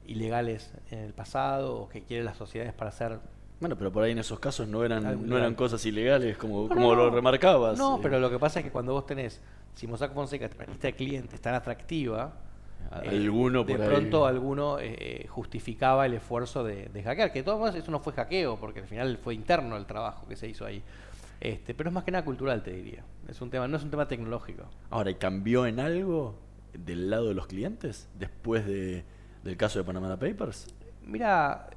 ilegales 0.06 0.72
en 0.90 0.98
el 1.00 1.12
pasado 1.12 1.76
o 1.76 1.88
que 1.88 2.02
quiere 2.02 2.24
las 2.24 2.36
sociedades 2.36 2.72
para 2.74 2.90
hacer 2.90 3.18
Bueno, 3.60 3.76
pero 3.76 3.92
por 3.92 4.02
ahí 4.02 4.12
en 4.12 4.18
esos 4.18 4.38
casos 4.38 4.66
no 4.68 4.84
eran, 4.84 5.28
no 5.28 5.36
eran 5.36 5.54
cosas 5.54 5.84
ilegales 5.86 6.36
como, 6.36 6.62
No, 6.62 6.68
como 6.68 6.94
no, 6.94 6.94
lo 6.94 7.10
remarcabas. 7.10 7.78
No, 7.78 7.96
eh. 7.96 8.00
pero 8.02 8.18
lo 8.18 8.30
que 8.30 8.38
pasa 8.38 8.60
es 8.60 8.64
que 8.64 8.70
cuando 8.72 8.92
vos 8.92 9.06
tenés, 9.06 9.40
si 9.74 9.86
Mossack 9.86 10.12
Fonseca, 10.14 10.48
la 10.58 10.66
lista 10.66 10.88
de 10.88 10.94
clientes 10.94 11.40
tan 11.40 11.54
atractiva, 11.54 12.32
eh, 13.02 13.08
Alguno 13.08 13.64
de 13.64 13.74
ahí. 13.74 13.88
pronto 13.88 14.26
alguno 14.26 14.78
eh, 14.78 15.26
justificaba 15.28 16.04
el 16.06 16.14
esfuerzo 16.14 16.62
de, 16.64 16.86
de 16.88 17.02
hackear, 17.02 17.32
que 17.32 17.38
de 17.40 17.42
todas 17.44 17.60
maneras 17.60 17.82
eso 17.82 17.90
no 17.90 18.00
fue 18.00 18.12
hackeo, 18.12 18.56
porque 18.58 18.80
al 18.80 18.86
final 18.86 19.18
fue 19.18 19.34
interno 19.34 19.76
el 19.76 19.86
trabajo 19.86 20.26
que 20.28 20.36
se 20.36 20.48
hizo 20.48 20.64
ahí. 20.66 20.82
Este, 21.44 21.74
pero 21.74 21.90
es 21.90 21.94
más 21.94 22.04
que 22.04 22.10
nada 22.10 22.24
cultural, 22.24 22.62
te 22.62 22.72
diría. 22.72 23.04
Es 23.28 23.40
un 23.42 23.50
tema, 23.50 23.68
no 23.68 23.76
es 23.76 23.84
un 23.84 23.90
tema 23.90 24.08
tecnológico. 24.08 24.64
Ahora, 24.90 25.10
¿y 25.10 25.16
cambió 25.16 25.66
en 25.66 25.78
algo 25.78 26.36
del 26.72 27.10
lado 27.10 27.28
de 27.28 27.34
los 27.34 27.46
clientes 27.46 28.08
después 28.18 28.66
de, 28.66 29.04
del 29.44 29.56
caso 29.58 29.78
de 29.78 29.84
Panama 29.84 30.18
Papers? 30.18 30.74
Mira, 31.04 31.68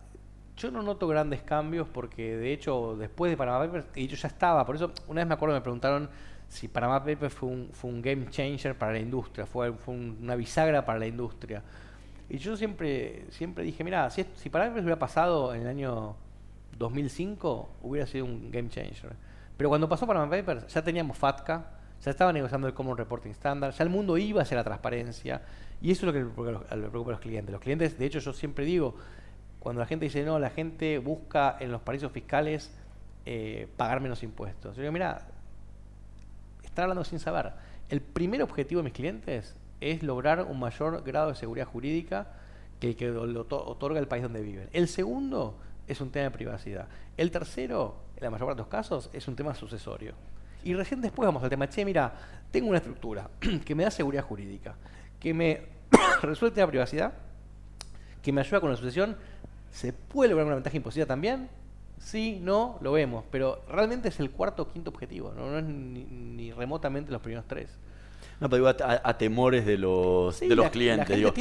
yo 0.55 0.72
no 0.72 0.82
noto 0.82 1.05
grandes 1.07 1.41
cambios 1.43 1.88
porque 1.89 2.38
de 2.38 2.53
hecho 2.53 2.95
después 2.97 3.30
de 3.30 3.36
Panama 3.36 3.65
Papers, 3.65 3.86
y 3.95 4.07
yo 4.07 4.15
ya 4.15 4.30
estaba, 4.30 4.65
por 4.65 4.76
eso 4.78 4.91
una 5.09 5.20
vez 5.22 5.28
me 5.28 5.34
acuerdo 5.34 5.53
me 5.53 5.61
preguntaron 5.61 6.09
si 6.47 6.70
Panama 6.70 7.03
Papers 7.03 7.34
fue 7.34 7.49
un, 7.49 7.70
fue 7.74 7.89
un 7.91 8.01
game 8.01 8.30
changer 8.30 8.78
para 8.78 8.93
la 8.93 8.99
industria, 8.99 9.45
fue, 9.45 9.74
fue 9.74 9.93
un- 9.93 10.18
una 10.22 10.36
bisagra 10.38 10.86
para 10.86 10.97
la 10.97 11.07
industria. 11.07 11.61
Y 12.30 12.38
yo 12.38 12.55
siempre, 12.55 13.26
siempre 13.32 13.65
dije, 13.65 13.84
mira, 13.84 14.09
si, 14.09 14.26
si 14.36 14.49
Panama 14.49 14.70
Papers 14.72 14.86
hubiera 14.86 14.99
pasado 14.99 15.53
en 15.53 15.63
el 15.63 15.68
año 15.68 16.15
2005, 16.78 17.70
hubiera 17.82 18.07
sido 18.07 18.24
un 18.26 18.49
game 18.49 18.70
changer. 18.70 19.11
Pero 19.58 19.70
cuando 19.70 19.89
pasó 19.89 20.05
Panama 20.08 20.30
Papers, 20.30 20.68
ya 20.74 20.84
teníamos 20.84 21.18
FATCA, 21.18 21.66
ya 22.03 22.12
estaba 22.12 22.32
negociando 22.32 22.68
el 22.68 22.74
Common 22.74 22.95
Reporting 22.97 23.32
Standard, 23.32 23.74
ya 23.74 23.84
el 23.84 23.89
mundo 23.89 24.18
iba 24.18 24.43
hacia 24.43 24.55
la 24.58 24.64
transparencia, 24.64 25.41
y 25.82 25.91
eso 25.91 26.01
es 26.01 26.05
lo 26.08 26.14
que 26.14 26.20
le 26.20 26.26
preocupa 26.89 27.12
a 27.12 27.12
los- 27.16 27.20
clientes. 27.20 27.51
Los 27.51 27.62
clientes, 27.62 27.97
de 27.97 28.05
hecho, 28.05 28.20
yo 28.20 28.34
siempre 28.34 28.66
digo, 28.66 28.95
cuando 29.60 29.80
la 29.80 29.88
gente 29.88 30.05
dice, 30.05 30.24
no, 30.24 30.38
la 30.39 30.49
gente 30.51 30.99
busca 30.99 31.58
en 31.60 31.72
los 31.72 31.82
paraísos 31.82 32.12
fiscales 32.12 32.72
eh, 33.26 33.68
pagar 33.78 33.99
menos 33.99 34.22
impuestos. 34.24 34.76
Yo 34.76 34.84
digo, 34.84 34.93
mira, 34.93 35.26
están 36.64 36.84
hablando 36.84 37.03
sin 37.03 37.20
saber. 37.20 37.51
El 37.89 38.01
primer 38.01 38.41
objetivo 38.43 38.80
de 38.80 38.84
mis 38.86 38.93
clientes 38.93 39.55
es 39.82 40.03
lograr 40.03 40.43
un 40.43 40.60
mayor 40.60 41.03
grado 41.03 41.30
de 41.30 41.36
seguridad 41.36 41.66
jurídica 41.66 42.28
que 42.80 42.89
el 42.89 42.95
que 42.95 43.08
lo 43.08 43.45
to- 43.45 43.66
otorga 43.66 43.99
el 43.99 44.08
país 44.08 44.24
donde 44.24 44.41
viven. 44.41 44.70
El 44.72 44.88
segundo 44.88 45.58
es 45.88 45.99
un 45.99 46.12
tema 46.12 46.26
de 46.26 46.32
privacidad. 46.32 46.88
El 47.18 47.32
tercero, 47.32 47.97
en 48.18 48.24
la 48.24 48.30
mayor 48.32 48.47
parte 48.47 48.57
de 48.57 48.63
los 48.63 48.70
casos, 48.70 49.09
es 49.13 49.28
un 49.28 49.36
tema 49.36 49.53
sucesorio. 49.55 50.13
Y 50.63 50.74
recién 50.74 51.01
después 51.01 51.26
vamos 51.26 51.43
al 51.43 51.49
tema, 51.49 51.70
che, 51.70 51.86
mira, 51.86 52.11
tengo 52.51 52.68
una 52.70 52.78
estructura 52.80 53.30
que 53.65 53.76
me 53.76 53.84
da 53.84 53.91
seguridad 53.91 54.24
jurídica, 54.24 54.76
que 55.20 55.34
me 55.34 55.61
resuelve 56.24 56.59
la 56.61 56.68
privacidad, 56.68 57.13
que 58.22 58.32
me 58.32 58.41
ayuda 58.41 58.59
con 58.59 58.70
la 58.72 58.76
sucesión, 58.76 59.15
¿se 59.72 59.93
puede 59.93 60.30
lograr 60.32 60.47
una 60.47 60.55
ventaja 60.55 60.76
impositiva 60.76 61.05
también? 61.05 61.47
Sí, 61.99 62.39
no, 62.41 62.78
lo 62.82 62.91
vemos, 62.91 63.24
pero 63.32 63.63
realmente 63.70 64.09
es 64.09 64.20
el 64.20 64.32
cuarto 64.32 64.63
o 64.63 64.68
quinto 64.68 64.89
objetivo, 64.91 65.34
no, 65.36 65.49
No 65.49 65.57
es 65.59 65.63
ni, 65.65 66.03
ni 66.05 66.51
remotamente 66.51 67.11
los 67.11 67.22
primeros 67.22 67.45
tres. 67.47 67.70
No, 68.39 68.49
pero 68.49 68.68
digo, 68.72 68.86
a, 69.03 69.18
temores 69.18 69.65
de 69.65 69.78
los, 69.80 70.36
Sí, 70.36 70.47
de 70.47 70.55
los 70.55 70.65
la- 70.65 70.72
clientes. 70.72 71.15
digo, 71.15 71.32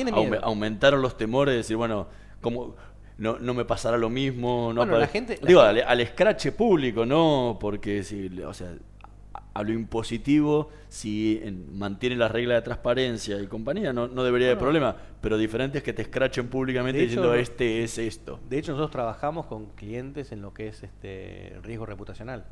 aumentaron 0.42 1.02
los 1.02 1.16
temores 1.16 1.52
de 1.52 1.58
decir, 1.58 1.76
bueno, 1.76 2.06
como 2.40 2.74
no, 3.18 3.38
no 3.38 3.54
me 3.54 3.64
pasará 3.64 3.96
lo 3.96 4.10
mismo. 4.10 4.72
No 4.74 4.82
Bueno, 4.82 4.98
la 4.98 5.06
gente- 5.06 5.38
la 5.40 5.46
digo, 5.48 5.62
gente- 5.64 5.82
al, 5.82 5.88
al 5.88 6.00
escrache 6.00 6.52
público, 6.52 7.06
¿no? 7.06 7.56
Porque 7.60 8.02
si, 8.02 8.28
o 8.42 8.52
sea, 8.52 8.74
a, 9.54 9.62
lo 9.62 9.72
impositivo, 9.72 10.68
si 10.88 11.40
en- 11.42 11.78
mantiene 11.78 12.14
las 12.16 12.30
reglas 12.30 12.58
de 12.58 12.62
transparencia 12.62 13.40
y 13.40 13.46
compañía, 13.46 13.92
no, 13.92 14.06
no 14.06 14.22
debería 14.22 14.48
haber 14.48 14.58
Bueno. 14.58 14.66
problema. 14.80 14.96
Pero 15.22 15.38
diferente 15.38 15.78
es 15.78 15.84
que 15.84 15.92
te 15.94 16.02
escrachen 16.02 16.48
públicamente 16.48 16.98
hecho, 17.00 17.06
diciendo, 17.08 17.34
este 17.34 17.82
es 17.82 17.96
esto. 17.98 18.38
De 18.50 18.58
hecho, 18.58 18.72
nosotros 18.72 18.90
trabajamos 18.92 19.46
con 19.46 19.66
clientes 19.70 20.30
en 20.32 20.42
lo 20.42 20.52
que 20.52 20.68
es 20.68 20.82
este 20.82 21.56
riesgo 21.62 21.86
reputacional. 21.86 22.44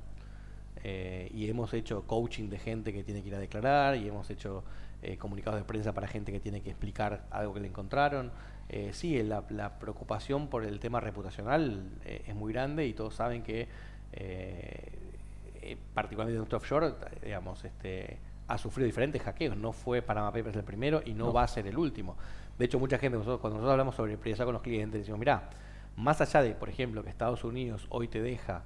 Eh, 0.82 1.30
y 1.32 1.48
hemos 1.48 1.72
hecho 1.72 2.02
coaching 2.06 2.48
de 2.50 2.58
gente 2.58 2.92
que 2.92 3.02
tiene 3.04 3.22
que 3.22 3.28
ir 3.28 3.34
a 3.34 3.38
declarar, 3.38 3.96
y 3.96 4.06
hemos 4.08 4.28
hecho 4.30 4.64
eh, 5.02 5.16
comunicados 5.18 5.58
de 5.60 5.64
prensa 5.64 5.92
para 5.92 6.08
gente 6.08 6.32
que 6.32 6.40
tiene 6.40 6.62
que 6.62 6.70
explicar 6.70 7.26
algo 7.30 7.54
que 7.54 7.60
le 7.60 7.68
encontraron. 7.68 8.32
Eh, 8.68 8.90
sí, 8.92 9.22
la, 9.22 9.44
la 9.50 9.78
preocupación 9.78 10.48
por 10.48 10.64
el 10.64 10.80
tema 10.80 10.98
reputacional 11.00 11.88
eh, 12.04 12.24
es 12.26 12.34
muy 12.34 12.52
grande 12.52 12.86
y 12.86 12.92
todos 12.94 13.14
saben 13.14 13.42
que, 13.42 13.68
eh, 14.12 15.76
particularmente 15.92 16.34
en 16.34 16.38
nuestro 16.38 16.58
offshore, 16.58 16.94
digamos, 17.22 17.64
este, 17.64 18.18
ha 18.48 18.58
sufrido 18.58 18.86
diferentes 18.86 19.22
hackeos. 19.22 19.56
No 19.56 19.72
fue 19.72 20.02
Panama 20.02 20.32
Papers 20.32 20.56
el 20.56 20.64
primero 20.64 21.02
y 21.04 21.12
no, 21.14 21.32
va 21.32 21.42
a 21.44 21.48
ser 21.48 21.66
el 21.66 21.76
último. 21.78 22.16
De 22.58 22.64
hecho, 22.64 22.78
mucha 22.78 22.98
gente, 22.98 23.16
nosotros- 23.18 23.40
cuando 23.40 23.56
nosotros 23.58 23.72
hablamos 23.72 23.94
sobre 23.94 24.16
privacidad 24.16 24.46
con 24.46 24.54
los 24.54 24.62
clientes, 24.62 25.00
decimos, 25.00 25.18
mira, 25.18 25.50
más 25.96 26.20
allá 26.20 26.42
de, 26.42 26.54
por 26.54 26.68
ejemplo, 26.68 27.02
que 27.02 27.10
Estados 27.10 27.44
Unidos 27.44 27.86
hoy 27.90 28.08
te 28.08 28.20
deja, 28.20 28.62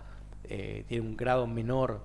tiene 0.47 1.01
un 1.01 1.17
grado 1.17 1.47
menor 1.47 2.01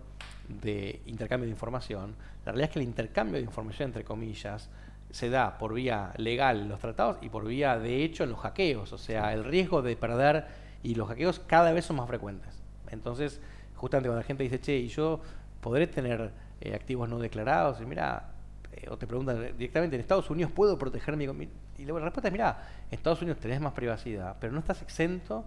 de 0.50 1.02
intercambio 1.06 1.46
de 1.46 1.52
información, 1.52 2.16
la 2.46 2.52
realidad 2.52 2.70
es 2.70 2.74
que 2.74 2.80
el 2.80 2.86
intercambio 2.86 3.36
de 3.36 3.42
información, 3.46 3.88
entre 3.90 4.04
comillas, 4.04 4.70
se 5.14 5.30
da 5.30 5.60
por 5.60 5.76
vía 5.76 6.12
legal 6.18 6.62
en 6.62 6.70
los 6.70 6.80
tratados 6.80 7.18
y 7.22 7.30
por 7.30 7.46
vía 7.46 7.78
de 7.78 8.04
hecho 8.04 8.24
en 8.24 8.32
los 8.32 8.40
hackeos. 8.40 8.92
O 8.94 8.98
sea, 8.98 9.32
el 9.32 9.44
riesgo 9.44 9.84
de 9.84 9.96
perder 9.96 10.48
y 10.82 10.96
los 10.96 11.08
hackeos 11.08 11.40
cada 11.40 11.72
vez 11.72 11.86
son 11.86 11.98
más 11.98 12.08
frecuentes. 12.08 12.64
Entonces, 12.90 13.40
justamente 13.76 14.10
cuando 14.10 14.22
la 14.22 14.26
gente 14.26 14.42
dice, 14.42 14.60
che, 14.60 14.76
¿y 14.76 14.88
yo 14.88 15.22
podré 15.62 15.86
tener 15.86 16.32
eh, 16.62 16.74
activos 16.74 17.08
no 17.08 17.20
declarados? 17.20 17.80
Y 17.80 17.86
mira, 17.86 18.32
eh, 18.72 18.88
o 18.90 18.98
te 18.98 19.06
preguntan 19.06 19.56
directamente, 19.56 19.96
¿en 19.96 20.02
Estados 20.02 20.32
Unidos 20.32 20.52
puedo 20.52 20.80
proteger 20.80 21.16
mi... 21.16 21.28
mi-?" 21.28 21.50
Y 21.78 21.86
la 21.86 21.94
respuesta 22.00 22.30
es, 22.30 22.32
mira, 22.32 22.68
en 22.90 22.98
Estados 22.98 23.22
Unidos 23.22 23.40
tenés 23.40 23.62
más 23.62 23.74
privacidad, 23.74 24.38
pero 24.40 24.52
no 24.52 24.60
estás 24.60 24.82
exento 24.82 25.46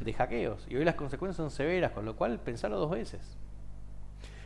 de 0.00 0.12
hackeos. 0.12 0.66
Y 0.68 0.76
hoy 0.76 0.84
las 0.84 0.94
consecuencias 0.94 1.36
son 1.36 1.50
severas, 1.50 1.90
con 1.90 2.04
lo 2.04 2.14
cual 2.14 2.38
pensalo 2.38 2.78
dos 2.78 2.92
veces. 2.92 3.36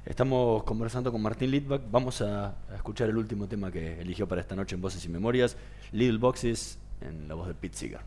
Estamos 0.06 0.64
conversando 0.64 1.10
con 1.10 1.22
Martín 1.22 1.50
Litvak. 1.50 1.82
Vamos 1.90 2.20
a, 2.20 2.54
escuchar 2.74 3.08
el 3.08 3.16
último 3.16 3.48
tema 3.48 3.72
que 3.72 4.00
eligió 4.00 4.28
para 4.28 4.42
esta 4.42 4.54
noche 4.54 4.74
en 4.74 4.82
Voces 4.82 5.02
y 5.06 5.08
Memorias, 5.08 5.56
Little 5.92 6.18
Boxes, 6.18 6.78
en 7.00 7.26
la 7.26 7.34
voz 7.34 7.48
de 7.48 7.54
Pete 7.54 7.76
Seeger. 7.76 8.00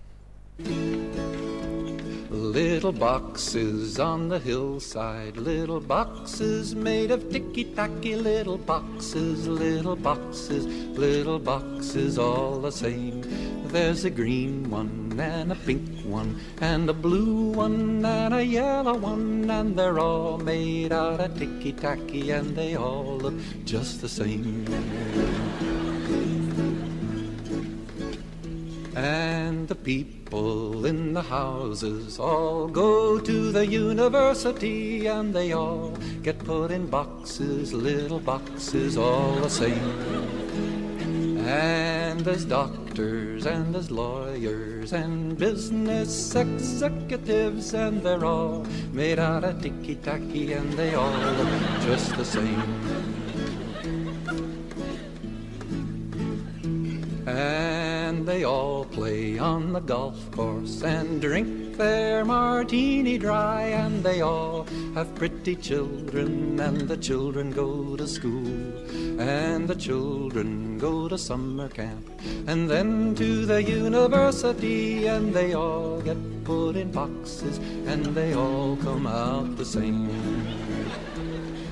Little 2.29 2.91
boxes 2.91 3.99
on 3.99 4.29
the 4.29 4.39
hillside, 4.39 5.37
little 5.37 5.79
boxes 5.79 6.75
made 6.75 7.11
of 7.11 7.29
ticky 7.31 7.65
tacky, 7.73 8.15
little 8.15 8.57
boxes, 8.57 9.47
little 9.47 9.95
boxes, 9.95 10.65
little 10.65 11.39
boxes 11.39 12.19
all 12.19 12.61
the 12.61 12.71
same. 12.71 13.21
There's 13.70 14.05
a 14.05 14.09
green 14.09 14.70
one 14.70 15.20
and 15.20 15.51
a 15.51 15.55
pink 15.55 16.05
one 16.05 16.39
and 16.61 16.89
a 16.89 16.93
blue 16.93 17.51
one 17.51 18.03
and 18.05 18.34
a 18.34 18.43
yellow 18.43 18.97
one, 18.97 19.49
and 19.51 19.78
they're 19.78 19.99
all 19.99 20.38
made 20.38 20.93
out 20.93 21.20
of 21.20 21.38
ticky 21.38 21.74
tacky 21.74 22.32
and 22.32 22.55
they 22.55 22.76
all 22.76 23.18
look 23.18 23.36
just 23.65 24.01
the 24.01 24.09
same. 24.09 24.65
And 28.95 29.68
the 29.68 29.76
people 29.76 30.86
in 30.86 31.13
the 31.13 31.22
houses 31.22 32.20
all 32.20 32.68
go 32.68 33.20
to 33.20 33.51
the 33.51 33.68
university 33.68 35.07
and 35.07 35.34
they 35.34 35.51
all 35.51 35.91
get 36.24 36.39
put 36.39 36.72
in 36.72 36.88
boxes, 36.88 37.74
little 37.74 38.20
boxes 38.20 38.97
all 38.97 39.36
the 39.36 39.49
same. 39.49 40.46
And 41.47 42.19
there's 42.19 42.43
doctors 42.43 43.45
and 43.45 43.73
there's 43.73 43.89
lawyers 43.89 44.91
and 44.91 45.37
business 45.37 46.35
executives 46.35 47.73
and 47.73 48.03
they're 48.03 48.25
all 48.25 48.65
made 48.91 49.17
out 49.17 49.45
of 49.45 49.61
ticky 49.61 49.95
tacky 49.95 50.51
and 50.51 50.73
they 50.73 50.93
all 50.95 51.09
look 51.09 51.47
just 51.83 52.17
the 52.17 52.25
same. 52.25 52.61
And 57.25 57.96
they 58.26 58.43
all 58.43 58.86
play 58.86 59.38
on 59.38 59.74
the 59.74 59.80
golf 59.80 60.32
course 60.32 60.82
and 60.84 61.22
drink 61.22 61.78
their 61.78 62.26
martini 62.26 63.18
dry. 63.18 63.63
And 63.63 64.03
they 64.03 64.22
all 64.22 64.65
have 64.95 65.13
pretty 65.15 65.55
children, 65.55 66.59
and 66.59 66.88
the 66.88 66.97
children 66.97 67.51
go 67.51 67.95
to 67.95 68.07
school. 68.07 68.47
And 69.20 69.68
the 69.68 69.76
children 69.76 70.78
go 70.78 71.07
to 71.07 71.18
summer 71.18 71.70
camp, 71.70 72.09
and 72.47 72.70
then 72.70 73.15
to 73.15 73.45
the 73.45 73.63
university. 73.63 75.07
And 75.07 75.34
they 75.34 75.53
all 75.53 76.01
get 76.01 76.18
put 76.43 76.76
in 76.76 76.91
boxes, 76.91 77.57
and 77.86 78.05
they 78.05 78.34
all 78.34 78.78
come 78.78 79.07
out 79.07 79.57
the 79.57 79.65
same. 79.65 80.66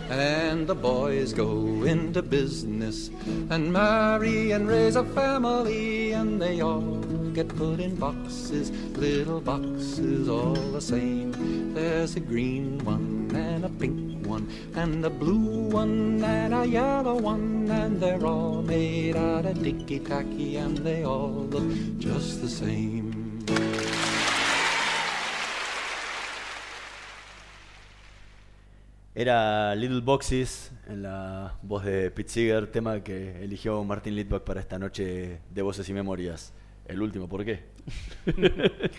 And 0.10 0.68
the 0.68 0.76
boys 0.76 1.34
go 1.34 1.84
into 1.84 2.22
business 2.22 3.10
and 3.50 3.74
marry 3.74 4.52
and 4.52 4.68
raise 4.68 4.96
a 4.96 5.04
family, 5.04 6.12
and 6.12 6.42
they 6.42 6.62
all 6.62 7.00
get 7.34 7.50
put 7.50 7.80
in 7.80 7.96
boxes, 7.96 8.72
little 8.96 9.42
boxes 9.42 10.30
all 10.30 10.54
the 10.54 10.80
same. 10.80 11.74
There's 11.74 12.16
a 12.16 12.20
green 12.20 12.78
one 12.86 13.32
and 13.36 13.66
a 13.66 13.70
pink 13.70 14.26
one, 14.26 14.48
and 14.76 15.04
a 15.04 15.10
blue 15.10 15.70
one 15.70 16.24
and 16.24 16.54
a 16.54 16.66
yellow 16.66 17.16
one, 17.16 17.68
and 17.70 18.00
they're 18.00 18.26
all 18.26 18.62
made 18.62 19.16
out 19.16 19.46
of 19.46 19.62
ticky 19.62 20.00
tacky, 20.00 20.58
and 20.58 20.78
they 20.78 21.04
all 21.04 21.48
look 21.50 22.00
just 22.00 22.42
the 22.42 22.50
same. 22.50 23.05
Era 29.18 29.74
Little 29.76 30.02
Boxes 30.02 30.74
en 30.90 31.04
la 31.04 31.56
voz 31.62 31.86
de 31.86 32.12
Pete 32.12 32.30
Seeger, 32.30 32.68
tema 32.70 33.00
que 33.00 33.42
eligió 33.42 33.82
Martín 33.86 34.14
Litvak 34.14 34.44
para 34.44 34.60
esta 34.60 34.78
noche 34.78 35.40
de 35.50 35.62
Voces 35.62 35.88
y 35.88 35.94
Memorias. 35.94 36.54
El 36.86 37.02
último, 37.02 37.30
¿por 37.30 37.46
qué? 37.46 37.64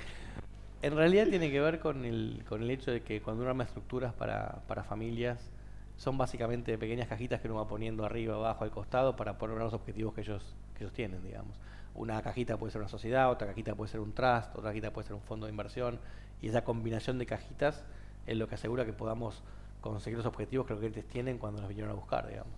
En 0.82 0.94
realidad 0.94 1.26
tiene 1.28 1.50
que 1.50 1.60
ver 1.60 1.80
con 1.80 2.04
el, 2.04 2.44
con 2.48 2.62
el 2.62 2.70
hecho 2.70 2.92
de 2.92 3.02
que 3.02 3.20
cuando 3.20 3.42
uno 3.42 3.50
arma 3.50 3.64
estructuras 3.64 4.12
para, 4.12 4.62
para 4.68 4.84
familias, 4.84 5.50
son 5.96 6.16
básicamente 6.16 6.78
pequeñas 6.78 7.08
cajitas 7.08 7.40
que 7.40 7.48
uno 7.48 7.56
va 7.56 7.66
poniendo 7.66 8.04
arriba, 8.04 8.36
abajo, 8.36 8.62
al 8.64 8.70
costado 8.70 9.16
para 9.16 9.36
poner 9.36 9.58
los 9.58 9.72
objetivos 9.72 10.14
que 10.14 10.20
ellos, 10.20 10.54
que 10.76 10.84
ellos 10.84 10.92
tienen, 10.92 11.22
digamos. 11.24 11.58
Una 11.94 12.22
cajita 12.22 12.56
puede 12.56 12.70
ser 12.70 12.82
una 12.82 12.88
sociedad, 12.88 13.30
otra 13.30 13.48
cajita 13.48 13.74
puede 13.74 13.90
ser 13.90 14.00
un 14.00 14.12
trust, 14.12 14.54
otra 14.54 14.70
cajita 14.70 14.92
puede 14.92 15.08
ser 15.08 15.16
un 15.16 15.22
fondo 15.22 15.46
de 15.46 15.50
inversión, 15.50 15.98
y 16.40 16.48
esa 16.48 16.62
combinación 16.62 17.18
de 17.18 17.26
cajitas 17.26 17.84
es 18.26 18.36
lo 18.36 18.46
que 18.46 18.54
asegura 18.54 18.84
que 18.84 18.92
podamos 18.92 19.42
conseguir 19.90 20.16
los 20.18 20.26
objetivos 20.26 20.66
que 20.66 20.72
los 20.74 20.80
clientes 20.80 21.06
tienen 21.08 21.38
cuando 21.38 21.60
nos 21.60 21.68
vinieron 21.68 21.92
a 21.92 21.94
buscar, 21.94 22.26
digamos. 22.28 22.52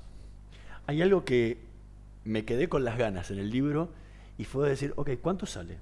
Hay 0.86 1.02
algo 1.02 1.24
que 1.24 1.58
me 2.24 2.44
quedé 2.44 2.68
con 2.68 2.84
las 2.84 2.96
ganas 2.98 3.30
en 3.30 3.38
el 3.38 3.50
libro 3.50 3.88
y 4.38 4.44
fue 4.44 4.68
decir, 4.68 4.92
ok, 4.96 5.10
¿cuánto 5.20 5.46
sale? 5.46 5.78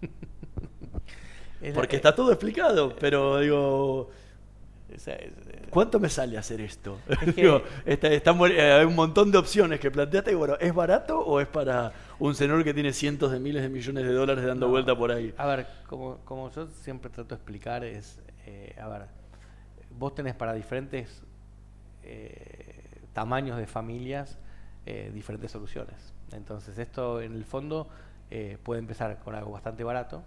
Porque 1.74 1.96
está 1.96 2.14
todo 2.14 2.30
explicado, 2.30 2.94
pero 2.96 3.40
digo, 3.40 4.10
¿cuánto 5.70 5.98
me 5.98 6.08
sale 6.08 6.38
hacer 6.38 6.60
esto? 6.60 6.98
Es 7.08 7.18
que- 7.18 7.32
Digo, 7.42 7.62
está- 7.84 8.08
eh, 8.12 8.72
hay 8.72 8.84
un 8.84 8.94
montón 8.94 9.32
de 9.32 9.38
opciones 9.38 9.80
que 9.80 9.90
planteaste 9.90 10.32
y 10.32 10.34
bueno, 10.34 10.56
¿es 10.60 10.72
barato 10.72 11.18
o 11.18 11.40
es 11.40 11.48
para 11.48 11.92
un 12.20 12.34
señor 12.36 12.62
que 12.62 12.72
tiene 12.74 12.92
cientos 12.92 13.32
de 13.32 13.40
miles 13.40 13.62
de 13.62 13.68
millones 13.68 14.04
de 14.04 14.12
dólares 14.12 14.44
dando 14.44 14.66
No. 14.66 14.72
vuelta 14.72 14.96
por 14.96 15.10
ahí? 15.10 15.34
A 15.36 15.46
ver, 15.46 15.66
como, 15.88 16.18
como 16.24 16.50
yo 16.52 16.68
siempre 16.68 17.10
trato 17.10 17.30
de 17.30 17.34
explicar, 17.36 17.82
es, 17.84 18.20
eh, 18.46 18.76
a 18.80 18.86
ver, 18.88 19.02
vos 19.96 20.14
tenés 20.14 20.34
para 20.34 20.52
diferentes 20.52 21.22
eh, 22.02 23.02
tamaños 23.12 23.58
de 23.58 23.66
familias 23.66 24.38
eh, 24.86 25.10
diferentes 25.12 25.50
soluciones. 25.50 26.14
Entonces 26.32 26.78
esto 26.78 27.20
en 27.20 27.34
el 27.34 27.44
fondo 27.44 27.88
eh, 28.30 28.58
puede 28.62 28.80
empezar 28.80 29.18
con 29.18 29.34
algo 29.34 29.50
bastante 29.50 29.84
barato 29.84 30.22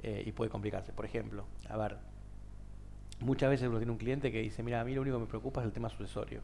y 0.00 0.30
puede 0.30 0.48
complicarse. 0.48 0.92
Por 0.92 1.04
ejemplo, 1.04 1.44
a 1.68 1.76
ver, 1.76 1.96
muchas 3.18 3.50
veces 3.50 3.68
uno 3.68 3.78
tiene 3.78 3.90
un 3.90 3.98
cliente 3.98 4.30
que 4.30 4.40
dice, 4.40 4.62
mira, 4.62 4.80
a 4.80 4.84
mí 4.84 4.94
lo 4.94 5.00
único 5.00 5.16
que 5.16 5.22
me 5.22 5.28
preocupa 5.28 5.60
es 5.60 5.66
el 5.66 5.72
tema 5.72 5.88
sucesorio. 5.88 6.40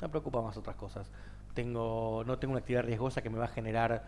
No 0.00 0.06
me 0.06 0.08
preocupa 0.08 0.40
más 0.40 0.56
otras 0.56 0.76
cosas. 0.76 1.10
Tengo, 1.52 2.22
no 2.24 2.38
tengo 2.38 2.52
una 2.52 2.60
actividad 2.60 2.84
riesgosa 2.84 3.22
que 3.22 3.30
me 3.30 3.38
va 3.38 3.46
a 3.46 3.48
generar 3.48 4.04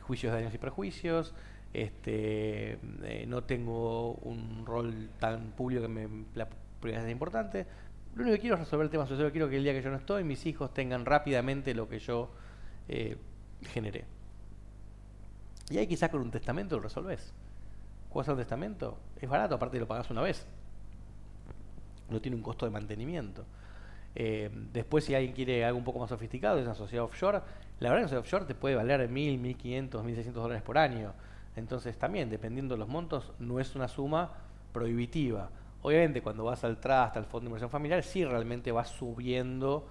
juicios 0.00 0.32
de 0.32 0.38
daños 0.38 0.54
y 0.54 0.58
perjuicios. 0.58 1.34
Este, 1.74 2.78
no 3.26 3.44
tengo 3.44 4.14
un 4.14 4.64
rol 4.64 5.10
tan 5.20 5.50
público 5.50 5.82
que 5.82 5.88
me, 5.88 6.08
la 6.82 6.90
privacidad 6.90 7.06
es 7.06 7.12
importante. 7.12 7.66
Lo 8.14 8.22
único 8.22 8.34
que 8.34 8.40
quiero 8.40 8.56
es 8.56 8.60
resolver 8.60 8.84
el 8.84 8.90
tema 8.90 9.04
sucesorio. 9.04 9.32
Quiero 9.32 9.48
que 9.48 9.56
el 9.56 9.62
día 9.62 9.72
que 9.72 9.82
yo 9.82 9.90
no 9.90 9.96
estoy, 9.96 10.24
mis 10.24 10.44
hijos 10.46 10.74
tengan 10.74 11.04
rápidamente 11.06 11.74
lo 11.74 11.88
que 11.88 11.98
yo 11.98 12.30
eh, 12.88 13.16
generé. 13.62 14.04
Y 15.70 15.78
ahí 15.78 15.86
quizás 15.86 16.10
con 16.10 16.20
un 16.20 16.30
testamento 16.30 16.76
lo 16.76 16.82
resolves. 16.82 17.32
¿Cuál 18.10 18.28
un 18.28 18.36
testamento? 18.36 18.98
Es 19.18 19.28
barato, 19.28 19.54
aparte 19.54 19.78
lo 19.78 19.86
pagas 19.86 20.10
una 20.10 20.20
vez. 20.20 20.46
No 22.10 22.20
tiene 22.20 22.36
un 22.36 22.42
costo 22.42 22.66
de 22.66 22.72
mantenimiento. 22.72 23.46
Eh, 24.14 24.50
después, 24.72 25.04
si 25.04 25.14
alguien 25.14 25.32
quiere 25.32 25.64
algo 25.64 25.78
un 25.78 25.84
poco 25.84 25.98
más 25.98 26.10
sofisticado, 26.10 26.58
es 26.58 26.66
una 26.66 26.74
sociedad 26.74 27.04
offshore. 27.04 27.40
La 27.80 27.88
verdad 27.88 28.02
una 28.02 28.08
sociedad 28.08 28.20
offshore 28.20 28.44
te 28.44 28.54
puede 28.54 28.74
valer 28.74 29.08
1.000, 29.08 29.40
1.500, 29.56 29.90
1.600 30.04 30.32
dólares 30.32 30.62
por 30.62 30.76
año. 30.76 31.14
Entonces, 31.56 31.96
también, 31.96 32.28
dependiendo 32.28 32.74
de 32.74 32.78
los 32.78 32.88
montos, 32.88 33.32
no 33.38 33.60
es 33.60 33.74
una 33.74 33.88
suma 33.88 34.32
prohibitiva. 34.74 35.48
Obviamente, 35.82 36.22
cuando 36.22 36.44
vas 36.44 36.62
al 36.64 36.78
trust, 36.78 37.16
al 37.16 37.24
fondo 37.24 37.40
de 37.40 37.46
inversión 37.46 37.70
familiar, 37.70 38.02
sí 38.02 38.24
realmente 38.24 38.70
vas 38.70 38.88
subiendo 38.88 39.88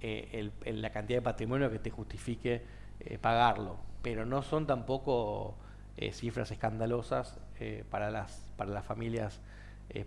eh, 0.00 0.50
la 0.64 0.90
cantidad 0.90 1.18
de 1.18 1.22
patrimonio 1.22 1.70
que 1.70 1.78
te 1.78 1.90
justifique 1.90 2.62
eh, 3.00 3.18
pagarlo. 3.18 3.76
Pero 4.02 4.24
no 4.24 4.42
son 4.42 4.66
tampoco 4.66 5.56
eh, 5.96 6.12
cifras 6.12 6.50
escandalosas 6.50 7.38
para, 7.90 8.10
las, 8.10 8.44
para 8.56 8.72
las 8.72 8.84
familias 8.84 9.40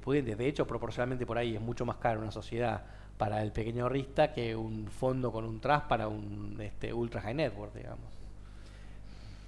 pudientes. 0.02 0.38
De 0.38 0.46
hecho, 0.46 0.68
proporcionalmente 0.68 1.26
por 1.26 1.38
ahí 1.38 1.56
es 1.56 1.62
mucho 1.62 1.86
más 1.86 1.96
caro 1.98 2.20
una 2.20 2.32
sociedad 2.32 2.84
para 3.18 3.42
el 3.42 3.54
pequeño 3.54 3.84
ahorrista 3.84 4.34
que 4.34 4.58
un 4.58 4.88
fondo 4.88 5.32
con 5.32 5.46
un 5.46 5.62
trust 5.62 5.86
para 5.86 6.10
un 6.10 6.58
este, 6.60 6.92
ultra 6.94 7.22
high 7.22 7.34
network, 7.34 7.74
digamos. 7.74 8.12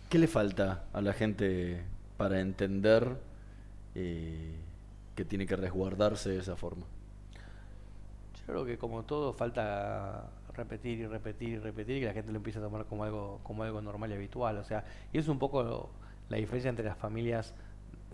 ¿Qué 0.10 0.18
le 0.20 0.28
falta 0.28 0.86
a 0.94 1.02
la 1.02 1.12
gente 1.12 1.82
para 2.16 2.40
entender 2.40 3.18
que 5.18 5.26
tiene 5.26 5.46
que 5.48 5.58
resguardarse 5.58 6.30
de 6.30 6.40
esa 6.40 6.56
forma? 6.56 6.86
Yo 8.40 8.46
creo 8.54 8.66
que 8.66 8.78
como 8.78 9.04
todo 9.04 9.34
falta 9.34 10.30
repetir 10.54 11.00
y 11.00 11.08
repetir 11.08 11.50
y 11.50 11.58
repetir 11.60 11.98
y 11.98 12.00
que 12.02 12.06
la 12.08 12.14
gente 12.14 12.32
lo 12.32 12.38
empiece 12.38 12.60
a 12.60 12.62
tomar 12.62 12.86
como 12.86 13.04
algo, 13.04 13.40
como 13.44 13.64
algo 13.64 13.82
normal 13.82 14.12
y 14.12 14.14
habitual. 14.16 14.58
O 14.58 14.64
sea, 14.64 14.84
y 15.12 15.18
es 15.18 15.28
un 15.28 15.40
poco 15.40 15.64
lo- 15.64 15.90
la 16.30 16.38
diferencia 16.38 16.70
entre 16.70 16.86
las 16.86 16.98
familias 16.98 17.54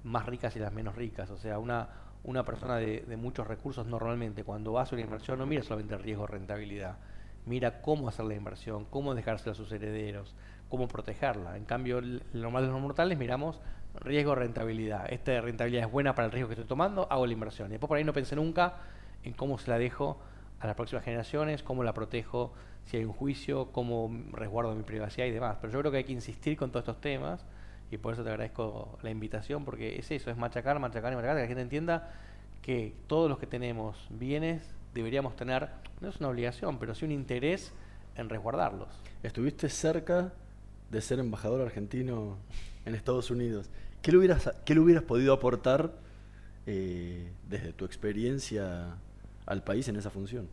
más 0.04 0.26
ricas 0.26 0.56
y 0.56 0.60
las 0.60 0.74
menos 0.74 0.96
ricas. 0.96 1.30
O 1.30 1.38
sea, 1.38 1.60
una, 1.60 1.90
una 2.24 2.44
persona 2.44 2.78
de, 2.78 3.02
de 3.02 3.18
muchos 3.18 3.48
recursos 3.48 3.86
normalmente 3.88 4.44
cuando 4.44 4.80
hace 4.80 4.96
una 4.96 5.04
inversión 5.04 5.40
no 5.40 5.46
mira 5.46 5.64
solamente 5.64 5.96
el 5.96 6.02
riesgo 6.04 6.28
rentabilidad, 6.28 6.98
mira 7.46 7.82
cómo 7.82 8.08
hacer 8.10 8.26
la 8.26 8.36
inversión, 8.36 8.86
cómo 8.86 9.16
dejársela 9.16 9.54
a 9.54 9.56
sus 9.56 9.72
herederos, 9.72 10.36
cómo 10.70 10.88
protegerla. 10.88 11.58
En 11.58 11.66
cambio, 11.66 12.02
lo 12.02 12.20
normal 12.34 12.66
de 12.66 12.72
los 12.72 12.82
mortales 12.82 13.18
miramos 13.18 13.60
riesgo 13.96 14.36
rentabilidad. 14.36 15.12
Esta 15.12 15.40
rentabilidad 15.42 15.86
es 15.86 15.92
buena 15.92 16.16
para 16.16 16.26
el 16.26 16.32
riesgo 16.32 16.50
que 16.50 16.54
estoy 16.54 16.68
tomando, 16.68 17.08
hago 17.10 17.26
la 17.26 17.34
inversión. 17.34 17.68
Y 17.70 17.72
después 17.72 17.88
por 17.88 17.98
ahí 17.98 18.04
no 18.04 18.14
pensé 18.14 18.36
nunca 18.36 18.78
en 19.24 19.34
cómo 19.34 19.58
se 19.58 19.70
la 19.70 19.78
dejo 19.78 20.20
a 20.60 20.68
las 20.68 20.76
próximas 20.76 21.04
generaciones, 21.04 21.64
cómo 21.64 21.84
la 21.84 21.94
protejo 21.94 22.54
si 22.86 22.98
hay 22.98 23.06
un 23.06 23.14
juicio, 23.14 23.72
cómo 23.72 24.12
resguardo 24.32 24.76
mi 24.76 24.84
privacidad 24.84 25.28
y 25.28 25.32
demás. 25.32 25.58
Pero 25.62 25.74
yo 25.74 25.80
creo 25.80 25.92
que 25.92 25.98
hay 26.00 26.04
que 26.04 26.12
insistir 26.12 26.58
con 26.58 26.72
todos 26.72 26.84
estos 26.84 27.02
temas 27.02 27.46
y 27.92 27.98
por 27.98 28.14
eso 28.14 28.24
te 28.24 28.30
agradezco 28.30 28.98
la 29.02 29.10
invitación, 29.10 29.66
porque 29.66 30.00
es 30.00 30.10
eso, 30.12 30.32
es 30.32 30.38
machacar, 30.38 30.80
machacar 30.80 31.14
y 31.14 31.16
machacar, 31.16 31.36
que 31.36 31.42
la 31.42 31.48
gente 31.48 31.62
entienda 31.62 32.12
que 32.62 32.96
todos 33.08 33.30
los 33.30 33.38
que 33.38 33.46
tenemos 33.46 34.08
bienes 34.10 34.74
deberíamos 34.94 35.36
tener, 35.36 35.70
no 36.02 36.10
es 36.10 36.18
una 36.18 36.30
obligación, 36.30 36.80
pero 36.80 36.96
sí 36.96 37.06
un 37.06 37.12
interés 37.12 37.74
en 38.16 38.30
resguardarlos. 38.30 38.90
Estuviste 39.22 39.70
cerca 39.70 40.34
de 40.90 41.02
ser 41.02 41.20
embajador 41.20 41.62
argentino 41.62 42.38
en 42.86 42.96
Estados 42.96 43.32
Unidos. 43.32 43.70
¿Qué 44.02 44.12
le 44.12 44.18
hubieras, 44.18 44.52
qué 44.66 44.74
le 44.74 44.82
hubieras 44.82 45.04
podido 45.04 45.34
aportar 45.34 45.94
eh, 46.66 47.32
desde 47.50 47.74
tu 47.74 47.86
experiencia 47.86 48.96
al 49.46 49.64
país 49.64 49.88
en 49.88 49.96
esa 49.96 50.10
función? 50.10 50.48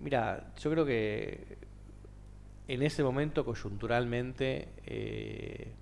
Mira, 0.00 0.52
yo 0.58 0.70
creo 0.70 0.84
que 0.84 1.58
en 2.68 2.82
ese 2.82 3.02
momento 3.02 3.44
coyunturalmente 3.44 4.68
eh, 4.86 5.72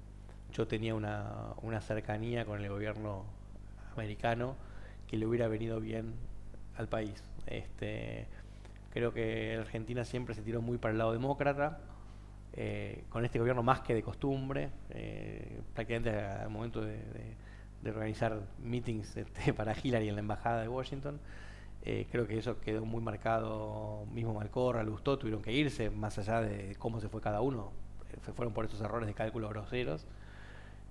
yo 0.52 0.66
tenía 0.66 0.94
una, 0.94 1.54
una 1.62 1.80
cercanía 1.80 2.44
con 2.44 2.60
el 2.60 2.68
gobierno 2.68 3.24
americano 3.94 4.56
que 5.08 5.16
le 5.16 5.26
hubiera 5.26 5.48
venido 5.48 5.80
bien 5.80 6.14
al 6.76 6.88
país. 6.88 7.22
Este, 7.46 8.26
creo 8.92 9.12
que 9.12 9.56
Argentina 9.56 10.04
siempre 10.04 10.34
se 10.34 10.42
tiró 10.42 10.62
muy 10.62 10.78
para 10.78 10.92
el 10.92 10.98
lado 10.98 11.12
demócrata, 11.12 11.80
eh, 12.62 13.04
con 13.08 13.24
este 13.24 13.38
gobierno 13.38 13.62
más 13.62 13.80
que 13.80 13.94
de 13.94 14.02
costumbre, 14.02 14.68
eh, 14.90 15.62
prácticamente 15.72 16.14
al 16.14 16.50
momento 16.50 16.82
de, 16.82 17.00
organizar 17.86 18.38
meetings 18.62 19.16
este, 19.16 19.54
para 19.54 19.74
Hillary 19.82 20.10
en 20.10 20.16
la 20.16 20.20
embajada 20.20 20.60
de 20.60 20.68
Washington. 20.68 21.18
Eh, 21.86 22.06
creo 22.12 22.26
que 22.26 22.36
eso 22.36 22.60
quedó 22.60 22.84
muy 22.84 23.00
marcado, 23.00 24.04
mismo 24.12 24.34
Malcorra, 24.34 24.82
Lustó, 24.82 25.18
tuvieron 25.18 25.40
que 25.40 25.54
irse, 25.54 25.88
más 25.88 26.18
allá 26.18 26.42
de 26.42 26.76
cómo 26.78 27.00
se 27.00 27.08
fue 27.08 27.22
cada 27.22 27.40
uno, 27.40 27.72
se 28.26 28.34
fueron 28.34 28.52
por 28.52 28.66
esos 28.66 28.78
errores 28.82 29.06
de 29.06 29.14
cálculo 29.14 29.48
groseros. 29.48 30.06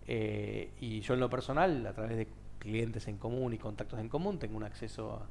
Y 0.08 1.02
yo 1.02 1.14
en 1.14 1.20
lo 1.20 1.30
personal, 1.30 1.86
a 1.86 1.94
través 1.94 2.18
de 2.18 2.28
clientes 2.58 3.08
en 3.08 3.18
común 3.18 3.54
y 3.54 3.60
contactos 3.60 4.00
en 4.00 4.10
común, 4.10 4.40
tengo 4.40 4.58
un 4.58 4.64
acceso 4.64 5.22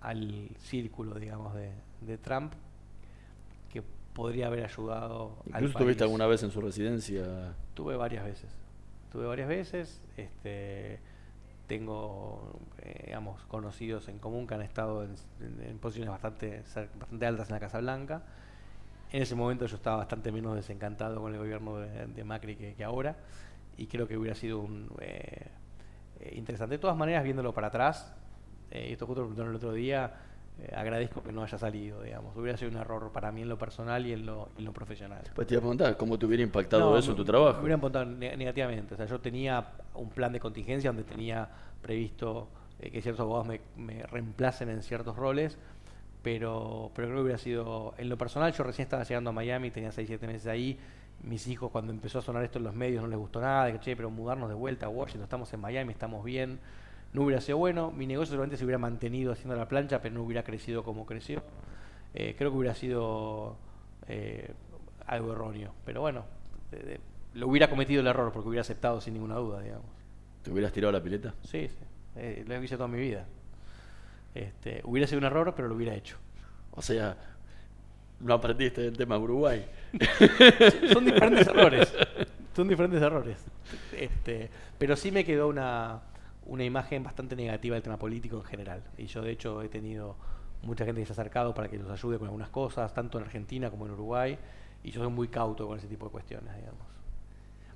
al 0.00 0.48
círculo, 0.60 1.18
digamos, 1.18 1.54
de, 1.54 2.18
Trump 2.18 2.52
podría 4.16 4.46
haber 4.46 4.64
ayudado 4.64 5.36
al 5.42 5.46
Incluso 5.62 5.66
estuviste 5.78 5.98
país. 5.98 6.02
alguna 6.02 6.26
vez 6.26 6.42
en 6.42 6.50
su 6.50 6.60
residencia. 6.62 7.54
Tuve 7.74 7.96
varias 7.96 8.24
veces. 8.24 8.50
Tuve 9.12 9.26
varias 9.26 9.46
veces. 9.48 10.00
Este, 10.16 10.98
tengo, 11.66 12.58
eh, 12.78 13.02
digamos, 13.06 13.42
conocidos 13.46 14.08
en 14.08 14.18
común 14.18 14.46
que 14.46 14.54
han 14.54 14.62
estado 14.62 15.04
en, 15.04 15.14
en- 15.40 15.68
en 15.68 15.78
posiciones 15.78 16.10
bastante, 16.10 16.62
bastante 16.98 17.26
altas 17.26 17.48
en 17.50 17.54
la 17.54 17.60
Casa 17.60 17.78
Blanca. 17.80 18.22
En 19.12 19.20
ese 19.22 19.34
momento 19.34 19.66
yo 19.66 19.76
estaba 19.76 19.98
bastante 19.98 20.32
menos 20.32 20.54
desencantado 20.56 21.20
con 21.20 21.32
el 21.32 21.38
gobierno 21.38 21.78
de, 21.78 22.06
de 22.06 22.24
Macri 22.24 22.56
que, 22.56 22.74
que 22.74 22.84
ahora. 22.84 23.16
Y 23.76 23.86
creo 23.86 24.08
que 24.08 24.16
hubiera 24.16 24.34
sido 24.34 24.60
un, 24.60 24.90
eh, 25.00 25.48
eh, 26.20 26.32
interesante. 26.36 26.76
De 26.76 26.78
todas 26.78 26.96
maneras, 26.96 27.22
viéndolo 27.22 27.52
para 27.52 27.66
atrás, 27.66 28.14
eh, 28.70 28.88
esto 28.92 29.06
justo 29.06 29.20
lo 29.20 29.26
preguntaron 29.26 29.50
el 29.50 29.56
otro 29.56 29.72
día, 29.72 30.14
eh, 30.62 30.72
agradezco 30.74 31.22
que 31.22 31.32
no 31.32 31.42
haya 31.42 31.58
salido, 31.58 32.02
digamos. 32.02 32.34
Hubiera 32.36 32.56
sido 32.56 32.70
un 32.70 32.76
error 32.78 33.10
para 33.12 33.30
mí 33.32 33.42
en 33.42 33.48
lo 33.48 33.58
personal 33.58 34.06
y 34.06 34.12
en 34.12 34.24
lo, 34.26 34.48
en 34.58 34.64
lo 34.64 34.72
profesional. 34.72 35.20
Pues 35.34 35.46
te 35.46 35.54
iba 35.54 35.58
a 35.58 35.62
preguntar, 35.62 35.96
¿cómo 35.96 36.18
te 36.18 36.26
hubiera 36.26 36.42
impactado 36.42 36.90
No, 36.92 36.98
eso 36.98 37.10
en 37.10 37.16
tu 37.16 37.24
trabajo? 37.24 37.58
Me 37.58 37.64
hubiera 37.64 37.74
impactado 37.74 38.06
ne- 38.06 38.36
negativamente. 38.36 38.94
O 38.94 38.96
sea, 38.96 39.06
yo 39.06 39.20
tenía 39.20 39.66
un 39.94 40.08
plan 40.10 40.32
de 40.32 40.40
contingencia 40.40 40.90
donde 40.90 41.04
tenía 41.04 41.48
previsto 41.82 42.48
eh, 42.80 42.90
que 42.90 43.02
ciertos 43.02 43.20
abogados 43.20 43.46
me, 43.46 43.60
me 43.76 44.02
reemplacen 44.04 44.68
en 44.70 44.82
ciertos 44.82 45.16
roles, 45.16 45.58
pero, 46.22 46.90
pero 46.94 47.08
creo 47.08 47.18
que 47.18 47.22
hubiera 47.22 47.38
sido, 47.38 47.94
en 47.98 48.08
lo 48.08 48.16
personal, 48.18 48.52
yo 48.52 48.64
recién 48.64 48.84
estaba 48.84 49.04
llegando 49.04 49.30
a 49.30 49.32
Miami, 49.32 49.70
tenía 49.70 49.92
6, 49.92 50.08
7 50.08 50.26
meses 50.26 50.46
ahí. 50.46 50.78
Mis 51.22 51.46
hijos, 51.48 51.70
cuando 51.70 51.92
empezó 51.92 52.18
a 52.18 52.22
sonar 52.22 52.42
esto 52.44 52.58
en 52.58 52.64
los 52.64 52.74
medios, 52.74 53.02
no 53.02 53.08
les 53.08 53.18
gustó 53.18 53.40
nada. 53.40 53.66
Dije, 53.66 53.80
che, 53.80 53.96
pero 53.96 54.10
mudarnos 54.10 54.48
de 54.48 54.54
vuelta 54.54 54.86
a 54.86 54.88
Washington, 54.88 55.22
estamos 55.24 55.52
en 55.52 55.60
Miami, 55.60 55.92
estamos 55.92 56.24
bien. 56.24 56.58
No 57.16 57.22
hubiera 57.22 57.40
sido 57.40 57.56
bueno. 57.56 57.90
Mi 57.90 58.06
negocio 58.06 58.32
seguramente 58.32 58.58
se 58.58 58.64
hubiera 58.64 58.76
mantenido 58.78 59.32
haciendo 59.32 59.56
la 59.56 59.66
plancha, 59.66 60.02
pero 60.02 60.14
no 60.14 60.22
hubiera 60.22 60.42
crecido 60.42 60.84
como 60.84 61.06
creció. 61.06 61.42
Eh, 62.12 62.34
creo 62.36 62.50
que 62.50 62.58
hubiera 62.58 62.74
sido 62.74 63.56
eh, 64.06 64.50
algo 65.06 65.32
erróneo. 65.32 65.72
Pero 65.86 66.02
bueno, 66.02 66.26
de- 66.70 66.78
de- 66.78 67.00
lo 67.32 67.48
hubiera 67.48 67.70
cometido 67.70 68.02
el 68.02 68.06
error 68.06 68.32
porque 68.32 68.50
hubiera 68.50 68.60
aceptado 68.60 69.00
sin 69.00 69.14
ninguna 69.14 69.36
duda, 69.36 69.62
digamos. 69.62 69.86
¿Te 70.42 70.50
hubieras 70.50 70.72
tirado 70.72 70.92
la 70.92 71.02
pileta? 71.02 71.32
Sí, 71.42 71.68
sí. 71.68 71.78
Eh, 72.16 72.44
lo 72.46 72.62
hice 72.62 72.76
toda 72.76 72.88
mi 72.88 72.98
vida. 72.98 73.24
Este, 74.34 74.82
hubiera 74.84 75.06
sido 75.06 75.18
un 75.20 75.24
error, 75.24 75.54
pero 75.56 75.68
lo 75.68 75.74
hubiera 75.74 75.94
hecho. 75.94 76.18
O 76.72 76.82
sea, 76.82 77.16
no 78.20 78.34
aprendiste 78.34 78.82
del 78.82 78.96
tema 78.96 79.16
Uruguay. 79.16 79.64
Son 80.92 81.02
diferentes 81.04 81.46
errores. 81.46 81.94
Son 82.54 82.68
diferentes 82.68 83.00
errores. 83.00 83.38
Este, 83.96 84.50
pero 84.78 84.96
sí 84.96 85.10
me 85.10 85.24
quedó 85.24 85.48
una, 85.48 86.00
una 86.46 86.64
imagen 86.64 87.02
bastante 87.02 87.36
negativa 87.36 87.74
del 87.74 87.82
tema 87.82 87.98
político 87.98 88.36
en 88.36 88.44
general. 88.44 88.82
Y 88.98 89.06
yo, 89.06 89.22
de 89.22 89.30
hecho, 89.32 89.62
he 89.62 89.68
tenido 89.68 90.16
mucha 90.62 90.84
gente 90.84 91.00
que 91.00 91.06
se 91.06 91.12
ha 91.12 91.14
acercado 91.14 91.54
para 91.54 91.68
que 91.68 91.78
los 91.78 91.90
ayude 91.90 92.18
con 92.18 92.26
algunas 92.28 92.48
cosas, 92.50 92.92
tanto 92.94 93.18
en 93.18 93.24
Argentina 93.24 93.70
como 93.70 93.86
en 93.86 93.92
Uruguay. 93.92 94.38
Y 94.82 94.90
yo 94.90 95.02
soy 95.02 95.10
muy 95.12 95.28
cauto 95.28 95.66
con 95.66 95.78
ese 95.78 95.86
tipo 95.88 96.06
de 96.06 96.12
cuestiones, 96.12 96.54
digamos. 96.56 96.80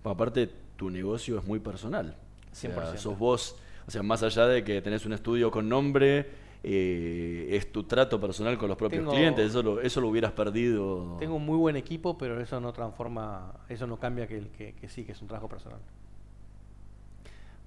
Bueno, 0.02 0.14
aparte, 0.14 0.48
tu 0.76 0.88
negocio 0.90 1.38
es 1.38 1.44
muy 1.44 1.58
personal. 1.58 2.14
O 2.50 2.54
sea, 2.54 2.70
100%. 2.74 2.96
sos 2.96 3.18
vos, 3.18 3.56
o 3.86 3.90
sea, 3.90 4.02
más 4.02 4.22
allá 4.22 4.46
de 4.46 4.64
que 4.64 4.80
tenés 4.82 5.04
un 5.06 5.12
estudio 5.12 5.50
con 5.50 5.68
nombre, 5.68 6.26
eh, 6.62 7.48
es 7.50 7.72
tu 7.72 7.84
trato 7.84 8.20
personal 8.20 8.56
con 8.58 8.68
los 8.68 8.76
propios 8.76 9.00
Tengo- 9.02 9.12
clientes. 9.12 9.50
Eso 9.50 9.62
lo, 9.62 9.80
eso 9.80 10.00
lo 10.00 10.08
hubieras 10.08 10.32
perdido. 10.32 11.16
Tengo 11.18 11.34
un 11.36 11.44
muy 11.46 11.56
buen 11.58 11.76
equipo, 11.76 12.16
pero 12.16 12.40
eso 12.40 12.60
no 12.60 12.72
transforma, 12.72 13.52
eso 13.68 13.86
no 13.86 13.98
cambia 13.98 14.26
que, 14.26 14.48
que, 14.48 14.74
que 14.74 14.88
sí, 14.88 15.04
que 15.04 15.12
es 15.12 15.20
un 15.22 15.28
trabajo 15.28 15.48
personal. 15.48 15.80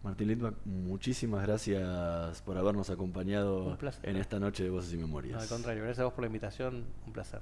Martín 0.04 0.28
Litvak, 0.28 0.56
muchísimas 0.66 1.44
gracias 1.44 2.42
por 2.42 2.58
habernos 2.58 2.90
acompañado 2.90 3.78
en 4.04 4.18
esta 4.18 4.38
noche 4.38 4.64
de 4.66 4.70
Voces 4.70 4.94
y 4.94 4.98
Memorias. 4.98 5.36
No, 5.38 5.42
al 5.42 5.48
contrario, 5.48 5.82
gracias 5.82 6.02
a 6.02 6.04
vos 6.04 6.14
por 6.14 6.24
la 6.24 6.28
invitación, 6.28 6.84
un 7.08 7.14
placer. 7.14 7.40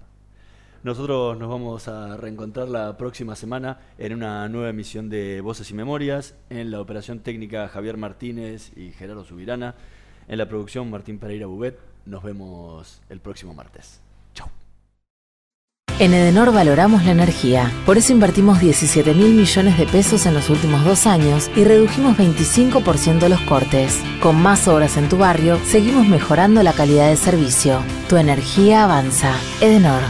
Nosotros 0.84 1.40
nos 1.40 1.50
vamos 1.50 1.88
a 1.88 2.18
reencontrar 2.18 2.68
la 2.68 2.98
próxima 2.98 3.36
semana 3.36 3.80
en 3.98 4.14
una 4.14 4.48
nueva 4.48 4.70
emisión 4.70 5.10
de 5.10 5.42
Voces 5.42 5.72
y 5.72 5.74
Memorias. 5.74 6.36
En 6.52 6.70
la 6.70 6.82
operación 6.82 7.20
técnica 7.20 7.68
Javier 7.68 7.98
Martínez 7.98 8.76
y 8.78 8.92
Gerardo 8.92 9.24
Subirana. 9.24 9.74
En 10.28 10.38
la 10.38 10.48
producción 10.48 10.90
Martín 10.90 11.18
Pereira 11.18 11.48
Bubet. 11.48 11.80
Nos 12.06 12.24
vemos 12.24 13.02
el 13.10 13.20
próximo 13.20 13.54
martes. 13.54 14.02
En 16.02 16.14
Edenor 16.16 16.52
valoramos 16.52 17.06
la 17.06 17.12
energía, 17.12 17.72
por 17.86 18.00
eso 18.00 18.12
invertimos 18.12 18.60
17 18.60 19.14
mil 19.14 19.36
millones 19.36 19.78
de 19.78 19.86
pesos 19.86 20.26
en 20.26 20.34
los 20.34 20.50
últimos 20.50 20.84
dos 20.84 21.06
años 21.06 21.52
y 21.56 21.64
redujimos 21.64 22.18
25% 22.18 23.30
los 23.30 23.40
cortes. 23.42 24.00
Con 24.20 24.42
más 24.42 24.68
obras 24.68 24.98
en 24.98 25.10
tu 25.10 25.20
barrio, 25.20 25.60
seguimos 25.64 26.08
mejorando 26.08 26.64
la 26.64 26.74
calidad 26.74 27.08
de 27.08 27.18
servicio. 27.18 27.82
Tu 28.10 28.18
energía 28.18 28.86
avanza. 28.86 29.36
Edenor. 29.62 30.02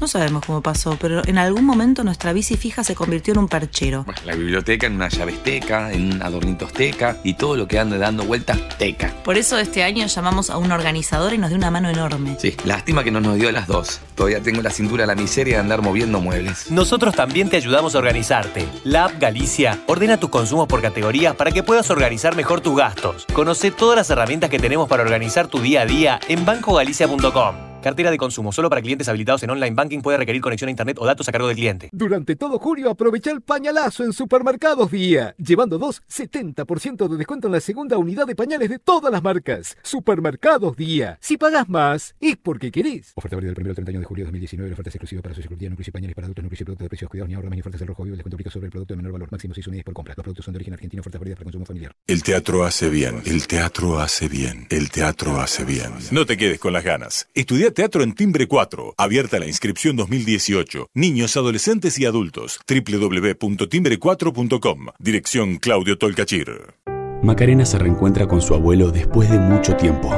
No 0.00 0.08
sabemos 0.08 0.44
cómo 0.46 0.62
pasó, 0.62 0.96
pero 0.98 1.22
en 1.26 1.36
algún 1.36 1.64
momento 1.64 2.02
nuestra 2.04 2.32
bici 2.32 2.56
fija 2.56 2.82
se 2.82 2.94
convirtió 2.94 3.34
en 3.34 3.38
un 3.40 3.48
perchero. 3.48 4.06
La 4.24 4.34
biblioteca 4.34 4.86
en 4.86 4.94
una 4.94 5.08
llave 5.08 5.34
teca, 5.34 5.92
en 5.92 6.22
adornitos 6.22 6.72
teca 6.72 7.18
y 7.22 7.34
todo 7.34 7.54
lo 7.54 7.68
que 7.68 7.78
ande 7.78 7.98
dando 7.98 8.24
vueltas 8.24 8.58
teca. 8.78 9.12
Por 9.22 9.36
eso 9.36 9.58
este 9.58 9.82
año 9.82 10.06
llamamos 10.06 10.48
a 10.48 10.56
un 10.56 10.72
organizador 10.72 11.34
y 11.34 11.38
nos 11.38 11.50
dio 11.50 11.58
una 11.58 11.70
mano 11.70 11.90
enorme. 11.90 12.36
Sí, 12.38 12.56
lástima 12.64 13.04
que 13.04 13.10
no 13.10 13.20
nos 13.20 13.36
dio 13.36 13.52
las 13.52 13.66
dos. 13.66 14.00
Todavía 14.14 14.40
tengo 14.40 14.62
la 14.62 14.70
cintura 14.70 15.04
a 15.04 15.06
la 15.06 15.14
miseria 15.14 15.56
de 15.56 15.60
andar 15.60 15.82
moviendo 15.82 16.18
muebles. 16.20 16.70
Nosotros 16.70 17.14
también 17.14 17.50
te 17.50 17.58
ayudamos 17.58 17.94
a 17.94 17.98
organizarte. 17.98 18.66
La 18.84 19.04
app 19.04 19.20
Galicia 19.20 19.80
ordena 19.86 20.18
tus 20.18 20.30
consumos 20.30 20.66
por 20.66 20.80
categorías 20.80 21.36
para 21.36 21.52
que 21.52 21.62
puedas 21.62 21.90
organizar 21.90 22.34
mejor 22.36 22.62
tus 22.62 22.76
gastos. 22.76 23.26
Conoce 23.34 23.70
todas 23.70 23.96
las 23.96 24.08
herramientas 24.08 24.48
que 24.48 24.58
tenemos 24.58 24.88
para 24.88 25.02
organizar 25.02 25.48
tu 25.48 25.60
día 25.60 25.82
a 25.82 25.86
día 25.86 26.20
en 26.28 26.46
bancogalicia.com. 26.46 27.69
Cartera 27.82 28.10
de 28.10 28.18
consumo 28.18 28.52
solo 28.52 28.68
para 28.68 28.82
clientes 28.82 29.08
habilitados 29.08 29.42
en 29.42 29.50
online 29.50 29.74
banking 29.74 30.00
puede 30.00 30.18
requerir 30.18 30.42
conexión 30.42 30.68
a 30.68 30.70
internet 30.70 30.98
o 31.00 31.06
datos 31.06 31.26
a 31.28 31.32
cargo 31.32 31.48
del 31.48 31.56
cliente. 31.56 31.88
Durante 31.92 32.36
todo 32.36 32.58
julio 32.58 32.90
aprovecha 32.90 33.30
el 33.30 33.40
pañalazo 33.40 34.04
en 34.04 34.12
Supermercados 34.12 34.90
Día, 34.90 35.34
llevando 35.38 35.78
dos 35.78 36.02
70% 36.10 37.08
de 37.08 37.16
descuento 37.16 37.46
en 37.46 37.54
la 37.54 37.60
segunda 37.60 37.96
unidad 37.96 38.26
de 38.26 38.36
pañales 38.36 38.68
de 38.68 38.78
todas 38.78 39.10
las 39.10 39.22
marcas. 39.22 39.78
Supermercados 39.82 40.76
Día. 40.76 41.18
Si 41.22 41.38
pagas 41.38 41.70
más, 41.70 42.14
es 42.20 42.36
porque 42.36 42.70
querés. 42.70 43.12
Oferta 43.14 43.36
válida 43.36 43.52
del 43.54 43.60
1 43.60 43.70
al 43.70 43.74
31 43.76 44.00
de 44.00 44.06
julio 44.06 44.24
de 44.24 44.26
2019. 44.26 44.68
La 44.68 44.74
oferta 44.74 44.90
es 44.90 44.94
exclusiva 44.96 45.22
para 45.22 45.34
socios 45.34 45.48
Club 45.48 45.70
Nucleus 45.70 45.88
y 45.88 45.90
pañales 45.90 46.14
para 46.14 46.26
adultos, 46.26 46.42
Nucleus 46.42 46.60
y 46.60 46.64
productos 46.64 46.84
de 46.84 46.88
precios 46.90 47.10
cuidados 47.10 47.28
ni 47.30 47.34
ahorro, 47.34 47.48
más 47.48 47.56
ni 47.56 47.60
ofertas 47.60 47.80
del 47.80 47.88
rojo 47.88 48.02
vivo. 48.02 48.12
El 48.12 48.18
descuento 48.18 48.36
aplica 48.36 48.50
sobre 48.50 48.66
el 48.66 48.72
producto 48.72 48.92
de 48.92 48.96
menor 48.98 49.12
valor. 49.12 49.32
Máximo 49.32 49.54
6 49.54 49.66
unidades 49.68 49.84
por 49.84 49.94
compra. 49.94 50.14
Los 50.14 50.22
productos 50.22 50.44
son 50.44 50.52
de 50.52 50.58
origen 50.58 50.74
argentino. 50.74 51.00
Ofertas 51.00 51.18
válidas 51.18 51.38
para 51.38 51.44
consumo 51.44 51.64
familiar. 51.64 51.92
El 52.06 52.22
teatro 52.22 52.64
hace 52.64 52.90
bien, 52.90 53.22
el 53.24 53.46
teatro 53.46 53.98
hace 53.98 54.28
bien, 54.28 54.66
el 54.68 54.90
teatro 54.90 55.40
hace 55.40 55.64
bien. 55.64 55.92
No 56.10 56.26
te 56.26 56.36
quedes 56.36 56.58
con 56.58 56.74
las 56.74 56.84
ganas. 56.84 57.28
Estudia 57.32 57.69
teatro 57.70 58.02
en 58.02 58.14
Timbre 58.14 58.46
4. 58.46 58.94
Abierta 58.96 59.38
la 59.38 59.46
inscripción 59.46 59.96
2018. 59.96 60.88
Niños, 60.94 61.36
adolescentes 61.36 61.98
y 61.98 62.06
adultos. 62.06 62.58
www.timbre4.com. 62.68 64.86
Dirección 64.98 65.58
Claudio 65.58 65.98
Tolcachir. 65.98 66.74
Macarena 67.22 67.66
se 67.66 67.78
reencuentra 67.78 68.26
con 68.26 68.40
su 68.40 68.54
abuelo 68.54 68.90
después 68.90 69.30
de 69.30 69.38
mucho 69.38 69.76
tiempo. 69.76 70.10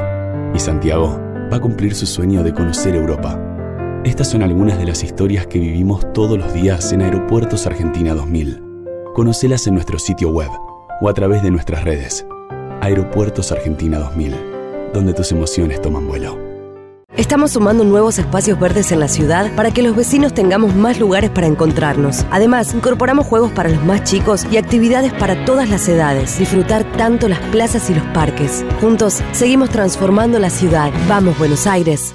Y 0.54 0.60
Santiago 0.60 1.18
va 1.52 1.56
a 1.56 1.60
cumplir 1.60 1.94
su 1.94 2.06
sueño 2.06 2.42
de 2.42 2.54
conocer 2.54 2.94
Europa. 2.94 3.38
Estas 4.04 4.30
son 4.30 4.42
algunas 4.42 4.78
de 4.78 4.86
las 4.86 5.02
historias 5.02 5.46
que 5.46 5.58
vivimos 5.58 6.12
todos 6.12 6.38
los 6.38 6.52
días 6.52 6.92
en 6.92 7.02
Aeropuertos 7.02 7.66
Argentina 7.66 8.14
2000. 8.14 8.62
Conocelas 9.14 9.66
en 9.66 9.74
nuestro 9.74 9.98
sitio 9.98 10.30
web 10.30 10.50
o 11.00 11.08
a 11.08 11.14
través 11.14 11.42
de 11.42 11.50
nuestras 11.50 11.84
redes. 11.84 12.26
Aeropuertos 12.80 13.52
Argentina 13.52 13.98
2000, 13.98 14.34
donde 14.92 15.14
tus 15.14 15.32
emociones 15.32 15.80
toman 15.80 16.06
vuelo. 16.06 16.51
Estamos 17.16 17.52
sumando 17.52 17.84
nuevos 17.84 18.18
espacios 18.18 18.58
verdes 18.58 18.90
en 18.90 18.98
la 18.98 19.06
ciudad 19.06 19.54
para 19.54 19.70
que 19.70 19.82
los 19.82 19.94
vecinos 19.94 20.32
tengamos 20.32 20.74
más 20.74 20.98
lugares 20.98 21.28
para 21.28 21.46
encontrarnos. 21.46 22.24
Además, 22.30 22.72
incorporamos 22.72 23.26
juegos 23.26 23.52
para 23.52 23.68
los 23.68 23.84
más 23.84 24.02
chicos 24.04 24.46
y 24.50 24.56
actividades 24.56 25.12
para 25.12 25.44
todas 25.44 25.68
las 25.68 25.86
edades. 25.88 26.38
Disfrutar 26.38 26.84
tanto 26.96 27.28
las 27.28 27.40
plazas 27.50 27.90
y 27.90 27.94
los 27.94 28.04
parques. 28.14 28.64
Juntos, 28.80 29.22
seguimos 29.32 29.68
transformando 29.68 30.38
la 30.38 30.48
ciudad. 30.48 30.90
Vamos, 31.06 31.38
Buenos 31.38 31.66
Aires. 31.66 32.14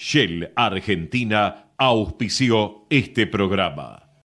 Shell 0.00 0.52
Argentina 0.56 1.74
auspició 1.76 2.86
este 2.88 3.26
programa. 3.26 4.09